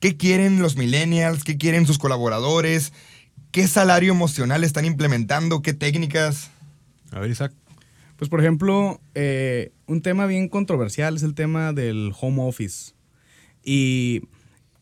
¿qué 0.00 0.16
quieren 0.16 0.60
los 0.60 0.76
millennials? 0.76 1.44
¿Qué 1.44 1.56
quieren 1.56 1.86
sus 1.86 1.98
colaboradores? 1.98 2.92
¿Qué 3.50 3.66
salario 3.68 4.12
emocional 4.12 4.64
están 4.64 4.84
implementando? 4.84 5.62
¿Qué 5.62 5.72
técnicas? 5.72 6.50
A 7.10 7.20
ver, 7.20 7.30
Isaac. 7.30 7.52
Pues 8.16 8.30
por 8.30 8.40
ejemplo, 8.40 9.00
eh, 9.14 9.72
un 9.86 10.00
tema 10.02 10.26
bien 10.26 10.48
controversial 10.48 11.16
es 11.16 11.22
el 11.22 11.34
tema 11.34 11.72
del 11.72 12.12
home 12.18 12.42
office. 12.42 12.92
Y 13.62 14.22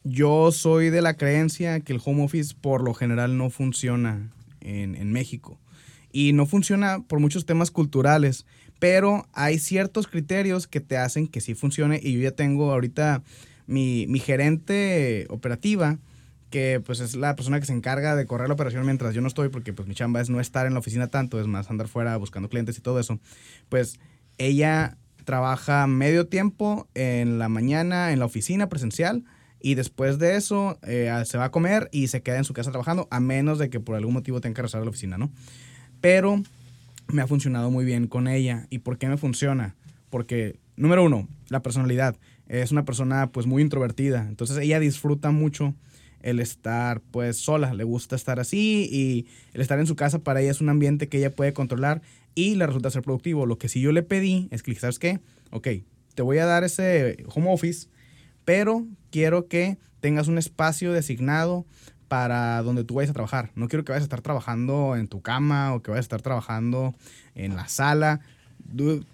yo 0.04 0.52
soy 0.52 0.90
de 0.90 1.02
la 1.02 1.14
creencia 1.14 1.80
que 1.80 1.92
el 1.92 2.00
home 2.04 2.24
office 2.24 2.54
por 2.60 2.82
lo 2.82 2.94
general 2.94 3.36
no 3.36 3.50
funciona 3.50 4.30
en, 4.60 4.94
en 4.94 5.12
México 5.12 5.58
y 6.12 6.32
no 6.32 6.46
funciona 6.46 7.00
por 7.00 7.18
muchos 7.18 7.44
temas 7.44 7.72
culturales, 7.72 8.46
pero 8.78 9.26
hay 9.32 9.58
ciertos 9.58 10.06
criterios 10.06 10.68
que 10.68 10.80
te 10.80 10.96
hacen 10.96 11.26
que 11.26 11.40
sí 11.40 11.54
funcione 11.54 11.98
y 12.00 12.12
yo 12.12 12.20
ya 12.20 12.30
tengo 12.30 12.70
ahorita 12.70 13.22
mi, 13.66 14.06
mi 14.08 14.18
gerente 14.18 15.26
operativa, 15.30 15.98
que 16.50 16.80
pues 16.84 17.00
es 17.00 17.16
la 17.16 17.34
persona 17.36 17.60
que 17.60 17.66
se 17.66 17.72
encarga 17.72 18.16
de 18.16 18.26
correr 18.26 18.48
la 18.48 18.54
operación 18.54 18.84
mientras 18.84 19.14
yo 19.14 19.20
no 19.20 19.28
estoy, 19.28 19.48
porque 19.48 19.72
pues 19.72 19.88
mi 19.88 19.94
chamba 19.94 20.20
es 20.20 20.30
no 20.30 20.40
estar 20.40 20.66
en 20.66 20.74
la 20.74 20.78
oficina 20.78 21.08
tanto, 21.08 21.40
es 21.40 21.46
más 21.46 21.70
andar 21.70 21.88
fuera 21.88 22.16
buscando 22.16 22.48
clientes 22.48 22.78
y 22.78 22.80
todo 22.80 23.00
eso, 23.00 23.18
pues 23.68 23.98
ella 24.38 24.96
trabaja 25.24 25.86
medio 25.86 26.26
tiempo 26.26 26.88
en 26.94 27.38
la 27.38 27.48
mañana 27.48 28.12
en 28.12 28.18
la 28.18 28.26
oficina 28.26 28.68
presencial 28.68 29.24
y 29.58 29.74
después 29.74 30.18
de 30.18 30.36
eso 30.36 30.78
eh, 30.82 31.10
se 31.24 31.38
va 31.38 31.44
a 31.44 31.50
comer 31.50 31.88
y 31.92 32.08
se 32.08 32.22
queda 32.22 32.36
en 32.36 32.44
su 32.44 32.52
casa 32.52 32.70
trabajando, 32.70 33.08
a 33.10 33.20
menos 33.20 33.58
de 33.58 33.70
que 33.70 33.80
por 33.80 33.96
algún 33.96 34.12
motivo 34.12 34.40
tenga 34.40 34.54
que 34.54 34.62
regresar 34.62 34.82
a 34.82 34.84
la 34.84 34.90
oficina, 34.90 35.16
¿no? 35.16 35.30
pero 36.04 36.42
me 37.06 37.22
ha 37.22 37.26
funcionado 37.26 37.70
muy 37.70 37.86
bien 37.86 38.08
con 38.08 38.28
ella. 38.28 38.66
¿Y 38.68 38.80
por 38.80 38.98
qué 38.98 39.08
me 39.08 39.16
funciona? 39.16 39.74
Porque, 40.10 40.56
número 40.76 41.04
uno, 41.04 41.28
la 41.48 41.62
personalidad. 41.62 42.16
Es 42.46 42.72
una 42.72 42.84
persona 42.84 43.30
pues 43.32 43.46
muy 43.46 43.62
introvertida, 43.62 44.26
entonces 44.28 44.58
ella 44.58 44.78
disfruta 44.80 45.30
mucho 45.30 45.74
el 46.20 46.40
estar 46.40 47.00
pues 47.10 47.36
sola, 47.36 47.74
le 47.74 47.84
gusta 47.84 48.16
estar 48.16 48.40
así 48.40 48.88
y 48.90 49.26
el 49.52 49.60
estar 49.60 49.78
en 49.78 49.86
su 49.86 49.94
casa 49.94 50.20
para 50.20 50.40
ella 50.40 50.50
es 50.50 50.60
un 50.60 50.70
ambiente 50.70 51.08
que 51.08 51.18
ella 51.18 51.34
puede 51.34 51.52
controlar 51.52 52.00
y 52.34 52.54
le 52.56 52.66
resulta 52.66 52.90
ser 52.90 53.02
productivo. 53.02 53.46
Lo 53.46 53.58
que 53.58 53.68
sí 53.68 53.80
yo 53.80 53.92
le 53.92 54.02
pedí 54.02 54.48
es 54.50 54.62
que, 54.62 54.74
¿sabes 54.74 54.98
qué? 54.98 55.20
Ok, 55.50 55.68
te 56.14 56.22
voy 56.22 56.38
a 56.38 56.46
dar 56.46 56.64
ese 56.64 57.24
home 57.34 57.52
office, 57.52 57.88
pero 58.44 58.86
quiero 59.10 59.48
que 59.48 59.78
tengas 60.00 60.28
un 60.28 60.38
espacio 60.38 60.92
designado 60.92 61.66
para 62.08 62.62
donde 62.62 62.84
tú 62.84 62.94
vayas 62.94 63.10
a 63.10 63.14
trabajar. 63.14 63.50
No 63.54 63.68
quiero 63.68 63.84
que 63.84 63.92
vayas 63.92 64.02
a 64.02 64.04
estar 64.04 64.20
trabajando 64.20 64.96
en 64.96 65.08
tu 65.08 65.20
cama 65.20 65.74
o 65.74 65.82
que 65.82 65.90
vayas 65.90 66.04
a 66.04 66.08
estar 66.08 66.22
trabajando 66.22 66.94
en 67.34 67.56
la 67.56 67.68
sala. 67.68 68.20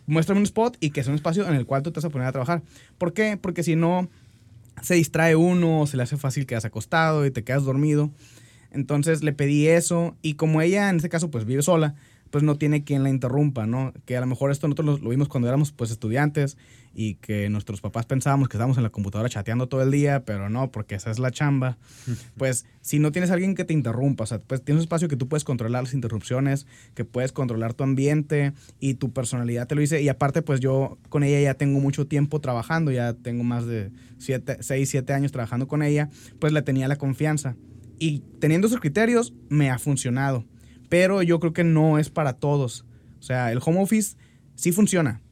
Muéstrame 0.07 0.41
un 0.41 0.47
spot 0.47 0.77
y 0.81 0.91
que 0.91 1.03
sea 1.03 1.13
un 1.13 1.17
espacio 1.17 1.47
en 1.49 1.55
el 1.55 1.67
cual 1.67 1.83
tú 1.83 1.91
te 1.91 1.99
vas 1.99 2.05
a 2.05 2.11
poner 2.11 2.29
a 2.29 2.33
trabajar. 2.33 2.63
¿Por 2.99 3.13
qué? 3.13 3.39
Porque 3.41 3.63
si 3.63 3.77
no, 3.77 4.09
se 4.83 4.95
distrae 4.95 5.37
uno, 5.37 5.87
se 5.87 5.97
le 5.97 6.03
hace 6.03 6.17
fácil 6.17 6.47
quedas 6.47 6.65
acostado 6.65 7.27
y 7.27 7.31
te 7.31 7.45
quedas 7.45 7.65
dormido. 7.65 8.11
Entonces 8.71 9.23
le 9.23 9.33
pedí 9.33 9.67
eso 9.69 10.17
y 10.23 10.35
como 10.35 10.63
ella 10.63 10.91
en 10.91 10.97
este 10.97 11.09
caso 11.09 11.31
pues 11.31 11.45
vive 11.45 11.63
sola, 11.63 11.95
pues 12.31 12.45
no 12.45 12.57
tiene 12.57 12.85
quien 12.85 13.03
la 13.03 13.11
interrumpa, 13.11 13.67
¿no? 13.67 13.93
Que 14.05 14.17
a 14.17 14.21
lo 14.21 14.27
mejor 14.27 14.51
esto 14.51 14.69
nosotros 14.69 15.01
lo, 15.01 15.11
vimos 15.11 15.29
cuando 15.29 15.49
éramos 15.49 15.73
pues 15.73 15.91
estudiantes 15.91 16.57
y 16.95 17.15
que 17.17 17.49
nuestros 17.51 17.81
papás 17.81 18.07
pensábamos 18.07 18.49
que 18.49 18.57
estábamos 18.57 18.77
en 18.77 18.83
la 18.83 18.91
computadora 18.91 19.29
chateando 19.29 19.69
todo 19.69 19.83
el 19.83 19.91
día, 19.91 20.25
pero 20.25 20.49
no, 20.49 20.71
porque 20.71 20.95
esa 20.95 21.11
es 21.11 21.19
la 21.19 21.31
chamba. 21.31 21.79
Pues 22.37 22.67
si 22.81 22.99
no 22.99 23.13
tienes 23.13 23.31
alguien 23.31 23.55
que 23.55 23.65
te 23.65 23.73
interrumpa, 23.73 24.25
o 24.25 24.27
sea, 24.27 24.41
pues 24.41 24.65
tienes 24.65 24.81
un 24.81 24.85
espacio 24.85 25.09
que 25.09 25.17
tú 25.17 25.29
puedes 25.29 25.45
controlar 25.45 25.83
las 25.83 25.95
interrupciones, 25.95 26.67
que 26.95 27.05
puedes 27.05 27.33
controlar 27.33 27.75
tu 27.75 27.85
ambiente 27.85 28.53
y 28.81 28.95
tu 28.95 29.13
personalidad 29.13 29.67
te 29.67 29.75
lo 29.75 29.81
dice. 29.81 30.03
Y 30.03 30.09
aparte, 30.09 30.43
pues 30.43 30.61
yo 30.61 30.99
con 31.09 31.23
ella 31.23 31.41
ya 31.41 31.55
tengo 31.55 31.81
mucho 31.81 32.07
tiempo 32.07 32.41
trabajando, 32.41 32.91
ya 32.91 33.15
tengo 33.15 33.45
más 33.45 33.67
de 33.67 33.93
6, 34.19 34.89
7 34.89 35.13
años 35.13 35.33
trabajando 35.33 35.69
con 35.69 35.83
ella, 35.83 36.11
pues 36.39 36.53
le 36.53 36.63
tenía 36.63 36.89
la 36.89 36.97
confianza. 36.97 37.57
Y 37.99 38.21
teniendo 38.41 38.67
esos 38.67 38.81
criterios, 38.81 39.35
me 39.49 39.71
ha 39.71 39.79
funcionado. 39.79 40.47
Pero 40.91 41.23
yo 41.23 41.41
creo 41.41 41.55
que 41.55 41.65
no 41.65 41.99
es 41.99 42.11
para 42.11 42.35
todos. 42.35 42.85
O 43.19 43.23
sea, 43.23 43.51
el 43.53 43.61
home 43.65 43.81
office 43.81 44.19
sí 44.55 44.73
funciona, 44.73 45.23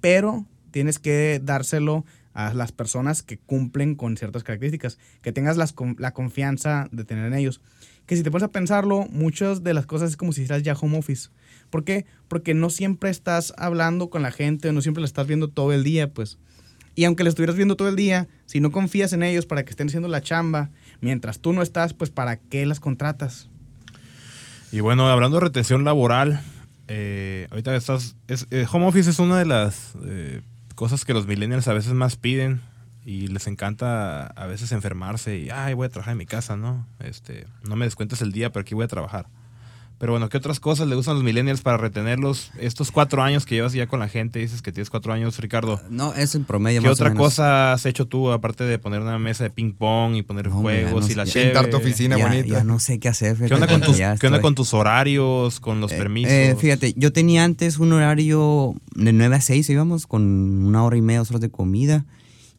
pero 0.00 0.46
tienes 0.70 0.98
que 0.98 1.40
dárselo 1.44 2.06
a 2.32 2.54
las 2.54 2.72
personas 2.72 3.22
que 3.22 3.36
cumplen 3.36 3.96
con 3.96 4.16
ciertas 4.16 4.44
características, 4.44 4.98
que 5.22 5.32
tengas 5.32 5.56
la 5.56 6.12
confianza 6.12 6.88
de 6.92 7.04
tener 7.04 7.26
en 7.26 7.34
ellos. 7.34 7.60
Que 8.06 8.16
si 8.16 8.22
te 8.22 8.30
pones 8.30 8.44
a 8.44 8.52
pensarlo, 8.52 9.06
muchas 9.10 9.64
de 9.64 9.74
las 9.74 9.86
cosas 9.86 10.10
es 10.10 10.16
como 10.16 10.32
si 10.32 10.42
hicieras 10.42 10.62
ya 10.62 10.74
home 10.74 10.98
office. 10.98 11.30
¿Por 11.68 11.84
qué? 11.84 12.06
Porque 12.28 12.54
no 12.54 12.70
siempre 12.70 13.10
estás 13.10 13.52
hablando 13.58 14.08
con 14.08 14.22
la 14.22 14.30
gente, 14.30 14.72
no 14.72 14.80
siempre 14.82 15.00
la 15.00 15.06
estás 15.06 15.26
viendo 15.26 15.48
todo 15.48 15.72
el 15.72 15.82
día, 15.82 16.14
pues. 16.14 16.38
Y 16.94 17.04
aunque 17.04 17.24
la 17.24 17.28
estuvieras 17.28 17.56
viendo 17.56 17.76
todo 17.76 17.88
el 17.88 17.96
día, 17.96 18.28
si 18.46 18.60
no 18.60 18.70
confías 18.70 19.12
en 19.12 19.22
ellos 19.24 19.46
para 19.46 19.64
que 19.64 19.70
estén 19.70 19.88
haciendo 19.88 20.08
la 20.08 20.22
chamba, 20.22 20.70
mientras 21.00 21.40
tú 21.40 21.52
no 21.52 21.62
estás, 21.62 21.92
pues 21.92 22.10
¿para 22.10 22.36
qué 22.36 22.66
las 22.66 22.80
contratas? 22.80 23.50
Y 24.70 24.80
bueno, 24.80 25.08
hablando 25.08 25.38
de 25.38 25.44
retención 25.44 25.84
laboral, 25.84 26.40
eh, 26.88 27.46
ahorita 27.50 27.74
estás. 27.74 28.16
Es, 28.28 28.46
eh, 28.50 28.66
home 28.70 28.86
office 28.86 29.08
es 29.08 29.18
una 29.18 29.38
de 29.38 29.46
las 29.46 29.94
eh, 30.04 30.42
cosas 30.74 31.04
que 31.04 31.14
los 31.14 31.26
millennials 31.26 31.68
a 31.68 31.72
veces 31.72 31.92
más 31.92 32.16
piden 32.16 32.60
y 33.04 33.28
les 33.28 33.46
encanta 33.46 34.26
a 34.26 34.46
veces 34.46 34.72
enfermarse 34.72 35.38
y, 35.38 35.48
ay, 35.50 35.72
voy 35.72 35.86
a 35.86 35.88
trabajar 35.88 36.12
en 36.12 36.18
mi 36.18 36.26
casa, 36.26 36.56
¿no? 36.56 36.86
Este, 36.98 37.46
no 37.62 37.76
me 37.76 37.86
descuentes 37.86 38.20
el 38.20 38.32
día, 38.32 38.50
pero 38.52 38.62
aquí 38.62 38.74
voy 38.74 38.84
a 38.84 38.88
trabajar. 38.88 39.26
Pero 39.98 40.12
bueno, 40.12 40.28
¿qué 40.28 40.36
otras 40.36 40.60
cosas 40.60 40.86
le 40.86 40.94
gustan 40.94 41.12
a 41.12 41.14
los 41.16 41.24
millennials 41.24 41.60
para 41.60 41.76
retenerlos? 41.76 42.52
Estos 42.60 42.92
cuatro 42.92 43.20
años 43.20 43.44
que 43.46 43.56
llevas 43.56 43.72
ya 43.72 43.88
con 43.88 43.98
la 43.98 44.08
gente, 44.08 44.38
dices 44.38 44.62
que 44.62 44.70
tienes 44.70 44.90
cuatro 44.90 45.12
años, 45.12 45.36
Ricardo. 45.40 45.80
No, 45.90 46.14
es 46.14 46.36
en 46.36 46.44
promedio. 46.44 46.80
¿Qué 46.82 46.86
más 46.86 46.94
otra 47.00 47.08
o 47.08 47.10
menos. 47.14 47.24
cosa 47.26 47.72
has 47.72 47.84
hecho 47.84 48.06
tú, 48.06 48.30
aparte 48.30 48.62
de 48.62 48.78
poner 48.78 49.00
una 49.00 49.18
mesa 49.18 49.42
de 49.42 49.50
ping 49.50 49.72
pong 49.72 50.14
y 50.14 50.22
poner 50.22 50.50
No, 50.50 50.60
juegos 50.60 51.10
y 51.10 51.16
no 51.16 51.24
la? 51.24 51.32
Pintar 51.32 51.68
tu 51.68 51.78
oficina 51.78 52.16
Ya, 52.16 52.28
bonita. 52.28 52.46
ya 52.48 52.64
no 52.64 52.78
sé 52.78 53.00
qué 53.00 53.08
hacer. 53.08 53.36
¿Qué 53.38 53.52
onda, 53.52 53.66
fíjate, 53.66 53.72
con 53.72 53.80
tus, 53.92 54.20
¿Qué 54.20 54.26
onda 54.28 54.40
con 54.40 54.54
tus 54.54 54.72
horarios, 54.72 55.58
con 55.58 55.80
los 55.80 55.90
Eh, 55.90 55.96
permisos? 55.98 56.30
eh, 56.32 56.56
fíjate, 56.56 56.94
yo 56.96 57.12
tenía 57.12 57.42
antes 57.42 57.78
un 57.78 57.92
horario 57.92 58.74
de 58.94 59.12
9 59.12 59.34
a 59.34 59.40
6, 59.40 59.68
íbamos 59.68 60.06
con 60.06 60.22
una 60.64 60.84
hora 60.84 60.96
y 60.96 61.02
media, 61.02 61.18
dos 61.18 61.30
horas 61.30 61.40
de 61.40 61.50
comida. 61.50 62.04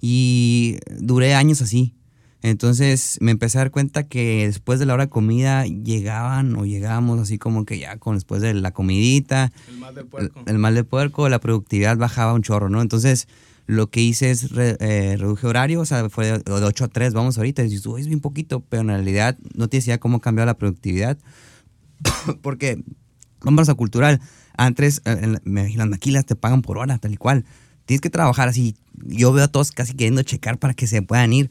Y 0.02 0.78
duré 1.00 1.36
años 1.36 1.62
así. 1.62 1.94
Entonces 2.42 3.18
me 3.22 3.32
empecé 3.32 3.58
a 3.58 3.62
dar 3.62 3.72
cuenta 3.72 4.08
que 4.08 4.46
después 4.48 4.80
de 4.80 4.86
la 4.86 4.94
hora 4.94 5.06
de 5.06 5.10
comida 5.10 5.66
llegaban 5.66 6.56
o 6.56 6.66
llegábamos 6.66 7.20
así 7.20 7.38
como 7.38 7.66
que 7.66 7.80
ya 7.80 7.98
con 7.98 8.16
después 8.16 8.42
de 8.42 8.54
la 8.54 8.72
comidita, 8.72 9.52
El 9.68 9.78
mal 9.78 9.94
del 9.96 10.08
el, 10.18 10.32
el 10.46 10.58
mal 10.58 10.76
de 10.76 10.84
puerco, 10.86 11.28
la 11.28 11.40
productividad 11.40 11.98
bajaba 11.98 12.34
un 12.34 12.42
chorro, 12.42 12.70
¿no? 12.70 12.82
Entonces 12.82 13.28
lo 13.66 13.88
que 13.92 14.02
hice 14.02 14.32
es 14.32 14.52
re- 14.52 14.78
eh, 14.80 15.16
reduje 15.18 15.46
horario, 15.48 15.82
o 15.82 15.86
sea, 15.86 16.10
fue 16.10 16.28
de, 16.28 16.38
de 16.40 16.52
8 16.66 16.86
a 16.86 16.88
3, 16.88 17.14
vamos 17.14 17.38
ahorita, 17.38 17.62
y 17.62 17.66
dices, 17.70 17.86
"Uy, 17.86 18.02
es 18.02 18.08
bien 18.08 18.20
poquito, 18.22 18.62
pero 18.62 18.82
en 18.82 18.88
realidad 18.88 19.38
no 19.54 19.68
te 19.68 19.78
decía 19.78 20.00
cómo 20.00 20.22
cambiar 20.22 20.48
la 20.48 20.58
productividad, 20.58 21.18
porque 22.42 22.82
vamos 23.42 23.70
a 23.70 23.76
cultural, 23.76 24.22
antes 24.58 25.02
eh, 25.06 25.18
en 25.22 25.42
me- 25.44 25.70
las 25.76 25.88
maquilas 25.88 26.26
te 26.26 26.36
pagan 26.36 26.62
por 26.62 26.78
hora, 26.78 26.98
tal 26.98 27.14
y 27.14 27.18
cual, 27.18 27.46
tienes 27.86 28.02
que 28.02 28.10
trabajar 28.10 28.48
así, 28.48 28.76
yo 29.06 29.32
veo 29.34 29.44
a 29.46 29.48
todos 29.50 29.72
casi 29.72 29.94
queriendo 29.94 30.24
checar 30.24 30.58
para 30.58 30.74
que 30.74 30.88
se 30.88 31.02
puedan 31.02 31.32
ir, 31.34 31.50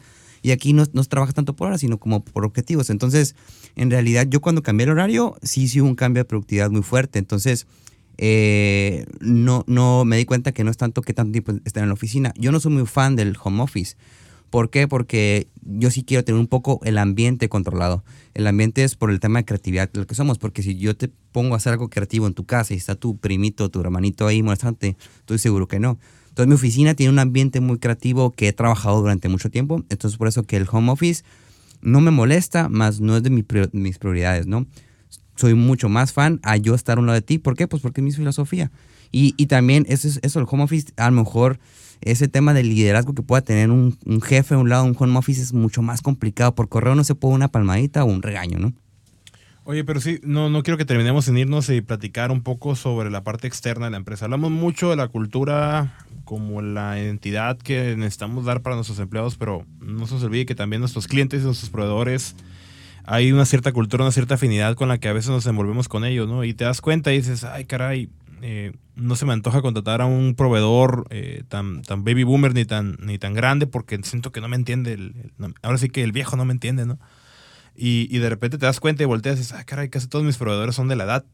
y 0.49 0.51
aquí 0.51 0.73
no, 0.73 0.83
no 0.95 1.03
se 1.03 1.11
trabaja 1.11 1.35
tanto 1.35 1.55
por 1.55 1.69
hora, 1.69 1.77
sino 1.77 1.99
como 1.99 2.25
por 2.25 2.47
objetivos. 2.47 2.89
Entonces, 2.89 3.37
en 3.77 3.91
realidad, 3.91 4.27
yo 4.31 4.41
cuando 4.41 4.63
cambié 4.63 4.85
el 4.85 4.93
horario, 4.93 5.37
sí, 5.43 5.69
sí 5.69 5.83
hubo 5.83 5.91
un 5.91 5.95
cambio 5.95 6.23
de 6.23 6.25
productividad 6.25 6.71
muy 6.71 6.81
fuerte. 6.81 7.19
Entonces, 7.19 7.67
eh, 8.17 9.05
no, 9.21 9.63
no 9.67 10.07
me 10.07 10.17
di 10.17 10.25
cuenta 10.25 10.53
que 10.53 10.65
no 10.65 10.71
es 10.71 10.79
tanto 10.79 11.03
que 11.03 11.13
tanto 11.13 11.33
tiempo 11.33 11.53
estar 11.67 11.83
en 11.83 11.91
la 11.91 11.93
oficina. 11.93 12.33
Yo 12.39 12.51
no 12.51 12.61
soy 12.61 12.73
muy 12.73 12.87
fan 12.87 13.15
del 13.15 13.37
home 13.43 13.63
office. 13.63 13.99
¿Por 14.49 14.71
qué? 14.71 14.89
Porque 14.89 15.49
yo 15.61 15.91
sí 15.91 16.03
quiero 16.03 16.25
tener 16.25 16.41
un 16.41 16.47
poco 16.47 16.81
el 16.85 16.97
ambiente 16.97 17.51
controlado. 17.51 18.03
El 18.33 18.47
ambiente 18.47 18.85
es 18.85 18.97
por 18.97 19.11
el 19.11 19.21
tema 19.21 19.41
de 19.41 19.45
creatividad, 19.45 19.91
lo 19.93 20.07
que 20.07 20.15
somos. 20.15 20.39
Porque 20.39 20.63
si 20.63 20.79
yo 20.79 20.97
te 20.97 21.09
pongo 21.09 21.53
a 21.53 21.59
hacer 21.59 21.75
algo 21.75 21.91
creativo 21.91 22.27
en 22.27 22.33
tu 22.33 22.47
casa 22.47 22.73
y 22.73 22.79
está 22.79 22.95
tu 22.95 23.19
primito, 23.19 23.69
tu 23.69 23.81
hermanito 23.83 24.27
ahí 24.27 24.43
molestante, 24.43 24.97
estoy 25.19 25.39
seguro 25.39 25.69
que 25.69 25.79
no. 25.79 25.99
Entonces 26.39 26.51
mi 26.51 26.55
oficina 26.55 26.95
tiene 26.95 27.13
un 27.13 27.19
ambiente 27.19 27.61
muy 27.61 27.79
creativo 27.81 28.31
que 28.31 28.47
he 28.47 28.53
trabajado 28.53 29.01
durante 29.01 29.29
mucho 29.29 29.51
tiempo. 29.51 29.83
Entonces 29.89 30.17
por 30.19 30.29
eso 30.29 30.45
que 30.45 30.57
el 30.57 30.69
home 30.71 30.93
office 30.93 31.25
no 31.83 32.01
me 32.01 32.13
molesta, 32.13 32.69
más 32.69 33.01
no 33.01 33.17
es 33.17 33.25
de 33.25 33.31
mis 33.31 33.99
prioridades, 33.99 34.47
¿no? 34.47 34.65
Soy 35.35 35.55
mucho 35.55 35.89
más 35.89 36.13
fan 36.13 36.39
a 36.45 36.57
yo 36.57 36.77
estar 36.77 36.97
a 36.97 37.01
un 37.01 37.07
lado 37.07 37.15
de 37.17 37.23
ti. 37.23 37.39
¿Por 37.39 37.57
qué? 37.57 37.67
Pues 37.67 37.83
porque 37.83 38.01
es 38.03 38.05
mi 38.05 38.13
filosofía. 38.13 38.71
Y, 39.11 39.35
y 39.37 39.47
también 39.47 39.85
eso, 39.89 40.07
es- 40.07 40.21
eso, 40.23 40.39
el 40.39 40.47
home 40.49 40.63
office, 40.63 40.93
a 40.97 41.11
lo 41.11 41.17
mejor 41.17 41.59
ese 42.03 42.29
tema 42.29 42.55
del 42.55 42.69
liderazgo 42.69 43.15
que 43.15 43.23
pueda 43.23 43.43
tener 43.43 43.73
un, 43.73 43.99
un 44.07 44.21
jefe 44.21 44.55
a 44.55 44.59
un 44.59 44.69
lado, 44.69 44.85
un 44.85 44.95
home 44.97 45.19
office 45.19 45.43
es 45.43 45.53
mucho 45.53 45.83
más 45.83 46.03
complicado. 46.03 46.55
Por 46.55 46.69
correo 46.69 46.95
no 46.95 47.03
se 47.03 47.17
puede 47.17 47.35
una 47.35 47.49
palmadita 47.49 48.05
o 48.05 48.07
un 48.07 48.23
regaño, 48.23 48.61
¿no? 48.61 48.75
Oye, 49.71 49.85
pero 49.85 50.01
sí, 50.01 50.19
no, 50.23 50.49
no 50.49 50.63
quiero 50.63 50.79
que 50.79 50.87
terminemos 50.87 51.27
sin 51.27 51.37
irnos 51.37 51.69
y 51.69 51.83
platicar 51.83 52.31
un 52.31 52.41
poco 52.41 52.75
sobre 52.75 53.11
la 53.11 53.23
parte 53.23 53.47
externa 53.47 53.85
de 53.85 53.91
la 53.91 53.99
empresa. 53.99 54.25
Hablamos 54.25 54.51
mucho 54.51 54.89
de 54.89 54.97
la 54.97 55.09
cultura 55.09 55.95
como 56.25 56.63
la 56.63 56.99
identidad 56.99 57.59
que 57.59 57.95
necesitamos 57.95 58.47
dar 58.47 58.63
para 58.63 58.77
nuestros 58.77 58.99
empleados, 58.99 59.37
pero 59.37 59.67
no 59.81 60.07
se 60.07 60.15
nos 60.15 60.25
olvide 60.25 60.47
que 60.47 60.55
también 60.55 60.81
nuestros 60.81 61.07
clientes 61.07 61.43
y 61.43 61.45
nuestros 61.45 61.69
proveedores 61.69 62.35
hay 63.05 63.31
una 63.31 63.45
cierta 63.45 63.71
cultura, 63.73 64.05
una 64.05 64.11
cierta 64.11 64.37
afinidad 64.37 64.75
con 64.75 64.89
la 64.89 64.97
que 64.97 65.09
a 65.09 65.13
veces 65.13 65.29
nos 65.29 65.45
envolvemos 65.45 65.87
con 65.87 66.07
ellos, 66.07 66.27
¿no? 66.27 66.45
Y 66.45 66.55
te 66.55 66.65
das 66.65 66.81
cuenta 66.81 67.13
y 67.13 67.19
dices, 67.19 67.45
ay, 67.45 67.67
caray, 67.67 68.09
eh, 68.41 68.73
no 68.97 69.17
se 69.17 69.27
me 69.27 69.35
antoja 69.35 69.61
contratar 69.61 70.01
a 70.01 70.07
un 70.07 70.35
proveedor 70.35 71.07
eh, 71.11 71.43
tan, 71.47 71.83
tan 71.83 72.05
baby 72.05 72.23
boomer 72.23 72.55
ni 72.55 72.65
tan, 72.65 72.97
ni 73.03 73.19
tan 73.19 73.35
grande 73.35 73.67
porque 73.67 74.01
siento 74.03 74.33
que 74.33 74.41
no 74.41 74.49
me 74.49 74.57
entiende. 74.57 74.95
El, 74.95 75.31
ahora 75.61 75.77
sí 75.77 75.91
que 75.91 76.03
el 76.05 76.13
viejo 76.13 76.39
no 76.39 76.47
me 76.47 76.55
entiende, 76.55 76.87
¿no? 76.87 76.99
Y, 77.81 78.09
y, 78.11 78.19
de 78.19 78.29
repente 78.29 78.59
te 78.59 78.67
das 78.67 78.81
cuenta 78.81 79.05
y 79.05 79.07
volteas 79.07 79.37
y 79.37 79.43
dices, 79.43 79.53
ay, 79.53 79.65
caray, 79.65 79.89
casi 79.89 80.09
todos 80.09 80.25
mis 80.25 80.37
proveedores 80.37 80.75
son 80.75 80.89
de 80.89 80.97
la 80.97 81.05
edad. 81.05 81.25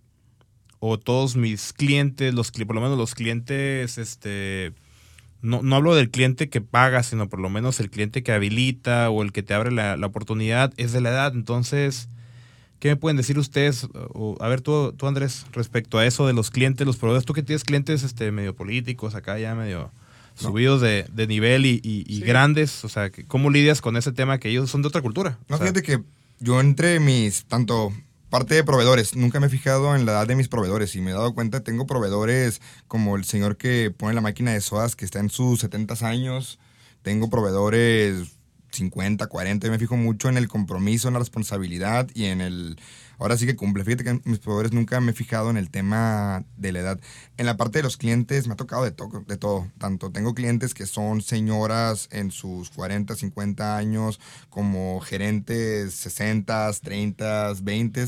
O 0.78 0.98
todos 0.98 1.36
mis 1.36 1.72
clientes, 1.72 2.34
los, 2.34 2.50
por 2.50 2.74
lo 2.74 2.82
menos 2.82 2.98
los 2.98 3.14
clientes, 3.14 3.96
este, 3.96 4.74
no, 5.40 5.62
no, 5.62 5.76
hablo 5.76 5.94
del 5.94 6.10
cliente 6.10 6.50
que 6.50 6.60
paga, 6.60 7.02
sino 7.02 7.30
por 7.30 7.40
lo 7.40 7.48
menos 7.48 7.80
el 7.80 7.88
cliente 7.88 8.22
que 8.22 8.32
habilita 8.32 9.08
o 9.08 9.22
el 9.22 9.32
que 9.32 9.42
te 9.42 9.54
abre 9.54 9.72
la, 9.72 9.96
la 9.96 10.06
oportunidad 10.06 10.74
es 10.76 10.92
de 10.92 11.00
la 11.00 11.08
edad. 11.08 11.32
Entonces, 11.34 12.10
¿qué 12.78 12.88
me 12.88 12.96
pueden 12.96 13.16
decir 13.16 13.38
ustedes? 13.38 13.88
O, 14.12 14.36
a 14.38 14.48
ver, 14.48 14.60
tú, 14.60 14.92
tú, 14.92 15.06
Andrés, 15.06 15.46
respecto 15.52 15.96
a 15.96 16.04
eso 16.04 16.26
de 16.26 16.34
los 16.34 16.50
clientes, 16.50 16.86
los 16.86 16.98
proveedores, 16.98 17.24
tú 17.24 17.32
que 17.32 17.42
tienes 17.42 17.64
clientes 17.64 18.02
este, 18.02 18.30
medio 18.32 18.54
políticos, 18.54 19.14
acá 19.14 19.38
ya 19.38 19.54
medio 19.54 19.90
subidos 20.34 20.82
de, 20.82 21.06
de, 21.10 21.26
nivel 21.26 21.64
y, 21.64 21.80
y, 21.82 22.04
y 22.06 22.20
grandes, 22.20 22.84
o 22.84 22.90
sea, 22.90 23.10
¿cómo 23.28 23.50
lidias 23.50 23.80
con 23.80 23.96
ese 23.96 24.12
tema 24.12 24.38
que 24.38 24.50
ellos 24.50 24.68
son 24.68 24.82
de 24.82 24.88
otra 24.88 25.00
cultura? 25.00 25.38
No, 25.48 25.54
o 25.54 25.58
sea, 25.58 25.68
fíjate 25.68 25.82
que 25.82 26.02
yo 26.44 26.60
entre 26.60 27.00
mis, 27.00 27.46
tanto 27.46 27.90
parte 28.28 28.54
de 28.54 28.64
proveedores. 28.64 29.16
Nunca 29.16 29.40
me 29.40 29.46
he 29.46 29.50
fijado 29.50 29.96
en 29.96 30.04
la 30.04 30.12
edad 30.12 30.26
de 30.26 30.36
mis 30.36 30.48
proveedores 30.48 30.94
y 30.94 31.00
me 31.00 31.10
he 31.10 31.14
dado 31.14 31.34
cuenta, 31.34 31.64
tengo 31.64 31.86
proveedores 31.86 32.60
como 32.86 33.16
el 33.16 33.24
señor 33.24 33.56
que 33.56 33.90
pone 33.96 34.12
la 34.12 34.20
máquina 34.20 34.52
de 34.52 34.60
sodas 34.60 34.94
que 34.94 35.06
está 35.06 35.20
en 35.20 35.30
sus 35.30 35.60
70 35.60 36.06
años. 36.06 36.58
Tengo 37.00 37.30
proveedores 37.30 38.33
50, 38.74 39.26
40. 39.26 39.70
me 39.70 39.78
fijo 39.78 39.96
mucho 39.96 40.28
en 40.28 40.36
el 40.36 40.48
compromiso, 40.48 41.08
en 41.08 41.14
la 41.14 41.20
responsabilidad 41.20 42.08
y 42.14 42.26
en 42.26 42.40
el... 42.40 42.78
Ahora 43.18 43.36
sí 43.36 43.46
que 43.46 43.54
cumple. 43.54 43.84
Fíjate 43.84 44.04
que 44.04 44.20
mis 44.24 44.40
proveedores 44.40 44.72
nunca 44.72 45.00
me 45.00 45.12
he 45.12 45.14
fijado 45.14 45.48
en 45.48 45.56
el 45.56 45.70
tema 45.70 46.44
de 46.56 46.72
la 46.72 46.80
edad. 46.80 47.00
En 47.36 47.46
la 47.46 47.56
parte 47.56 47.78
de 47.78 47.84
los 47.84 47.96
clientes 47.96 48.48
me 48.48 48.54
ha 48.54 48.56
tocado 48.56 48.84
de, 48.84 48.90
de 48.90 49.36
todo. 49.36 49.70
Tanto 49.78 50.10
tengo 50.10 50.34
clientes 50.34 50.74
que 50.74 50.86
son 50.86 51.22
señoras 51.22 52.08
en 52.10 52.32
sus 52.32 52.70
40, 52.70 53.14
50 53.14 53.76
años, 53.76 54.20
como 54.50 55.00
gerentes 55.00 55.94
60, 55.94 56.72
30, 56.82 57.52
20. 57.62 58.04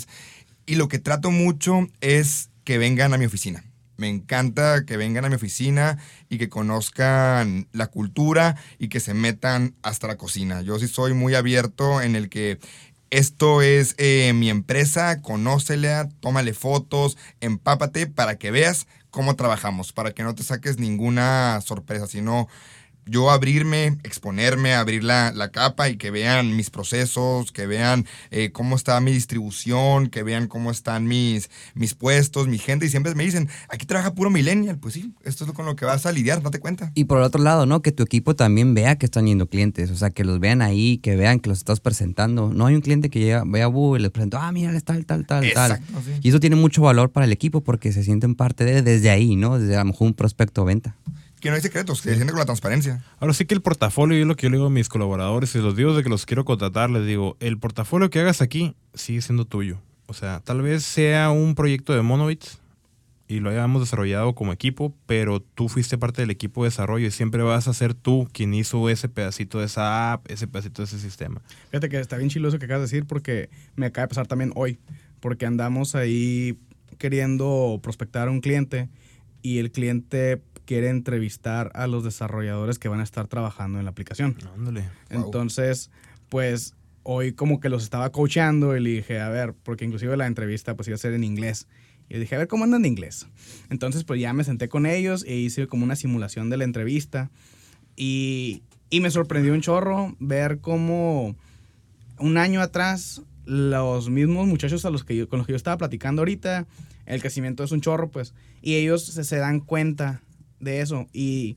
Y 0.67 0.75
lo 0.75 0.89
que 0.89 0.99
trato 0.99 1.31
mucho 1.31 1.87
es 2.01 2.51
que 2.64 2.79
vengan 2.79 3.14
a 3.14 3.19
mi 3.19 3.27
oficina. 3.27 3.64
Me 3.97 4.09
encanta 4.09 4.84
que 4.84 4.97
vengan 4.97 5.24
a 5.24 5.28
mi 5.28 5.36
oficina 5.36 5.99
y 6.28 6.38
que 6.38 6.49
conozcan 6.49 7.68
la 7.72 7.86
cultura 7.86 8.57
y 8.78 8.88
que 8.88 9.01
se 9.01 9.14
metan 9.14 9.74
hasta 9.82 10.07
la 10.07 10.16
cocina. 10.16 10.62
Yo 10.62 10.78
sí 10.78 10.88
soy 10.88 11.14
muy 11.14 11.34
abierto 11.34 12.03
en 12.03 12.16
el 12.16 12.28
que 12.28 12.59
esto 13.11 13.62
es 13.62 13.94
eh, 13.99 14.32
mi 14.34 14.51
empresa, 14.51 15.22
conócela, 15.22 16.09
tómale 16.20 16.53
fotos, 16.53 17.16
empápate 17.40 18.07
para 18.07 18.36
que 18.36 18.51
veas 18.51 18.86
cómo 19.11 19.36
trabajamos, 19.36 19.92
para 19.92 20.12
que 20.12 20.22
no 20.22 20.34
te 20.34 20.42
saques 20.42 20.78
ninguna 20.78 21.61
sorpresa, 21.62 22.07
sino 22.07 22.49
yo 23.07 23.30
abrirme, 23.30 23.98
exponerme, 24.02 24.74
abrir 24.74 25.04
la, 25.04 25.32
la, 25.32 25.50
capa 25.50 25.88
y 25.88 25.96
que 25.96 26.11
vean 26.11 26.57
mis 26.57 26.70
procesos, 26.70 27.52
que 27.52 27.66
vean 27.66 28.04
eh, 28.32 28.50
cómo 28.52 28.74
está 28.74 29.00
mi 29.00 29.12
distribución, 29.12 30.09
que 30.09 30.24
vean 30.24 30.48
cómo 30.48 30.72
están 30.72 31.07
mis, 31.07 31.48
mis 31.74 31.94
puestos, 31.94 32.48
mi 32.48 32.59
gente. 32.59 32.86
Y 32.86 32.88
siempre 32.88 33.14
me 33.14 33.24
dicen, 33.24 33.48
aquí 33.68 33.86
trabaja 33.86 34.14
puro 34.14 34.28
millennial. 34.28 34.78
Pues 34.78 34.94
sí, 34.94 35.14
esto 35.22 35.44
es 35.44 35.52
con 35.52 35.66
lo 35.66 35.76
que 35.76 35.84
vas 35.84 36.04
a 36.04 36.12
lidiar, 36.12 36.42
date 36.42 36.59
cuenta. 36.59 36.90
Y 36.94 37.04
por 37.04 37.18
el 37.18 37.24
otro 37.24 37.42
lado, 37.42 37.64
¿no? 37.64 37.80
Que 37.80 37.92
tu 37.92 38.02
equipo 38.02 38.34
también 38.34 38.74
vea 38.74 38.96
que 38.96 39.07
están 39.07 39.26
yendo 39.26 39.48
clientes. 39.48 39.90
O 39.92 39.96
sea, 39.96 40.11
que 40.11 40.24
los 40.24 40.40
vean 40.40 40.61
ahí, 40.61 40.98
que 40.98 41.14
vean 41.14 41.38
que 41.38 41.48
los 41.48 41.59
estás 41.59 41.78
presentando. 41.78 42.52
No 42.52 42.66
hay 42.66 42.74
un 42.74 42.80
cliente 42.80 43.09
que 43.09 43.20
llega, 43.20 43.44
ve 43.46 43.62
a 43.62 43.68
Bu 43.68 43.96
y 43.96 44.00
les 44.00 44.11
presentó, 44.11 44.38
ah, 44.38 44.50
mira, 44.50 44.78
tal, 44.80 45.07
tal, 45.07 45.26
tal, 45.26 45.44
Exacto, 45.44 45.92
tal. 45.92 46.02
sí. 46.02 46.11
Y 46.22 46.28
eso 46.30 46.40
tiene 46.40 46.57
mucho 46.57 46.82
valor 46.82 47.11
para 47.11 47.24
el 47.24 47.32
equipo 47.32 47.61
porque 47.62 47.92
se 47.92 48.02
sienten 48.02 48.34
parte 48.34 48.64
de 48.64 48.82
desde 48.82 49.11
ahí, 49.11 49.36
¿no? 49.36 49.59
Desde 49.59 49.76
a 49.76 49.80
lo 49.80 49.86
mejor 49.86 50.09
un 50.09 50.14
prospecto 50.14 50.64
venta 50.64 50.96
que 51.47 51.51
no 51.51 51.57
hay 51.57 51.62
secretos, 51.62 52.03
que 52.03 52.09
se 52.09 52.16
siente 52.16 52.32
con 52.32 52.40
la 52.40 52.44
transparencia. 52.44 53.05
Ahora 53.20 53.32
sí 53.32 53.44
que 53.44 53.55
el 53.55 53.62
portafolio, 53.62 54.18
yo 54.18 54.24
lo 54.24 54.34
que 54.34 54.44
yo 54.44 54.51
le 54.51 54.57
digo 54.57 54.66
a 54.66 54.70
mis 54.70 54.88
colaboradores 54.88 55.55
y 55.55 55.59
los 55.59 55.76
digo 55.76 55.94
de 55.94 56.03
que 56.03 56.09
los 56.09 56.26
quiero 56.26 56.44
contratar, 56.44 56.90
les 56.90 57.07
digo, 57.07 57.36
el 57.38 57.57
portafolio 57.59 58.11
que 58.11 58.18
hagas 58.18 58.42
aquí 58.42 58.74
sigue 58.94 59.22
siendo 59.22 59.44
tuyo. 59.44 59.78
O 60.07 60.14
sea, 60.14 60.40
tal 60.40 60.62
vez 60.62 60.82
sea 60.82 61.30
un 61.30 61.55
proyecto 61.55 61.92
de 61.92 62.03
Monobits 62.03 62.59
y 63.28 63.38
lo 63.38 63.51
hayamos 63.51 63.80
desarrollado 63.80 64.34
como 64.34 64.53
equipo, 64.53 64.92
pero 65.07 65.38
tú 65.38 65.68
fuiste 65.68 65.99
parte 65.99 66.22
del 66.22 66.30
equipo 66.30 66.64
de 66.64 66.70
desarrollo 66.70 67.07
y 67.07 67.12
siempre 67.12 67.44
vas 67.44 67.68
a 67.68 67.74
ser 67.74 67.94
tú 67.94 68.28
quien 68.32 68.53
hizo 68.53 68.88
ese 68.88 69.09
pedacito 69.09 69.61
de 69.61 69.66
esa 69.66 70.12
app, 70.12 70.28
ese 70.28 70.49
pedacito 70.49 70.82
de 70.82 70.86
ese 70.86 70.99
sistema. 70.99 71.42
Fíjate 71.70 71.88
que 71.88 72.01
está 72.01 72.16
bien 72.16 72.28
chilo 72.28 72.49
eso 72.49 72.59
que 72.59 72.64
acabas 72.64 72.90
de 72.90 72.97
decir 72.97 73.07
porque 73.07 73.51
me 73.76 73.86
acaba 73.86 74.07
de 74.07 74.09
pasar 74.09 74.26
también 74.26 74.51
hoy, 74.57 74.80
porque 75.20 75.47
andamos 75.47 75.94
ahí 75.94 76.59
queriendo 76.99 77.78
prospectar 77.84 78.26
a 78.26 78.32
un 78.32 78.40
cliente 78.40 78.88
y 79.42 79.59
el 79.59 79.70
cliente 79.70 80.42
quiere 80.67 80.91
entrevistar 80.91 81.71
a 81.75 81.87
los 81.87 82.05
desarrolladores 82.05 82.79
que 82.79 82.89
van 82.89 83.01
a 83.01 83.05
estar 83.05 83.27
trabajando 83.29 83.79
en 83.79 83.85
la 83.85 83.93
aplicación. 83.93 84.37
Ándale. 84.55 84.91
Entonces, 85.09 85.91
pues 86.29 86.75
hoy 87.03 87.33
como 87.33 87.61
que 87.61 87.69
los 87.69 87.85
estaba 87.85 88.11
coachando 88.11 88.77
y 88.77 88.81
le 88.81 88.91
dije, 88.91 89.21
a 89.21 89.29
ver, 89.29 89.55
porque 89.55 89.85
inclusive 89.85 90.17
la 90.17 90.27
entrevista 90.27 90.75
pues 90.75 90.89
iba 90.89 90.97
a 90.97 90.99
ser 90.99 91.14
en 91.14 91.25
inglés. 91.25 91.69
Y 92.09 92.14
le 92.14 92.21
dije, 92.21 92.35
a 92.35 92.39
ver, 92.39 92.49
¿cómo 92.49 92.64
andan 92.64 92.83
de 92.83 92.89
inglés? 92.89 93.27
Entonces, 93.71 94.05
pues 94.05 94.21
ya 94.21 94.33
me 94.33 94.45
senté 94.45 94.69
con 94.69 94.87
ellos 94.87 95.25
e 95.27 95.37
hice 95.37 95.67
como 95.67 95.85
una 95.85 95.97
simulación 95.97 96.51
de 96.51 96.57
la 96.57 96.64
entrevista. 96.64 97.31
Y, 97.97 98.62
y 98.91 99.01
me 99.01 99.11
sorprendió 99.11 99.53
un 99.53 99.61
chorro 99.61 100.17
ver 100.19 100.61
cómo 100.61 101.37
un 102.19 102.39
año 102.39 102.61
atrás 102.61 103.23
los 103.45 104.11
mismos 104.11 104.47
muchachos 104.47 104.85
a 104.85 104.91
los 104.91 105.05
que 105.05 105.17
yo, 105.17 105.29
con 105.29 105.39
los 105.39 105.47
que 105.47 105.53
yo 105.53 105.57
estaba 105.57 105.79
platicando 105.79 106.23
ahorita, 106.23 106.67
el 107.07 107.21
crecimiento 107.21 107.62
es 107.62 107.71
un 107.71 107.81
chorro, 107.81 108.11
pues, 108.11 108.35
y 108.62 108.75
ellos 108.75 109.05
se, 109.05 109.23
se 109.23 109.37
dan 109.37 109.61
cuenta 109.61 110.23
de 110.61 110.80
eso. 110.80 111.07
Y 111.12 111.57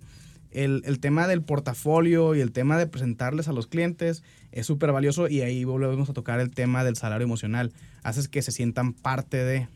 el, 0.52 0.82
el, 0.86 1.00
tema 1.00 1.28
del 1.28 1.42
portafolio 1.42 2.36
y 2.36 2.42
el 2.42 2.52
tema 2.52 2.78
de 2.78 2.88
presentarles 2.88 3.48
a 3.48 3.54
los 3.54 3.68
clientes 3.68 4.24
es 4.52 4.66
súper 4.66 4.92
valioso 4.92 5.28
y 5.28 5.42
ahí 5.42 5.64
volvemos 5.64 6.10
a 6.10 6.14
tocar 6.14 6.40
el 6.40 6.50
tema 6.52 6.84
del 6.84 6.96
salario 6.96 7.26
emocional. 7.26 7.72
Haces 8.04 8.28
que 8.28 8.42
se 8.42 8.52
sientan 8.52 8.94
parte 8.94 9.44
de... 9.44 9.68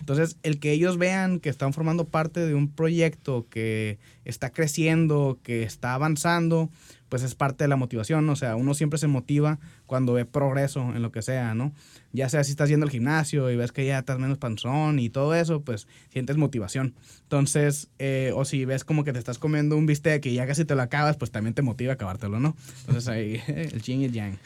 Entonces, 0.00 0.36
el 0.42 0.60
que 0.60 0.72
ellos 0.72 0.96
vean 0.96 1.40
que 1.40 1.48
están 1.48 1.72
formando 1.72 2.06
parte 2.06 2.46
de 2.46 2.54
un 2.54 2.68
proyecto 2.68 3.46
que 3.50 3.98
está 4.24 4.50
creciendo, 4.50 5.38
que 5.42 5.64
está 5.64 5.94
avanzando, 5.94 6.70
pues 7.08 7.22
es 7.22 7.34
parte 7.34 7.64
de 7.64 7.68
la 7.68 7.76
motivación. 7.76 8.28
O 8.28 8.36
sea, 8.36 8.56
uno 8.56 8.74
siempre 8.74 8.98
se 8.98 9.06
motiva 9.06 9.58
cuando 9.86 10.12
ve 10.12 10.24
progreso 10.24 10.80
en 10.94 11.02
lo 11.02 11.12
que 11.12 11.22
sea, 11.22 11.54
¿no? 11.54 11.72
Ya 12.12 12.28
sea 12.28 12.44
si 12.44 12.50
estás 12.50 12.68
yendo 12.68 12.84
al 12.84 12.90
gimnasio 12.90 13.50
y 13.50 13.56
ves 13.56 13.72
que 13.72 13.84
ya 13.84 13.98
estás 13.98 14.18
menos 14.18 14.38
panzón 14.38 14.98
y 14.98 15.10
todo 15.10 15.34
eso, 15.34 15.62
pues 15.62 15.86
sientes 16.10 16.36
motivación. 16.36 16.94
Entonces, 17.22 17.88
eh, 17.98 18.32
o 18.34 18.44
si 18.44 18.64
ves 18.64 18.84
como 18.84 19.04
que 19.04 19.12
te 19.12 19.18
estás 19.18 19.38
comiendo 19.38 19.76
un 19.76 19.86
bistec 19.86 20.24
y 20.26 20.34
ya 20.34 20.46
casi 20.46 20.64
te 20.64 20.74
lo 20.74 20.82
acabas, 20.82 21.16
pues 21.16 21.30
también 21.30 21.54
te 21.54 21.62
motiva 21.62 21.92
a 21.92 21.94
acabártelo, 21.94 22.40
¿no? 22.40 22.56
Entonces 22.80 23.08
ahí, 23.08 23.42
el 23.48 23.82
yin 23.82 24.02
y 24.02 24.04
el 24.06 24.12
yang. 24.12 24.38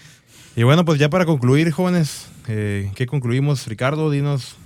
Y 0.57 0.65
bueno, 0.65 0.85
pues 0.85 0.99
ya 0.99 1.09
para 1.09 1.25
concluir, 1.25 1.71
jóvenes, 1.71 2.29
eh, 2.49 2.91
¿qué 2.95 3.07
concluimos? 3.07 3.67
Ricardo, 3.67 4.11
dinos 4.11 4.57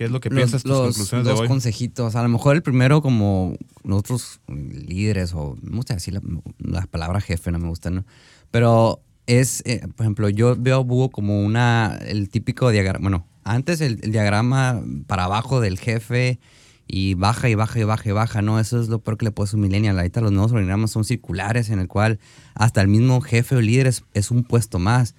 ¿Qué 0.00 0.06
es 0.06 0.10
lo 0.10 0.20
que 0.20 0.30
piensas 0.30 0.64
los, 0.64 0.78
tus 0.78 0.96
conclusiones 0.96 1.26
dos 1.26 1.34
de 1.34 1.42
hoy? 1.42 1.48
consejitos. 1.48 2.16
A 2.16 2.22
lo 2.22 2.30
mejor 2.30 2.56
el 2.56 2.62
primero, 2.62 3.02
como 3.02 3.54
nosotros 3.84 4.40
líderes, 4.48 5.34
o 5.34 5.58
me 5.60 5.76
gusta 5.76 5.92
decir 5.92 6.14
la, 6.14 6.22
la 6.58 6.86
palabra 6.86 7.20
jefe, 7.20 7.52
no 7.52 7.58
me 7.58 7.68
gusta, 7.68 7.90
¿no? 7.90 8.06
Pero 8.50 9.02
es, 9.26 9.62
eh, 9.66 9.86
por 9.94 10.06
ejemplo, 10.06 10.30
yo 10.30 10.56
veo 10.58 10.76
a 10.76 10.78
Búho 10.78 11.10
como 11.10 11.44
una, 11.44 11.98
el 12.06 12.30
típico 12.30 12.70
diagrama, 12.70 13.02
bueno, 13.02 13.26
antes 13.44 13.82
el, 13.82 14.00
el, 14.02 14.10
diagrama 14.10 14.82
para 15.06 15.24
abajo 15.24 15.60
del 15.60 15.78
jefe 15.78 16.40
y 16.86 17.12
baja 17.12 17.50
y 17.50 17.54
baja 17.54 17.78
y 17.78 17.84
baja 17.84 18.08
y 18.08 18.12
baja, 18.12 18.40
¿no? 18.40 18.58
Eso 18.58 18.80
es 18.80 18.88
lo 18.88 19.00
peor 19.00 19.18
que 19.18 19.26
le 19.26 19.32
puede 19.32 19.54
un 19.54 19.60
millennial. 19.60 19.98
Ahorita 19.98 20.22
los 20.22 20.32
nuevos 20.32 20.52
organigramas 20.52 20.92
son 20.92 21.04
circulares 21.04 21.68
en 21.68 21.78
el 21.78 21.88
cual 21.88 22.20
hasta 22.54 22.80
el 22.80 22.88
mismo 22.88 23.20
jefe 23.20 23.54
o 23.54 23.60
líder 23.60 23.86
es, 23.86 24.02
es 24.14 24.30
un 24.30 24.44
puesto 24.44 24.78
más. 24.78 25.14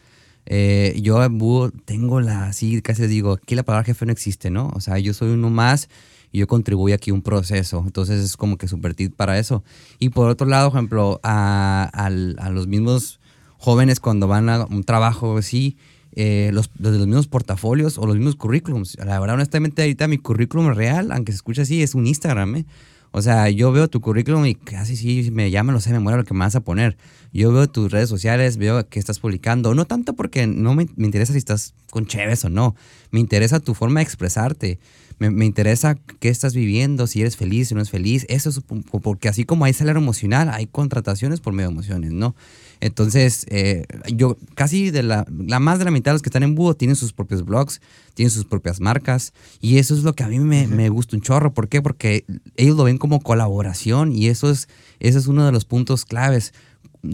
Eh, 0.53 0.99
yo 1.01 1.17
tengo 1.85 2.19
la, 2.19 2.47
así 2.47 2.81
casi 2.81 3.07
digo, 3.07 3.39
aquí 3.41 3.55
la 3.55 3.63
palabra 3.63 3.85
jefe 3.85 4.05
no 4.05 4.11
existe, 4.11 4.49
¿no? 4.49 4.69
O 4.75 4.81
sea, 4.81 4.99
yo 4.99 5.13
soy 5.13 5.29
uno 5.29 5.49
más 5.49 5.87
y 6.33 6.39
yo 6.39 6.47
contribuyo 6.47 6.93
aquí 6.93 7.11
a 7.11 7.13
un 7.13 7.21
proceso. 7.21 7.81
Entonces 7.85 8.21
es 8.21 8.35
como 8.35 8.57
que 8.57 8.67
super 8.67 8.93
tip 8.93 9.15
para 9.15 9.39
eso. 9.39 9.63
Y 9.97 10.09
por 10.09 10.27
otro 10.27 10.45
lado, 10.45 10.67
ejemplo, 10.67 11.21
a, 11.23 11.89
a, 11.93 12.05
a 12.07 12.49
los 12.49 12.67
mismos 12.67 13.21
jóvenes 13.59 14.01
cuando 14.01 14.27
van 14.27 14.49
a 14.49 14.65
un 14.65 14.83
trabajo 14.83 15.37
así, 15.37 15.77
eh, 16.17 16.49
los, 16.51 16.69
los, 16.77 16.97
los, 16.97 17.07
mismos 17.07 17.27
portafolios 17.27 17.97
o 17.97 18.05
los 18.05 18.17
mismos 18.17 18.35
currículums. 18.35 18.97
La 18.97 19.21
verdad, 19.21 19.35
honestamente, 19.35 19.83
ahorita 19.83 20.09
mi 20.09 20.17
currículum 20.17 20.73
real, 20.73 21.13
aunque 21.13 21.31
se 21.31 21.37
escuche 21.37 21.61
así, 21.61 21.81
es 21.81 21.95
un 21.95 22.07
Instagram, 22.07 22.57
¿eh? 22.57 22.65
O 23.13 23.21
sea, 23.21 23.49
yo 23.49 23.71
veo 23.73 23.89
tu 23.89 23.99
currículum 23.99 24.45
y 24.45 24.55
casi 24.55 24.95
sí 24.95 25.31
me 25.31 25.51
llama, 25.51 25.73
lo 25.73 25.81
sé, 25.81 25.91
me 25.91 25.99
muero 25.99 26.19
lo 26.19 26.23
que 26.23 26.33
me 26.33 26.39
vas 26.41 26.55
a 26.55 26.61
poner. 26.61 26.97
Yo 27.33 27.51
veo 27.51 27.67
tus 27.69 27.91
redes 27.91 28.07
sociales, 28.09 28.55
veo 28.57 28.87
que 28.87 28.99
estás 28.99 29.19
publicando, 29.19 29.75
no 29.75 29.85
tanto 29.85 30.13
porque 30.13 30.47
no 30.47 30.73
me, 30.75 30.87
me 30.95 31.05
interesa 31.05 31.33
si 31.33 31.39
estás 31.39 31.73
con 31.89 32.05
chéves 32.05 32.45
o 32.45 32.49
no, 32.49 32.75
me 33.11 33.19
interesa 33.19 33.59
tu 33.59 33.73
forma 33.73 33.99
de 33.99 34.05
expresarte, 34.05 34.79
me, 35.19 35.29
me 35.29 35.45
interesa 35.45 35.95
qué 36.19 36.29
estás 36.29 36.55
viviendo, 36.55 37.05
si 37.05 37.19
eres 37.21 37.35
feliz, 37.35 37.67
si 37.67 37.73
no 37.73 37.81
eres 37.81 37.91
feliz, 37.91 38.25
eso 38.29 38.49
es 38.49 38.59
po- 38.61 39.01
porque 39.01 39.27
así 39.29 39.43
como 39.43 39.65
hay 39.65 39.73
salario 39.73 40.01
emocional, 40.01 40.49
hay 40.49 40.67
contrataciones 40.67 41.41
por 41.41 41.53
medio 41.53 41.67
de 41.69 41.73
emociones, 41.73 42.11
¿no? 42.11 42.33
Entonces, 42.81 43.45
eh, 43.49 43.85
yo 44.13 44.37
casi 44.55 44.89
de 44.89 45.03
la, 45.03 45.25
la 45.29 45.59
más 45.59 45.77
de 45.77 45.85
la 45.85 45.91
mitad 45.91 46.11
de 46.11 46.15
los 46.15 46.21
que 46.23 46.29
están 46.29 46.41
en 46.41 46.55
Búho 46.55 46.73
tienen 46.73 46.95
sus 46.95 47.13
propios 47.13 47.45
blogs, 47.45 47.79
tienen 48.15 48.31
sus 48.31 48.45
propias 48.45 48.81
marcas 48.81 49.33
y 49.61 49.77
eso 49.77 49.93
es 49.93 50.03
lo 50.03 50.13
que 50.13 50.23
a 50.23 50.27
mí 50.27 50.39
me, 50.39 50.67
me 50.67 50.89
gusta 50.89 51.15
un 51.15 51.21
chorro. 51.21 51.53
¿Por 51.53 51.69
qué? 51.69 51.81
Porque 51.81 52.25
ellos 52.57 52.75
lo 52.75 52.83
ven 52.83 52.97
como 52.97 53.21
colaboración 53.21 54.11
y 54.11 54.27
eso 54.27 54.49
es, 54.49 54.67
eso 54.99 55.19
es 55.19 55.27
uno 55.27 55.45
de 55.45 55.51
los 55.51 55.63
puntos 55.63 56.05
claves. 56.05 56.53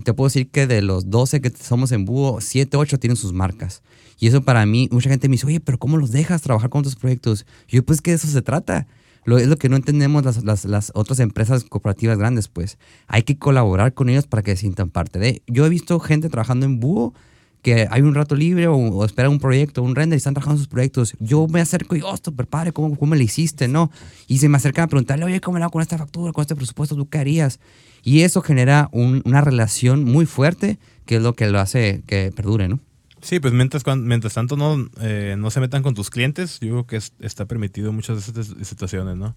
Te 0.03 0.13
puedo 0.13 0.29
decir 0.29 0.49
que 0.49 0.67
de 0.67 0.81
los 0.81 1.09
12 1.09 1.41
que 1.41 1.49
somos 1.49 1.91
en 1.91 2.05
Búho, 2.05 2.39
7, 2.39 2.77
8 2.77 2.97
tienen 2.97 3.17
sus 3.17 3.33
marcas. 3.33 3.83
Y 4.19 4.27
eso 4.27 4.41
para 4.41 4.65
mí, 4.65 4.87
mucha 4.91 5.09
gente 5.09 5.27
me 5.27 5.33
dice, 5.33 5.47
oye, 5.47 5.59
pero 5.59 5.77
¿cómo 5.77 5.97
los 5.97 6.11
dejas 6.11 6.41
trabajar 6.41 6.69
con 6.69 6.79
otros 6.79 6.95
proyectos? 6.95 7.45
Y 7.67 7.75
yo, 7.75 7.83
pues 7.83 8.01
que 8.01 8.11
de 8.11 8.15
eso 8.15 8.27
se 8.27 8.41
trata. 8.41 8.87
Lo, 9.27 9.37
es 9.37 9.47
lo 9.47 9.57
que 9.57 9.67
no 9.67 9.75
entendemos 9.75 10.23
las, 10.23 10.43
las, 10.45 10.63
las 10.63 10.91
otras 10.95 11.19
empresas 11.19 11.65
corporativas 11.65 12.17
grandes, 12.17 12.47
pues. 12.47 12.77
Hay 13.07 13.23
que 13.23 13.37
colaborar 13.37 13.93
con 13.93 14.07
ellos 14.07 14.25
para 14.25 14.41
que 14.41 14.55
se 14.55 14.61
sientan 14.61 14.89
parte 14.89 15.19
de. 15.19 15.41
Yo 15.47 15.65
he 15.65 15.69
visto 15.69 15.99
gente 15.99 16.29
trabajando 16.29 16.65
en 16.65 16.79
Búho 16.79 17.13
que 17.61 17.87
hay 17.91 18.01
un 18.03 18.15
rato 18.15 18.35
libre 18.35 18.67
o, 18.67 18.75
o 18.77 19.03
espera 19.03 19.29
un 19.29 19.39
proyecto, 19.39 19.83
un 19.83 19.95
render 19.95 20.15
y 20.15 20.19
están 20.19 20.33
trabajando 20.33 20.59
sus 20.59 20.69
proyectos. 20.69 21.13
Yo 21.19 21.45
me 21.49 21.59
acerco 21.59 21.97
y, 21.97 22.01
oh, 22.03 22.15
super 22.15 22.47
padre, 22.47 22.71
¿cómo, 22.71 22.95
¿cómo 22.97 23.15
le 23.15 23.23
hiciste, 23.25 23.67
no? 23.67 23.91
Y 24.27 24.37
se 24.37 24.47
me 24.47 24.55
acercan 24.55 24.85
a 24.85 24.87
preguntarle, 24.87 25.25
oye, 25.25 25.41
¿cómo 25.41 25.57
le 25.57 25.65
hago 25.65 25.71
con 25.71 25.81
esta 25.81 25.97
factura, 25.97 26.31
con 26.31 26.43
este 26.43 26.55
presupuesto? 26.55 26.95
¿Tú 26.95 27.09
qué 27.09 27.17
harías? 27.17 27.59
Y 28.03 28.21
eso 28.21 28.41
genera 28.41 28.87
un- 28.93 29.21
una 29.25 29.41
relación 29.41 30.05
muy 30.05 30.25
fuerte 30.25 30.79
que 31.05 31.17
es 31.17 31.21
lo 31.21 31.33
que 31.33 31.47
lo 31.47 31.59
hace 31.59 32.01
que 32.07 32.31
perdure, 32.33 32.69
¿no? 32.69 32.79
Sí, 33.21 33.39
pues 33.39 33.53
mientras, 33.53 33.83
mientras 33.97 34.33
tanto 34.35 34.57
no, 34.57 34.89
eh, 35.01 35.35
no 35.37 35.49
se 35.49 35.59
metan 35.59 35.83
con 35.83 35.95
tus 35.95 36.09
clientes, 36.09 36.59
yo 36.59 36.69
creo 36.69 36.87
que 36.87 36.95
es- 36.97 37.13
está 37.19 37.45
permitido 37.45 37.91
muchas 37.91 38.31
de 38.33 38.41
esas 38.41 38.67
situaciones, 38.67 39.17
¿no? 39.17 39.33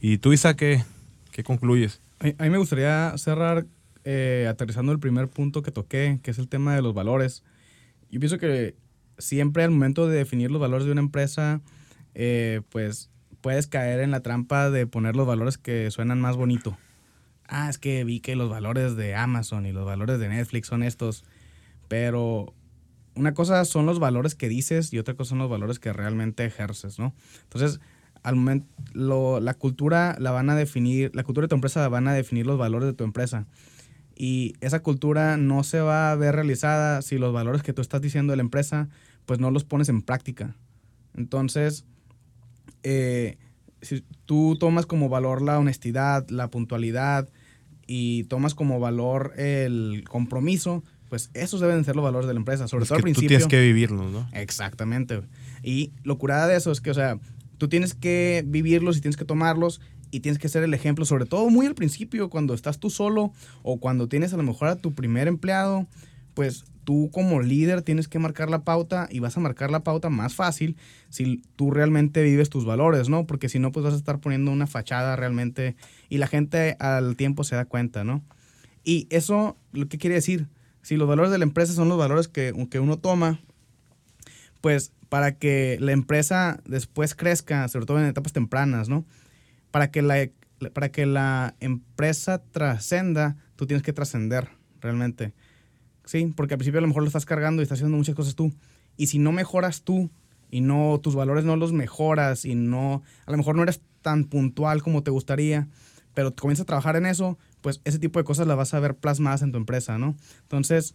Y 0.00 0.18
tú, 0.18 0.32
Isa, 0.32 0.54
¿qué, 0.54 0.82
qué 1.32 1.42
concluyes? 1.42 2.00
A, 2.20 2.28
a 2.28 2.44
mí 2.44 2.50
me 2.50 2.58
gustaría 2.58 3.12
cerrar 3.18 3.66
eh, 4.04 4.46
aterrizando 4.48 4.92
el 4.92 4.98
primer 4.98 5.28
punto 5.28 5.62
que 5.62 5.70
toqué, 5.72 6.20
que 6.22 6.30
es 6.30 6.38
el 6.38 6.48
tema 6.48 6.74
de 6.76 6.82
los 6.82 6.94
valores. 6.94 7.42
Yo 8.10 8.20
pienso 8.20 8.38
que 8.38 8.76
siempre 9.18 9.64
al 9.64 9.70
momento 9.70 10.06
de 10.06 10.16
definir 10.18 10.50
los 10.50 10.60
valores 10.60 10.86
de 10.86 10.92
una 10.92 11.00
empresa, 11.00 11.60
eh, 12.14 12.60
pues 12.70 13.10
puedes 13.40 13.66
caer 13.66 14.00
en 14.00 14.10
la 14.10 14.20
trampa 14.20 14.70
de 14.70 14.86
poner 14.86 15.16
los 15.16 15.26
valores 15.26 15.58
que 15.58 15.90
suenan 15.90 16.20
más 16.20 16.36
bonito. 16.36 16.76
Ah, 17.48 17.68
es 17.68 17.78
que 17.78 18.04
vi 18.04 18.20
que 18.20 18.36
los 18.36 18.48
valores 18.48 18.94
de 18.96 19.14
Amazon 19.14 19.66
y 19.66 19.72
los 19.72 19.84
valores 19.84 20.18
de 20.18 20.28
Netflix 20.28 20.68
son 20.68 20.82
estos, 20.82 21.24
pero 21.88 22.54
una 23.16 23.34
cosa 23.34 23.64
son 23.64 23.86
los 23.86 23.98
valores 23.98 24.34
que 24.34 24.48
dices 24.48 24.92
y 24.92 24.98
otra 24.98 25.14
cosa 25.14 25.30
son 25.30 25.38
los 25.38 25.50
valores 25.50 25.78
que 25.78 25.92
realmente 25.92 26.44
ejerces, 26.44 26.98
¿no? 26.98 27.14
Entonces, 27.44 27.80
al 28.22 28.36
momento, 28.36 29.40
la 29.40 29.54
cultura 29.54 30.16
la 30.18 30.30
van 30.30 30.50
a 30.50 30.56
definir, 30.56 31.10
la 31.14 31.24
cultura 31.24 31.44
de 31.44 31.48
tu 31.48 31.54
empresa 31.54 31.86
van 31.88 32.08
a 32.08 32.14
definir 32.14 32.46
los 32.46 32.58
valores 32.58 32.86
de 32.86 32.94
tu 32.94 33.04
empresa. 33.04 33.46
Y 34.16 34.54
esa 34.60 34.80
cultura 34.80 35.36
no 35.36 35.62
se 35.64 35.80
va 35.80 36.10
a 36.10 36.16
ver 36.16 36.34
realizada 36.34 37.02
si 37.02 37.18
los 37.18 37.32
valores 37.32 37.62
que 37.62 37.72
tú 37.72 37.82
estás 37.82 38.00
diciendo 38.00 38.32
de 38.32 38.38
la 38.38 38.42
empresa, 38.42 38.88
pues 39.26 39.40
no 39.40 39.50
los 39.50 39.64
pones 39.64 39.88
en 39.88 40.02
práctica. 40.02 40.56
Entonces, 41.14 41.84
eh, 42.82 43.38
si 43.82 44.02
tú 44.24 44.56
tomas 44.58 44.86
como 44.86 45.08
valor 45.08 45.42
la 45.42 45.58
honestidad, 45.58 46.28
la 46.30 46.48
puntualidad 46.48 47.28
y 47.86 48.24
tomas 48.24 48.54
como 48.54 48.80
valor 48.80 49.32
el 49.36 50.04
compromiso, 50.08 50.82
pues 51.14 51.30
esos 51.32 51.60
deben 51.60 51.84
ser 51.84 51.94
los 51.94 52.02
valores 52.02 52.26
de 52.26 52.34
la 52.34 52.40
empresa, 52.40 52.66
sobre 52.66 52.82
Es 52.82 52.88
todo 52.88 52.96
al 52.96 53.04
que 53.04 53.10
tú 53.12 53.20
principio. 53.20 53.28
tienes 53.28 53.46
que 53.46 53.60
vivirlos, 53.60 54.10
¿no? 54.10 54.28
Exactamente. 54.32 55.20
Y 55.62 55.92
lo 56.02 56.18
curada 56.18 56.48
de 56.48 56.56
eso 56.56 56.72
es 56.72 56.80
que, 56.80 56.90
o 56.90 56.94
sea, 56.94 57.20
tú 57.56 57.68
tienes 57.68 57.94
que 57.94 58.42
vivirlos 58.44 58.96
y 58.96 59.00
tienes 59.00 59.16
que 59.16 59.24
tomarlos 59.24 59.80
y 60.10 60.20
tienes 60.20 60.40
que 60.40 60.48
ser 60.48 60.64
el 60.64 60.74
ejemplo, 60.74 61.04
sobre 61.04 61.24
todo 61.24 61.48
muy 61.50 61.66
al 61.66 61.76
principio, 61.76 62.30
cuando 62.30 62.52
estás 62.52 62.80
tú 62.80 62.90
solo 62.90 63.32
o 63.62 63.78
cuando 63.78 64.08
tienes 64.08 64.34
a 64.34 64.36
lo 64.36 64.42
mejor 64.42 64.66
a 64.66 64.74
tu 64.74 64.92
primer 64.92 65.28
empleado, 65.28 65.86
pues 66.34 66.64
tú 66.82 67.10
como 67.12 67.40
líder 67.40 67.82
tienes 67.82 68.08
que 68.08 68.18
marcar 68.18 68.50
la 68.50 68.64
pauta 68.64 69.06
y 69.08 69.20
vas 69.20 69.36
a 69.36 69.40
marcar 69.40 69.70
la 69.70 69.84
pauta 69.84 70.10
más 70.10 70.34
fácil 70.34 70.76
si 71.10 71.42
tú 71.54 71.70
realmente 71.70 72.24
vives 72.24 72.50
tus 72.50 72.64
valores, 72.64 73.08
¿no? 73.08 73.24
Porque 73.24 73.48
si 73.48 73.60
no, 73.60 73.70
pues 73.70 73.84
vas 73.84 73.94
a 73.94 73.98
estar 73.98 74.18
poniendo 74.18 74.50
una 74.50 74.66
fachada 74.66 75.14
realmente 75.14 75.76
y 76.08 76.18
la 76.18 76.26
gente 76.26 76.76
al 76.80 77.14
tiempo 77.14 77.44
se 77.44 77.54
da 77.54 77.66
cuenta, 77.66 78.02
¿no? 78.02 78.24
Y 78.82 79.06
eso, 79.10 79.56
lo 79.72 79.86
que 79.86 79.96
quiere 79.96 80.16
decir, 80.16 80.48
si 80.84 80.96
los 80.96 81.08
valores 81.08 81.32
de 81.32 81.38
la 81.38 81.44
empresa 81.44 81.72
son 81.72 81.88
los 81.88 81.96
valores 81.96 82.28
que, 82.28 82.52
que 82.70 82.78
uno 82.78 82.98
toma, 82.98 83.40
pues 84.60 84.92
para 85.08 85.38
que 85.38 85.78
la 85.80 85.92
empresa 85.92 86.60
después 86.66 87.14
crezca, 87.14 87.66
sobre 87.68 87.86
todo 87.86 87.98
en 87.98 88.06
etapas 88.06 88.34
tempranas, 88.34 88.88
¿no? 88.90 89.06
Para 89.70 89.90
que 89.90 90.02
la, 90.02 90.28
para 90.74 90.90
que 90.90 91.06
la 91.06 91.54
empresa 91.60 92.42
trascenda, 92.50 93.36
tú 93.56 93.66
tienes 93.66 93.82
que 93.82 93.94
trascender 93.94 94.50
realmente. 94.80 95.32
Sí, 96.04 96.30
porque 96.36 96.54
al 96.54 96.58
principio 96.58 96.78
a 96.78 96.82
lo 96.82 96.88
mejor 96.88 97.02
lo 97.02 97.08
estás 97.08 97.24
cargando 97.24 97.62
y 97.62 97.64
estás 97.64 97.78
haciendo 97.78 97.96
muchas 97.96 98.14
cosas 98.14 98.34
tú. 98.34 98.52
Y 98.98 99.06
si 99.06 99.18
no 99.18 99.32
mejoras 99.32 99.82
tú 99.82 100.10
y 100.50 100.60
no 100.60 101.00
tus 101.02 101.14
valores 101.14 101.44
no 101.44 101.56
los 101.56 101.72
mejoras 101.72 102.44
y 102.44 102.54
no 102.54 103.02
a 103.24 103.30
lo 103.30 103.38
mejor 103.38 103.56
no 103.56 103.62
eres 103.62 103.80
tan 104.02 104.24
puntual 104.24 104.82
como 104.82 105.02
te 105.02 105.10
gustaría, 105.10 105.66
pero 106.12 106.34
comienzas 106.34 106.64
a 106.64 106.66
trabajar 106.66 106.96
en 106.96 107.06
eso, 107.06 107.38
pues 107.64 107.80
ese 107.84 107.98
tipo 107.98 108.18
de 108.18 108.24
cosas 108.24 108.46
las 108.46 108.58
vas 108.58 108.74
a 108.74 108.78
ver 108.80 108.94
plasmadas 108.94 109.40
en 109.40 109.50
tu 109.50 109.56
empresa, 109.56 109.96
¿no? 109.96 110.14
Entonces, 110.42 110.94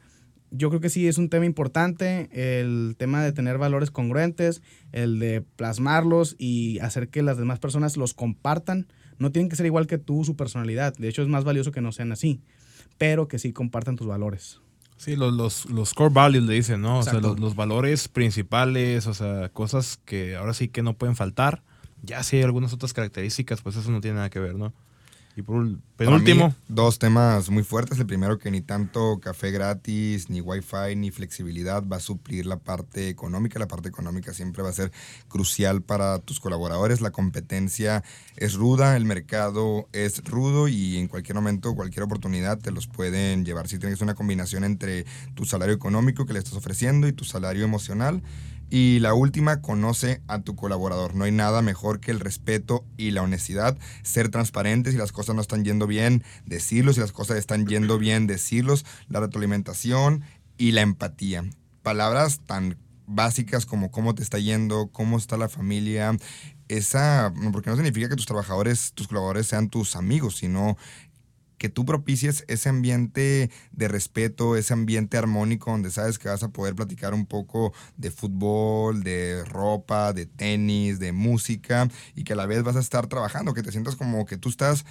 yo 0.51 0.69
creo 0.69 0.79
que 0.79 0.91
sí 0.91 1.07
es 1.07 1.17
un 1.17 1.27
tema 1.27 1.47
importante 1.47 2.29
el 2.31 2.93
tema 2.95 3.23
de 3.23 3.31
tener 3.31 3.57
valores 3.57 3.89
congruentes, 3.89 4.61
el 4.91 5.17
de 5.17 5.41
plasmarlos 5.41 6.35
y 6.37 6.77
hacer 6.77 7.09
que 7.09 7.23
las 7.23 7.39
demás 7.39 7.57
personas 7.57 7.97
los 7.97 8.13
compartan. 8.13 8.85
No 9.17 9.31
tienen 9.31 9.49
que 9.49 9.55
ser 9.55 9.65
igual 9.65 9.87
que 9.87 9.97
tú, 9.97 10.23
su 10.23 10.35
personalidad. 10.35 10.93
De 10.95 11.07
hecho, 11.09 11.23
es 11.23 11.27
más 11.27 11.43
valioso 11.43 11.71
que 11.71 11.81
no 11.81 11.91
sean 11.91 12.11
así, 12.11 12.39
pero 12.99 13.27
que 13.27 13.39
sí 13.39 13.51
compartan 13.51 13.95
tus 13.95 14.05
valores. 14.05 14.61
Sí, 14.97 15.15
los, 15.15 15.33
los, 15.33 15.65
los 15.71 15.95
core 15.95 16.13
values 16.13 16.43
le 16.43 16.53
dicen, 16.53 16.83
¿no? 16.83 16.99
O 16.99 17.03
sea, 17.03 17.13
los, 17.13 17.39
los 17.39 17.55
valores 17.55 18.07
principales, 18.09 19.07
o 19.07 19.15
sea, 19.15 19.49
cosas 19.49 19.99
que 20.05 20.35
ahora 20.35 20.53
sí 20.53 20.67
que 20.67 20.83
no 20.83 20.93
pueden 20.93 21.15
faltar. 21.15 21.63
Ya 22.03 22.21
si 22.21 22.37
hay 22.37 22.43
algunas 22.43 22.73
otras 22.73 22.93
características, 22.93 23.63
pues 23.63 23.75
eso 23.75 23.89
no 23.89 24.01
tiene 24.01 24.17
nada 24.17 24.29
que 24.29 24.39
ver, 24.39 24.53
¿no? 24.53 24.71
Y 25.39 25.41
por 25.41 25.65
penúltimo, 25.95 26.53
dos 26.67 26.99
temas 26.99 27.49
muy 27.49 27.63
fuertes. 27.63 27.97
El 27.97 28.05
primero, 28.05 28.39
que 28.39 28.51
ni 28.51 28.59
tanto 28.59 29.21
café 29.21 29.51
gratis, 29.51 30.29
ni 30.29 30.41
wifi, 30.41 30.97
ni 30.97 31.11
flexibilidad 31.11 31.81
va 31.87 31.95
a 31.95 32.01
suplir 32.01 32.45
la 32.45 32.57
parte 32.57 33.07
económica. 33.07 33.57
La 33.57 33.69
parte 33.69 33.87
económica 33.87 34.33
siempre 34.33 34.63
va 34.63 34.69
a 34.69 34.73
ser 34.73 34.91
crucial 35.29 35.81
para 35.81 36.19
tus 36.19 36.41
colaboradores. 36.41 36.99
La 36.99 37.11
competencia 37.11 38.03
es 38.35 38.55
ruda, 38.55 38.97
el 38.97 39.05
mercado 39.05 39.87
es 39.93 40.21
rudo 40.25 40.67
y 40.67 40.97
en 40.97 41.07
cualquier 41.07 41.35
momento, 41.35 41.73
cualquier 41.73 42.03
oportunidad 42.03 42.59
te 42.59 42.71
los 42.71 42.87
pueden 42.87 43.45
llevar. 43.45 43.69
Si 43.69 43.79
tienes 43.79 44.01
una 44.01 44.15
combinación 44.15 44.65
entre 44.65 45.05
tu 45.35 45.45
salario 45.45 45.73
económico 45.73 46.25
que 46.25 46.33
le 46.33 46.39
estás 46.39 46.55
ofreciendo 46.55 47.07
y 47.07 47.13
tu 47.13 47.23
salario 47.23 47.63
emocional. 47.63 48.21
Y 48.69 48.99
la 48.99 49.13
última, 49.13 49.61
conoce 49.61 50.21
a 50.27 50.41
tu 50.41 50.55
colaborador. 50.55 51.15
No 51.15 51.23
hay 51.23 51.31
nada 51.31 51.61
mejor 51.61 51.99
que 51.99 52.11
el 52.11 52.19
respeto 52.19 52.85
y 52.97 53.11
la 53.11 53.23
honestidad. 53.23 53.77
Ser 54.03 54.29
transparentes 54.29 54.93
si 54.93 54.99
las 54.99 55.11
cosas 55.11 55.35
no 55.35 55.41
están 55.41 55.65
yendo 55.65 55.87
bien, 55.87 56.23
decirlos. 56.45 56.95
Si 56.95 57.01
las 57.01 57.11
cosas 57.11 57.37
están 57.37 57.65
yendo 57.65 57.97
bien, 57.97 58.27
decirlos. 58.27 58.85
La 59.07 59.19
retroalimentación 59.19 60.23
y 60.57 60.71
la 60.73 60.81
empatía. 60.81 61.45
Palabras 61.81 62.41
tan 62.45 62.77
básicas 63.07 63.65
como 63.65 63.89
cómo 63.89 64.13
te 64.13 64.21
está 64.21 64.37
yendo, 64.37 64.89
cómo 64.91 65.17
está 65.17 65.37
la 65.37 65.49
familia. 65.49 66.15
Esa, 66.67 67.33
porque 67.51 67.71
no 67.71 67.75
significa 67.75 68.09
que 68.09 68.15
tus 68.15 68.27
trabajadores, 68.27 68.93
tus 68.93 69.07
colaboradores 69.07 69.47
sean 69.47 69.69
tus 69.69 69.95
amigos, 69.95 70.37
sino 70.37 70.77
que 71.59 71.69
tú 71.69 71.85
propicies 71.85 72.45
ese 72.47 72.69
ambiente 72.69 73.51
de 73.71 73.87
respeto, 73.87 74.55
ese 74.55 74.73
ambiente 74.73 75.17
armónico 75.17 75.69
donde 75.69 75.91
sabes 75.91 76.17
que 76.17 76.29
vas 76.29 76.41
a 76.41 76.49
poder 76.49 76.73
platicar 76.73 77.13
un 77.13 77.27
poco 77.27 77.73
de 77.97 78.09
fútbol, 78.09 79.03
de 79.03 79.43
ropa, 79.45 80.13
de 80.13 80.25
tenis, 80.25 80.97
de 80.97 81.11
música 81.11 81.87
y 82.15 82.23
que 82.23 82.33
a 82.33 82.35
la 82.35 82.47
vez 82.47 82.63
vas 82.63 82.77
a 82.77 82.79
estar 82.79 83.05
trabajando, 83.07 83.53
que 83.53 83.61
te 83.61 83.71
sientas 83.71 83.95
como 83.95 84.25
que 84.25 84.37
tú 84.37 84.49
estás 84.49 84.85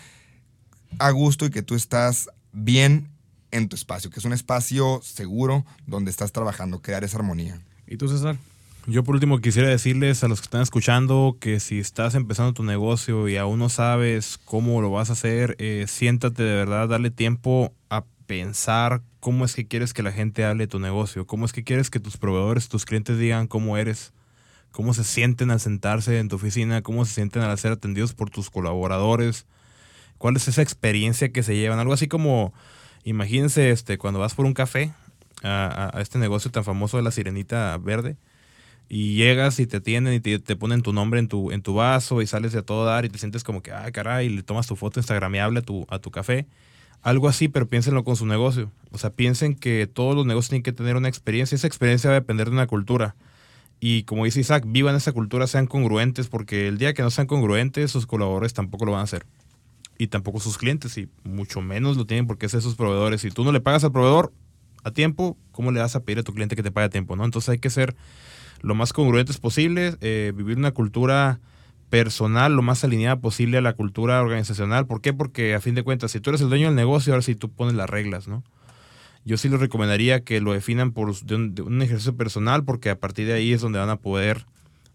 a 0.99 1.11
gusto 1.11 1.47
y 1.47 1.51
que 1.51 1.63
tú 1.63 1.75
estás 1.75 2.29
bien 2.53 3.09
en 3.51 3.69
tu 3.69 3.77
espacio, 3.77 4.11
que 4.11 4.21
es 4.21 4.27
un 4.27 4.35
espacio 4.35 5.01
seguro 5.03 5.65
donde 5.87 6.11
estás 6.11 6.33
trabajando, 6.33 6.83
crear 6.83 7.03
esa 7.03 7.17
armonía. 7.17 7.61
¿Y 7.87 7.97
tú, 7.97 8.09
César? 8.09 8.39
Yo 8.89 9.05
por 9.05 9.15
último 9.15 9.39
quisiera 9.39 9.69
decirles 9.69 10.25
a 10.25 10.29
los 10.29 10.41
que 10.41 10.47
están 10.47 10.63
escuchando 10.63 11.37
que 11.39 11.61
si 11.61 11.79
estás 11.79 12.15
empezando 12.15 12.55
tu 12.55 12.63
negocio 12.63 13.29
y 13.29 13.37
aún 13.37 13.59
no 13.59 13.69
sabes 13.69 14.39
cómo 14.47 14.81
lo 14.81 14.91
vas 14.91 15.11
a 15.11 15.13
hacer, 15.13 15.57
eh, 15.59 15.85
siéntate 15.87 16.43
de 16.43 16.55
verdad, 16.55 16.89
dale 16.89 17.11
tiempo 17.11 17.75
a 17.91 18.05
pensar 18.27 19.03
cómo 19.21 19.45
es 19.45 19.55
que 19.55 19.67
quieres 19.67 19.93
que 19.93 20.03
la 20.03 20.11
gente 20.11 20.47
hable 20.47 20.65
de 20.65 20.69
tu 20.69 20.79
negocio, 20.79 21.27
cómo 21.27 21.45
es 21.45 21.53
que 21.53 21.65
quieres 21.65 21.91
que 21.91 22.01
tus 22.01 22.17
proveedores, 22.17 22.71
tus 22.71 22.87
clientes 22.87 23.19
digan 23.19 23.47
cómo 23.47 23.77
eres, 23.77 24.15
cómo 24.73 24.95
se 24.95 25.05
sienten 25.05 25.51
al 25.51 25.61
sentarse 25.61 26.19
en 26.19 26.29
tu 26.29 26.37
oficina, 26.37 26.81
cómo 26.81 27.05
se 27.05 27.13
sienten 27.13 27.43
al 27.43 27.59
ser 27.59 27.73
atendidos 27.73 28.15
por 28.15 28.31
tus 28.31 28.49
colaboradores, 28.49 29.45
cuál 30.17 30.37
es 30.37 30.49
esa 30.49 30.63
experiencia 30.63 31.31
que 31.31 31.43
se 31.43 31.57
llevan, 31.57 31.79
algo 31.79 31.93
así 31.93 32.09
como 32.09 32.55
Imagínense 33.05 33.71
este, 33.71 33.97
cuando 33.97 34.21
vas 34.21 34.35
por 34.35 34.45
un 34.45 34.55
café 34.55 34.93
a, 35.43 35.91
a 35.97 36.01
este 36.01 36.19
negocio 36.19 36.51
tan 36.51 36.65
famoso 36.65 36.97
de 36.97 37.03
la 37.03 37.11
sirenita 37.11 37.77
verde 37.79 38.17
y 38.89 39.17
llegas 39.17 39.61
y 39.61 39.67
te 39.67 39.79
atienden 39.79 40.15
y 40.15 40.21
te, 40.21 40.57
ponen 40.57 40.83
tu 40.83 40.93
nombre 40.93 41.21
en 41.21 41.29
tu, 41.29 41.51
en 41.51 41.63
tu 41.63 41.75
vaso 41.75 42.23
y 42.23 42.27
sales 42.27 42.53
de 42.53 42.61
a 42.61 42.63
todo 42.63 42.87
dar 42.87 43.05
y 43.05 43.11
te 43.11 43.19
sientes 43.19 43.45
como 43.45 43.63
que, 43.63 43.73
ay, 43.73 43.93
caray, 43.93 44.27
y 44.27 44.31
le 44.31 44.43
tomas 44.43 44.67
tu 44.67 44.77
foto 44.77 44.99
instagramiable 44.99 45.59
a 45.59 45.63
tu, 45.63 45.87
a 45.91 45.99
tu 45.99 46.11
café. 46.11 46.47
Algo 47.03 47.29
así, 47.29 47.49
pero 47.49 47.69
piénsenlo 47.69 48.03
con 48.03 48.17
su 48.17 48.27
negocio. 48.27 48.73
O 48.91 48.99
sea, 48.99 49.11
piensen 49.11 49.55
que 49.55 49.87
todos 49.87 50.17
los 50.17 50.27
negocios 50.27 50.51
tienen 50.51 50.63
que 50.63 50.73
tener 50.73 50.97
una 50.97 51.09
experiencia. 51.09 51.55
Esa 51.55 51.67
experiencia 51.67 52.11
va 52.11 52.17
a 52.17 52.21
depender 52.21 52.49
de 52.49 52.55
una 52.55 52.67
cultura. 52.67 53.15
Y 53.79 54.03
como 54.05 54.25
dice 54.25 54.41
Isaac, 54.41 54.65
vivan 54.67 54.97
esa 54.97 55.13
cultura, 55.13 55.47
sean 55.47 55.67
congruentes, 55.67 56.29
porque 56.29 56.67
el 56.67 56.79
día 56.79 56.95
que 56.95 57.03
no 57.03 57.11
sean 57.11 57.29
congruentes, 57.29 57.91
sus 57.91 58.07
colaboradores 58.07 58.55
tampoco 58.55 58.85
lo 58.87 58.93
van 58.93 59.03
a 59.03 59.05
hacer. 59.05 59.27
Y 59.99 60.09
tampoco 60.09 60.41
sus 60.41 60.59
clientes, 60.59 60.97
y 60.99 61.09
mucho 61.23 61.61
menos 61.61 61.97
lo 61.97 62.07
tienen 62.07 62.27
porque 62.27 62.47
es 62.47 62.53
sus 62.53 62.75
proveedores. 62.75 63.21
Si 63.21 63.31
tú 63.31 63.45
no 63.45 63.53
le 63.53 63.61
pagas 63.61 63.85
al 63.85 63.93
proveedor 63.93 64.33
a 64.83 64.91
tiempo, 64.91 65.37
¿cómo 65.53 65.71
le 65.71 65.81
vas 65.81 65.95
a 65.95 66.01
pedir 66.01 66.21
a 66.21 66.23
tu 66.23 66.33
cliente 66.33 66.57
que 66.57 66.63
te 66.63 66.73
pague 66.73 66.87
a 66.87 66.91
tiempo? 66.91 67.15
¿no? 67.15 67.25
Entonces 67.25 67.51
hay 67.51 67.59
que 67.59 67.71
ser 67.71 67.95
lo 68.61 68.75
más 68.75 68.93
congruentes 68.93 69.39
posible, 69.39 69.97
eh, 70.01 70.33
vivir 70.35 70.59
una 70.59 70.73
cultura 70.73 71.41
personal 71.91 72.55
lo 72.55 72.63
más 72.63 72.85
alineada 72.85 73.21
posible 73.21 73.59
a 73.59 73.63
la 73.63 73.73
cultura 73.73 74.21
organizacional. 74.21 74.87
¿Por 74.87 75.01
qué? 75.01 75.13
Porque 75.13 75.55
a 75.55 75.61
fin 75.61 75.75
de 75.75 75.83
cuentas, 75.83 76.13
si 76.13 76.21
tú 76.21 76.31
eres 76.31 76.41
el 76.41 76.49
dueño 76.49 76.67
del 76.67 76.75
negocio, 76.75 77.13
ahora 77.13 77.23
sí 77.23 77.35
tú 77.35 77.51
pones 77.51 77.75
las 77.75 77.89
reglas, 77.89 78.29
¿no? 78.29 78.45
Yo 79.25 79.37
sí 79.37 79.49
les 79.49 79.61
recomendaría 79.61 80.25
que 80.25 80.41
lo 80.41 80.53
definan 80.53 80.93
por 80.93 81.11
un, 81.11 81.55
de 81.55 81.63
un, 81.63 81.83
ejercicio 81.83 82.17
personal, 82.17 82.65
porque 82.65 82.91
a 82.91 82.99
partir 82.99 83.27
de 83.27 83.35
ahí 83.35 83.53
es 83.53 83.61
donde 83.61 83.79
van 83.79 83.91
a 83.91 83.97
poder 83.97 84.47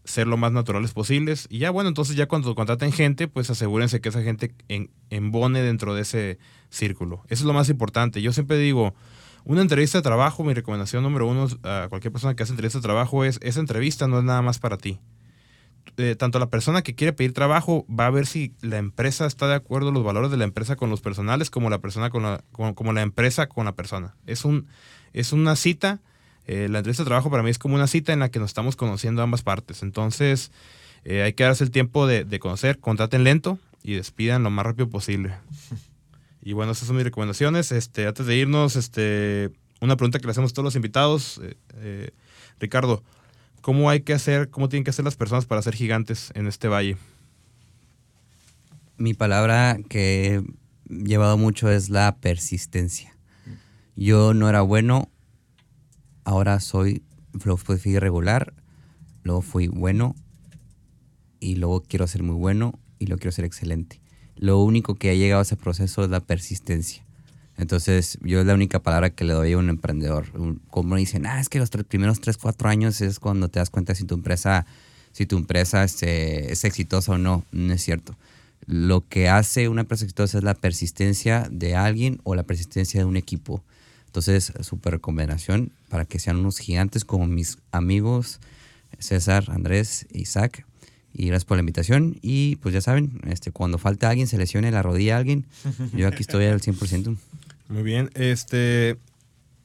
ser 0.06 0.28
lo 0.28 0.38
más 0.38 0.52
naturales 0.52 0.92
posibles. 0.92 1.48
Y 1.50 1.60
ya, 1.60 1.70
bueno, 1.70 1.90
entonces 1.90 2.16
ya 2.16 2.28
cuando 2.28 2.56
contraten 2.56 2.92
gente, 2.92 3.28
pues 3.28 3.50
asegúrense 3.50 4.02
que 4.02 4.10
esa 4.10 4.24
gente 4.24 4.54
en, 4.70 4.90
embone 5.10 5.62
dentro 5.62 5.94
de 5.94 6.02
ese 6.02 6.40
círculo. 6.70 7.22
Eso 7.26 7.44
es 7.44 7.46
lo 7.46 7.54
más 7.54 7.70
importante. 7.70 8.22
Yo 8.22 8.34
siempre 8.34 8.58
digo, 8.58 8.96
una 9.46 9.62
entrevista 9.62 9.98
de 9.98 10.02
trabajo, 10.02 10.44
mi 10.44 10.54
recomendación 10.54 11.04
número 11.04 11.28
uno 11.28 11.48
a 11.64 11.88
cualquier 11.90 12.12
persona 12.12 12.36
que 12.36 12.44
hace 12.44 12.54
entrevista 12.54 12.80
de 12.80 12.84
trabajo 12.84 13.26
es, 13.26 13.40
esa 13.42 13.60
entrevista 13.60 14.08
no 14.08 14.20
es 14.20 14.24
nada 14.24 14.42
más 14.42 14.60
para 14.60 14.78
ti. 14.78 15.00
Eh, 15.98 16.16
tanto 16.16 16.40
la 16.40 16.50
persona 16.50 16.82
que 16.82 16.96
quiere 16.96 17.14
pedir 17.14 17.34
trabajo 17.34 17.86
va 17.88 18.08
a 18.08 18.10
ver 18.10 18.26
si 18.26 18.56
la 18.62 18.78
empresa 18.78 19.26
está 19.26 19.48
de 19.48 19.56
acuerdo 19.56 19.92
los 19.92 20.04
valores 20.04 20.32
de 20.32 20.38
la 20.38 20.46
empresa 20.46 20.76
con 20.76 20.90
los 20.90 21.02
personales 21.02 21.50
como 21.50 21.70
la 21.70 21.80
persona 21.80 22.10
con 22.10 22.24
la, 22.24 22.44
con, 22.52 22.74
como 22.74 22.94
la 22.94 23.02
empresa 23.02 23.48
con 23.48 23.66
la 23.66 23.74
persona. 23.74 24.16
Es, 24.26 24.46
un, 24.46 24.68
es 25.12 25.34
una 25.34 25.56
cita, 25.56 26.02
eh, 26.48 26.68
la 26.70 26.80
entrevista 26.80 27.04
de 27.04 27.08
trabajo 27.08 27.30
para 27.30 27.44
mí 27.44 27.50
es 27.50 27.60
como 27.60 27.76
una 27.76 27.88
cita 27.88 28.14
en 28.14 28.20
la 28.20 28.30
que 28.30 28.40
nos 28.40 28.50
estamos 28.52 28.76
conociendo 28.76 29.22
ambas 29.22 29.44
partes. 29.44 29.84
Entonces 29.84 30.52
eh, 31.04 31.22
hay 31.22 31.34
que 31.34 31.44
darse 31.44 31.64
el 31.64 31.72
tiempo 31.72 32.08
de 32.08 32.40
conocer, 32.40 32.80
contraten 32.80 33.24
lento 33.24 33.60
y 33.84 33.94
despidan 33.94 34.42
lo 34.42 34.50
más 34.50 34.66
rápido 34.66 34.90
posible. 34.90 35.36
Y 36.46 36.54
bueno, 36.54 36.74
esas 36.74 36.88
son 36.88 36.98
mis 36.98 37.06
recomendaciones. 37.06 37.72
Este, 37.72 38.06
antes 38.06 38.26
de 38.26 38.36
irnos, 38.36 38.76
este, 38.76 39.50
una 39.80 39.96
pregunta 39.96 40.20
que 40.20 40.26
le 40.26 40.32
hacemos 40.32 40.52
a 40.52 40.54
todos 40.54 40.66
los 40.66 40.76
invitados. 40.76 41.40
Eh, 41.42 41.56
eh, 41.76 42.12
Ricardo, 42.60 43.02
¿cómo 43.62 43.90
hay 43.90 44.02
que 44.02 44.14
hacer, 44.14 44.50
cómo 44.50 44.68
tienen 44.68 44.84
que 44.84 44.90
hacer 44.90 45.06
las 45.06 45.16
personas 45.16 45.46
para 45.46 45.62
ser 45.62 45.74
gigantes 45.74 46.32
en 46.36 46.48
este 46.48 46.68
valle? 46.68 46.98
Mi 48.98 49.14
palabra 49.14 49.78
que 49.88 50.36
he 50.36 50.44
llevado 50.90 51.38
mucho 51.38 51.72
es 51.72 51.90
la 51.90 52.18
persistencia. 52.18 53.16
Yo 53.96 54.34
no 54.34 54.50
era 54.50 54.62
bueno, 54.62 55.10
ahora 56.26 56.60
soy, 56.60 57.04
luego 57.44 57.58
fui 57.58 57.80
irregular, 57.86 58.54
luego 59.24 59.42
fui 59.42 59.68
bueno 59.68 60.16
y 61.40 61.56
luego 61.56 61.82
quiero 61.84 62.06
ser 62.08 62.22
muy 62.22 62.36
bueno 62.36 62.80
y 63.00 63.06
luego 63.06 63.20
quiero 63.20 63.32
ser 63.32 63.46
excelente 63.46 64.03
lo 64.38 64.60
único 64.62 64.96
que 64.96 65.10
ha 65.10 65.14
llegado 65.14 65.40
a 65.40 65.44
ese 65.44 65.56
proceso 65.56 66.04
es 66.04 66.10
la 66.10 66.20
persistencia. 66.20 67.04
Entonces, 67.58 68.18
yo 68.22 68.40
es 68.40 68.46
la 68.46 68.56
única 68.56 68.80
palabra 68.80 69.12
que 69.12 69.24
le 69.24 69.34
doy 69.34 69.54
a 69.54 69.58
un 69.58 69.70
emprendedor. 69.70 70.26
Como 70.70 70.96
dicen, 70.96 71.26
ah, 71.26 71.40
es 71.40 71.50
que 71.50 71.60
los 71.60 71.70
tres, 71.70 71.86
primeros 71.86 72.20
3, 72.20 72.38
4 72.38 72.70
años 72.70 73.00
es 73.02 73.20
cuando 73.20 73.48
te 73.50 73.60
das 73.60 73.70
cuenta 73.70 73.94
si 73.94 74.06
tu 74.06 74.16
empresa, 74.16 74.66
si 75.12 75.26
tu 75.26 75.38
empresa 75.38 75.84
este, 75.84 76.52
es 76.52 76.64
exitosa 76.64 77.14
o 77.14 77.18
no. 77.18 77.46
No 77.52 77.74
es 77.74 77.84
cierto. 77.84 78.18
Lo 78.66 79.08
que 79.08 79.30
hace 79.30 79.70
una 79.70 79.82
empresa 79.82 80.06
exitosa 80.06 80.40
es 80.40 80.44
la 80.44 80.56
persistencia 80.56 81.48
de 81.52 81.76
alguien 81.76 82.20
o 82.24 82.34
la 82.34 82.44
persistencia 82.44 83.02
de 83.02 83.06
un 83.06 83.18
equipo. 83.18 83.64
Entonces, 84.08 84.54
súper 84.62 84.94
recomendación 84.94 85.72
para 85.90 86.06
que 86.06 86.20
sean 86.20 86.38
unos 86.38 86.58
gigantes 86.58 87.06
como 87.06 87.28
mis 87.28 87.58
amigos 87.72 88.40
César, 89.00 89.46
Andrés, 89.50 90.08
Isaac 90.14 90.66
y 91.14 91.28
gracias 91.28 91.46
por 91.46 91.58
la 91.58 91.62
invitación. 91.62 92.18
Y 92.22 92.58
pues 92.58 92.74
ya 92.74 92.82
saben, 92.82 93.22
este, 93.28 93.52
cuando 93.52 93.78
falta 93.78 94.10
alguien, 94.10 94.28
se 94.28 94.38
lesione 94.38 94.72
la 94.72 94.82
rodilla 94.82 95.16
a 95.16 95.20
alguien, 95.20 95.46
yo 95.94 96.08
aquí 96.08 96.22
estoy 96.22 96.46
al 96.46 96.62
100%. 96.62 97.16
Muy 97.70 97.84
bien. 97.84 98.10
Este, 98.16 98.98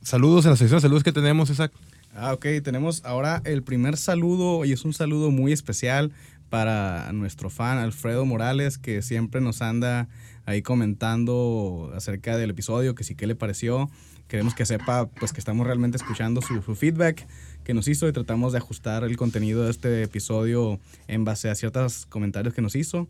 saludos 0.03 0.45
en 0.45 0.53
la 0.53 0.57
sección 0.57 0.79
de 0.79 0.83
saludos 0.83 1.05
que 1.05 1.13
tenemos, 1.13 1.51
Isaac. 1.51 1.73
Ah, 2.15 2.33
ok. 2.33 2.47
Tenemos 2.63 3.05
ahora 3.05 3.43
el 3.45 3.63
primer 3.63 3.97
saludo 3.97 4.65
y 4.65 4.73
es 4.73 4.85
un 4.85 4.93
saludo 4.93 5.31
muy 5.31 5.53
especial 5.53 6.13
para 6.49 7.13
nuestro 7.13 7.51
fan 7.51 7.79
Alfredo 7.79 8.25
Morales, 8.25 8.79
que 8.79 9.03
siempre 9.03 9.41
nos 9.41 9.61
anda 9.61 10.09
ahí 10.47 10.63
comentando 10.63 11.93
acerca 11.95 12.37
del 12.37 12.51
episodio, 12.51 12.95
que 12.95 13.05
sí 13.05 13.15
que 13.15 13.27
le 13.27 13.35
pareció. 13.35 13.91
Queremos 14.29 14.55
que 14.55 14.67
sepa 14.67 15.07
pues 15.07 15.33
que 15.33 15.41
estamos 15.41 15.67
realmente 15.67 15.97
escuchando 15.97 16.43
su, 16.43 16.63
su 16.63 16.75
feedback 16.75 17.27
que 17.69 17.75
nos 17.75 17.87
hizo 17.87 18.09
y 18.09 18.13
tratamos 18.15 18.53
de 18.53 18.59
ajustar 18.59 19.05
el 19.05 19.19
contenido 19.19 19.65
de 19.65 19.71
este 19.71 20.03
episodio 20.03 20.81
en 21.07 21.27
base 21.27 21.51
a 21.51 21.55
ciertos 21.55 22.07
comentarios 22.07 22.55
que 22.55 22.63
nos 22.63 22.75
hizo. 22.75 23.07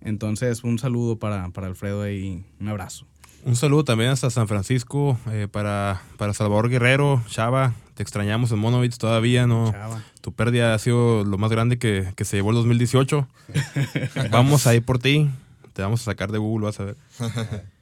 Entonces, 0.00 0.64
un 0.64 0.80
saludo 0.80 1.20
para, 1.20 1.50
para 1.50 1.68
Alfredo 1.68 2.10
y 2.10 2.42
un 2.58 2.68
abrazo. 2.68 3.06
Un 3.44 3.54
saludo 3.54 3.84
también 3.84 4.10
hasta 4.10 4.28
San 4.28 4.48
Francisco, 4.48 5.16
eh, 5.30 5.46
para, 5.48 6.02
para 6.16 6.34
Salvador 6.34 6.68
Guerrero, 6.68 7.22
Chava, 7.28 7.72
te 7.94 8.02
extrañamos 8.02 8.50
en 8.50 8.58
Monovitz 8.58 8.98
todavía, 8.98 9.46
¿no? 9.46 9.70
Chava. 9.70 10.02
Tu 10.20 10.32
pérdida 10.32 10.74
ha 10.74 10.78
sido 10.80 11.22
lo 11.22 11.38
más 11.38 11.52
grande 11.52 11.78
que, 11.78 12.12
que 12.16 12.24
se 12.24 12.38
llevó 12.38 12.50
el 12.50 12.56
2018. 12.56 13.28
vamos 14.32 14.66
a 14.66 14.74
ir 14.74 14.84
por 14.84 14.98
ti, 14.98 15.30
te 15.72 15.82
vamos 15.82 16.00
a 16.00 16.04
sacar 16.06 16.32
de 16.32 16.38
Google, 16.38 16.66
vas 16.66 16.80
a 16.80 16.84
ver. 16.84 16.96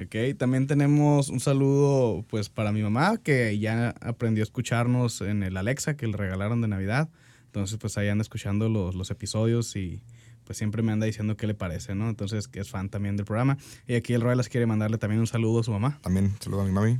Ok, 0.00 0.36
también 0.36 0.66
tenemos 0.66 1.28
un 1.28 1.38
saludo 1.38 2.24
pues 2.28 2.48
para 2.48 2.72
mi 2.72 2.82
mamá 2.82 3.18
que 3.18 3.58
ya 3.58 3.90
aprendió 4.00 4.42
a 4.42 4.44
escucharnos 4.44 5.20
en 5.20 5.44
el 5.44 5.56
Alexa 5.56 5.96
que 5.96 6.08
le 6.08 6.16
regalaron 6.16 6.60
de 6.60 6.68
Navidad. 6.68 7.08
Entonces 7.46 7.78
pues 7.78 7.96
ahí 7.96 8.08
anda 8.08 8.22
escuchando 8.22 8.68
los, 8.68 8.96
los 8.96 9.10
episodios 9.12 9.76
y 9.76 10.02
pues 10.44 10.58
siempre 10.58 10.82
me 10.82 10.90
anda 10.90 11.06
diciendo 11.06 11.36
qué 11.36 11.46
le 11.46 11.54
parece, 11.54 11.94
¿no? 11.94 12.08
Entonces 12.08 12.48
que 12.48 12.60
es 12.60 12.70
fan 12.70 12.88
también 12.88 13.16
del 13.16 13.24
programa. 13.24 13.56
Y 13.86 13.94
aquí 13.94 14.14
el 14.14 14.20
Royals 14.20 14.48
quiere 14.48 14.66
mandarle 14.66 14.98
también 14.98 15.20
un 15.20 15.28
saludo 15.28 15.60
a 15.60 15.62
su 15.62 15.70
mamá. 15.70 15.98
También 16.02 16.34
saludo 16.40 16.62
a 16.62 16.64
mi 16.64 16.72
mami. 16.72 16.98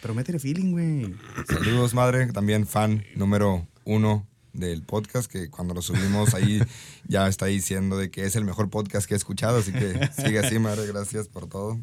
Pero 0.00 0.14
métele 0.14 0.38
feeling, 0.38 0.72
güey. 0.72 1.14
Saludos, 1.46 1.94
madre. 1.94 2.26
También 2.32 2.66
fan 2.66 3.04
número 3.14 3.66
uno 3.84 4.26
del 4.52 4.82
podcast, 4.82 5.30
que 5.30 5.48
cuando 5.50 5.74
lo 5.74 5.82
subimos 5.82 6.34
ahí 6.34 6.60
ya 7.08 7.26
está 7.28 7.46
diciendo 7.46 7.96
de 7.96 8.10
que 8.10 8.24
es 8.26 8.36
el 8.36 8.44
mejor 8.44 8.68
podcast 8.70 9.06
que 9.08 9.14
he 9.14 9.16
escuchado, 9.16 9.58
así 9.58 9.72
que 9.72 10.10
sigue 10.22 10.38
así, 10.38 10.58
madre, 10.58 10.86
gracias 10.86 11.28
por 11.28 11.48
todo. 11.48 11.78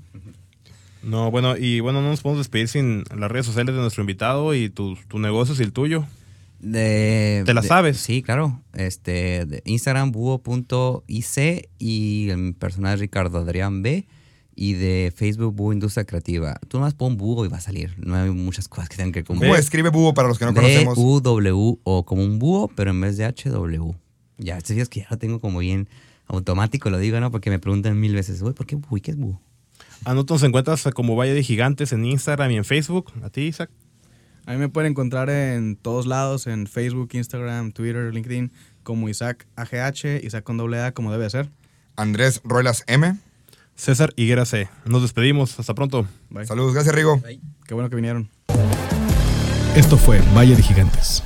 No, 1.01 1.31
bueno, 1.31 1.55
y 1.57 1.79
bueno, 1.79 2.01
no 2.01 2.09
nos 2.09 2.21
podemos 2.21 2.39
despedir 2.45 2.67
sin 2.67 3.03
las 3.15 3.31
redes 3.31 3.45
sociales 3.45 3.73
de 3.73 3.81
nuestro 3.81 4.01
invitado 4.03 4.53
y 4.53 4.69
tu, 4.69 4.97
tu 5.07 5.17
negocio 5.19 5.55
y 5.57 5.63
el 5.63 5.71
tuyo. 5.73 6.05
De, 6.59 7.43
¿Te 7.45 7.53
la 7.53 7.61
de- 7.61 7.67
sabes? 7.69 7.97
Sí, 7.97 8.21
claro. 8.21 8.61
Este, 8.73 9.45
de 9.45 9.61
Instagram, 9.65 10.11
búho.ic 10.11 11.69
y 11.79 12.29
el 12.29 12.53
personal 12.53 12.99
Ricardo 12.99 13.37
Adrián 13.39 13.81
B. 13.81 14.07
Y 14.61 14.73
de 14.73 15.13
Facebook, 15.15 15.55
Búho 15.55 15.71
Industria 15.71 16.03
Creativa. 16.03 16.59
Tú 16.67 16.79
nomás 16.79 16.93
pon 16.93 17.15
Búho 17.15 17.45
y 17.45 17.47
va 17.47 17.59
a 17.59 17.61
salir. 17.61 17.95
No 17.97 18.13
hay 18.17 18.29
muchas 18.29 18.67
cosas 18.67 18.89
que 18.89 18.97
tengan 18.97 19.13
que 19.13 19.23
¿Cómo 19.23 19.39
como 19.39 19.55
escribe 19.55 19.87
búho 19.87 20.13
para 20.13 20.27
los 20.27 20.37
que 20.37 20.43
no 20.43 20.53
conocemos? 20.53 20.97
B-U-W 20.97 21.79
o 21.81 22.05
como 22.05 22.23
un 22.23 22.39
búho, 22.39 22.67
pero 22.67 22.91
en 22.91 22.99
vez 22.99 23.15
de 23.15 23.23
H-W. 23.23 23.95
Ya, 24.37 24.57
estos 24.57 24.75
días 24.75 24.89
que 24.89 24.99
ya 24.99 25.07
lo 25.11 25.17
tengo 25.17 25.39
como 25.39 25.59
bien 25.59 25.87
automático, 26.27 26.89
lo 26.89 26.97
digo, 26.97 27.21
¿no? 27.21 27.31
Porque 27.31 27.49
me 27.49 27.59
preguntan 27.59 27.97
mil 27.97 28.13
veces, 28.13 28.41
"Uy, 28.41 28.51
¿por 28.51 28.65
qué 28.65 28.75
búho? 28.75 28.97
¿Y 28.97 28.99
qué 29.01 29.11
es 29.11 29.17
búho? 29.17 29.39
A 30.03 30.13
nosotros 30.13 30.41
nos 30.41 30.49
encuentras 30.49 30.83
como 30.93 31.15
Valle 31.15 31.33
de 31.33 31.41
Gigantes 31.41 31.93
en 31.93 32.03
Instagram 32.03 32.51
y 32.51 32.57
en 32.57 32.65
Facebook. 32.65 33.13
¿A 33.23 33.29
ti, 33.29 33.43
Isaac? 33.43 33.69
A 34.45 34.51
mí 34.51 34.57
me 34.57 34.67
pueden 34.67 34.91
encontrar 34.91 35.29
en 35.29 35.77
todos 35.77 36.05
lados, 36.05 36.47
en 36.47 36.67
Facebook, 36.67 37.11
Instagram, 37.13 37.71
Twitter, 37.71 38.13
LinkedIn, 38.13 38.51
como 38.83 39.07
Isaac 39.07 39.47
AGH, 39.55 40.21
Isaac 40.21 40.43
con 40.43 40.57
doble 40.57 40.81
A, 40.81 40.93
como 40.93 41.13
debe 41.13 41.29
ser. 41.29 41.49
Andrés 41.95 42.41
Ruelas 42.43 42.83
M. 42.87 43.15
César 43.79 44.11
Higuera 44.17 44.45
C. 44.45 44.67
Nos 44.83 45.01
despedimos. 45.01 45.57
Hasta 45.57 45.73
pronto. 45.73 46.05
Bye. 46.29 46.45
Saludos, 46.45 46.73
gracias 46.73 46.93
Rigo. 46.93 47.21
Qué 47.65 47.73
bueno 47.73 47.89
que 47.89 47.95
vinieron. 47.95 48.29
Esto 49.73 49.95
fue 49.97 50.19
Valle 50.35 50.55
de 50.57 50.61
Gigantes. 50.61 51.23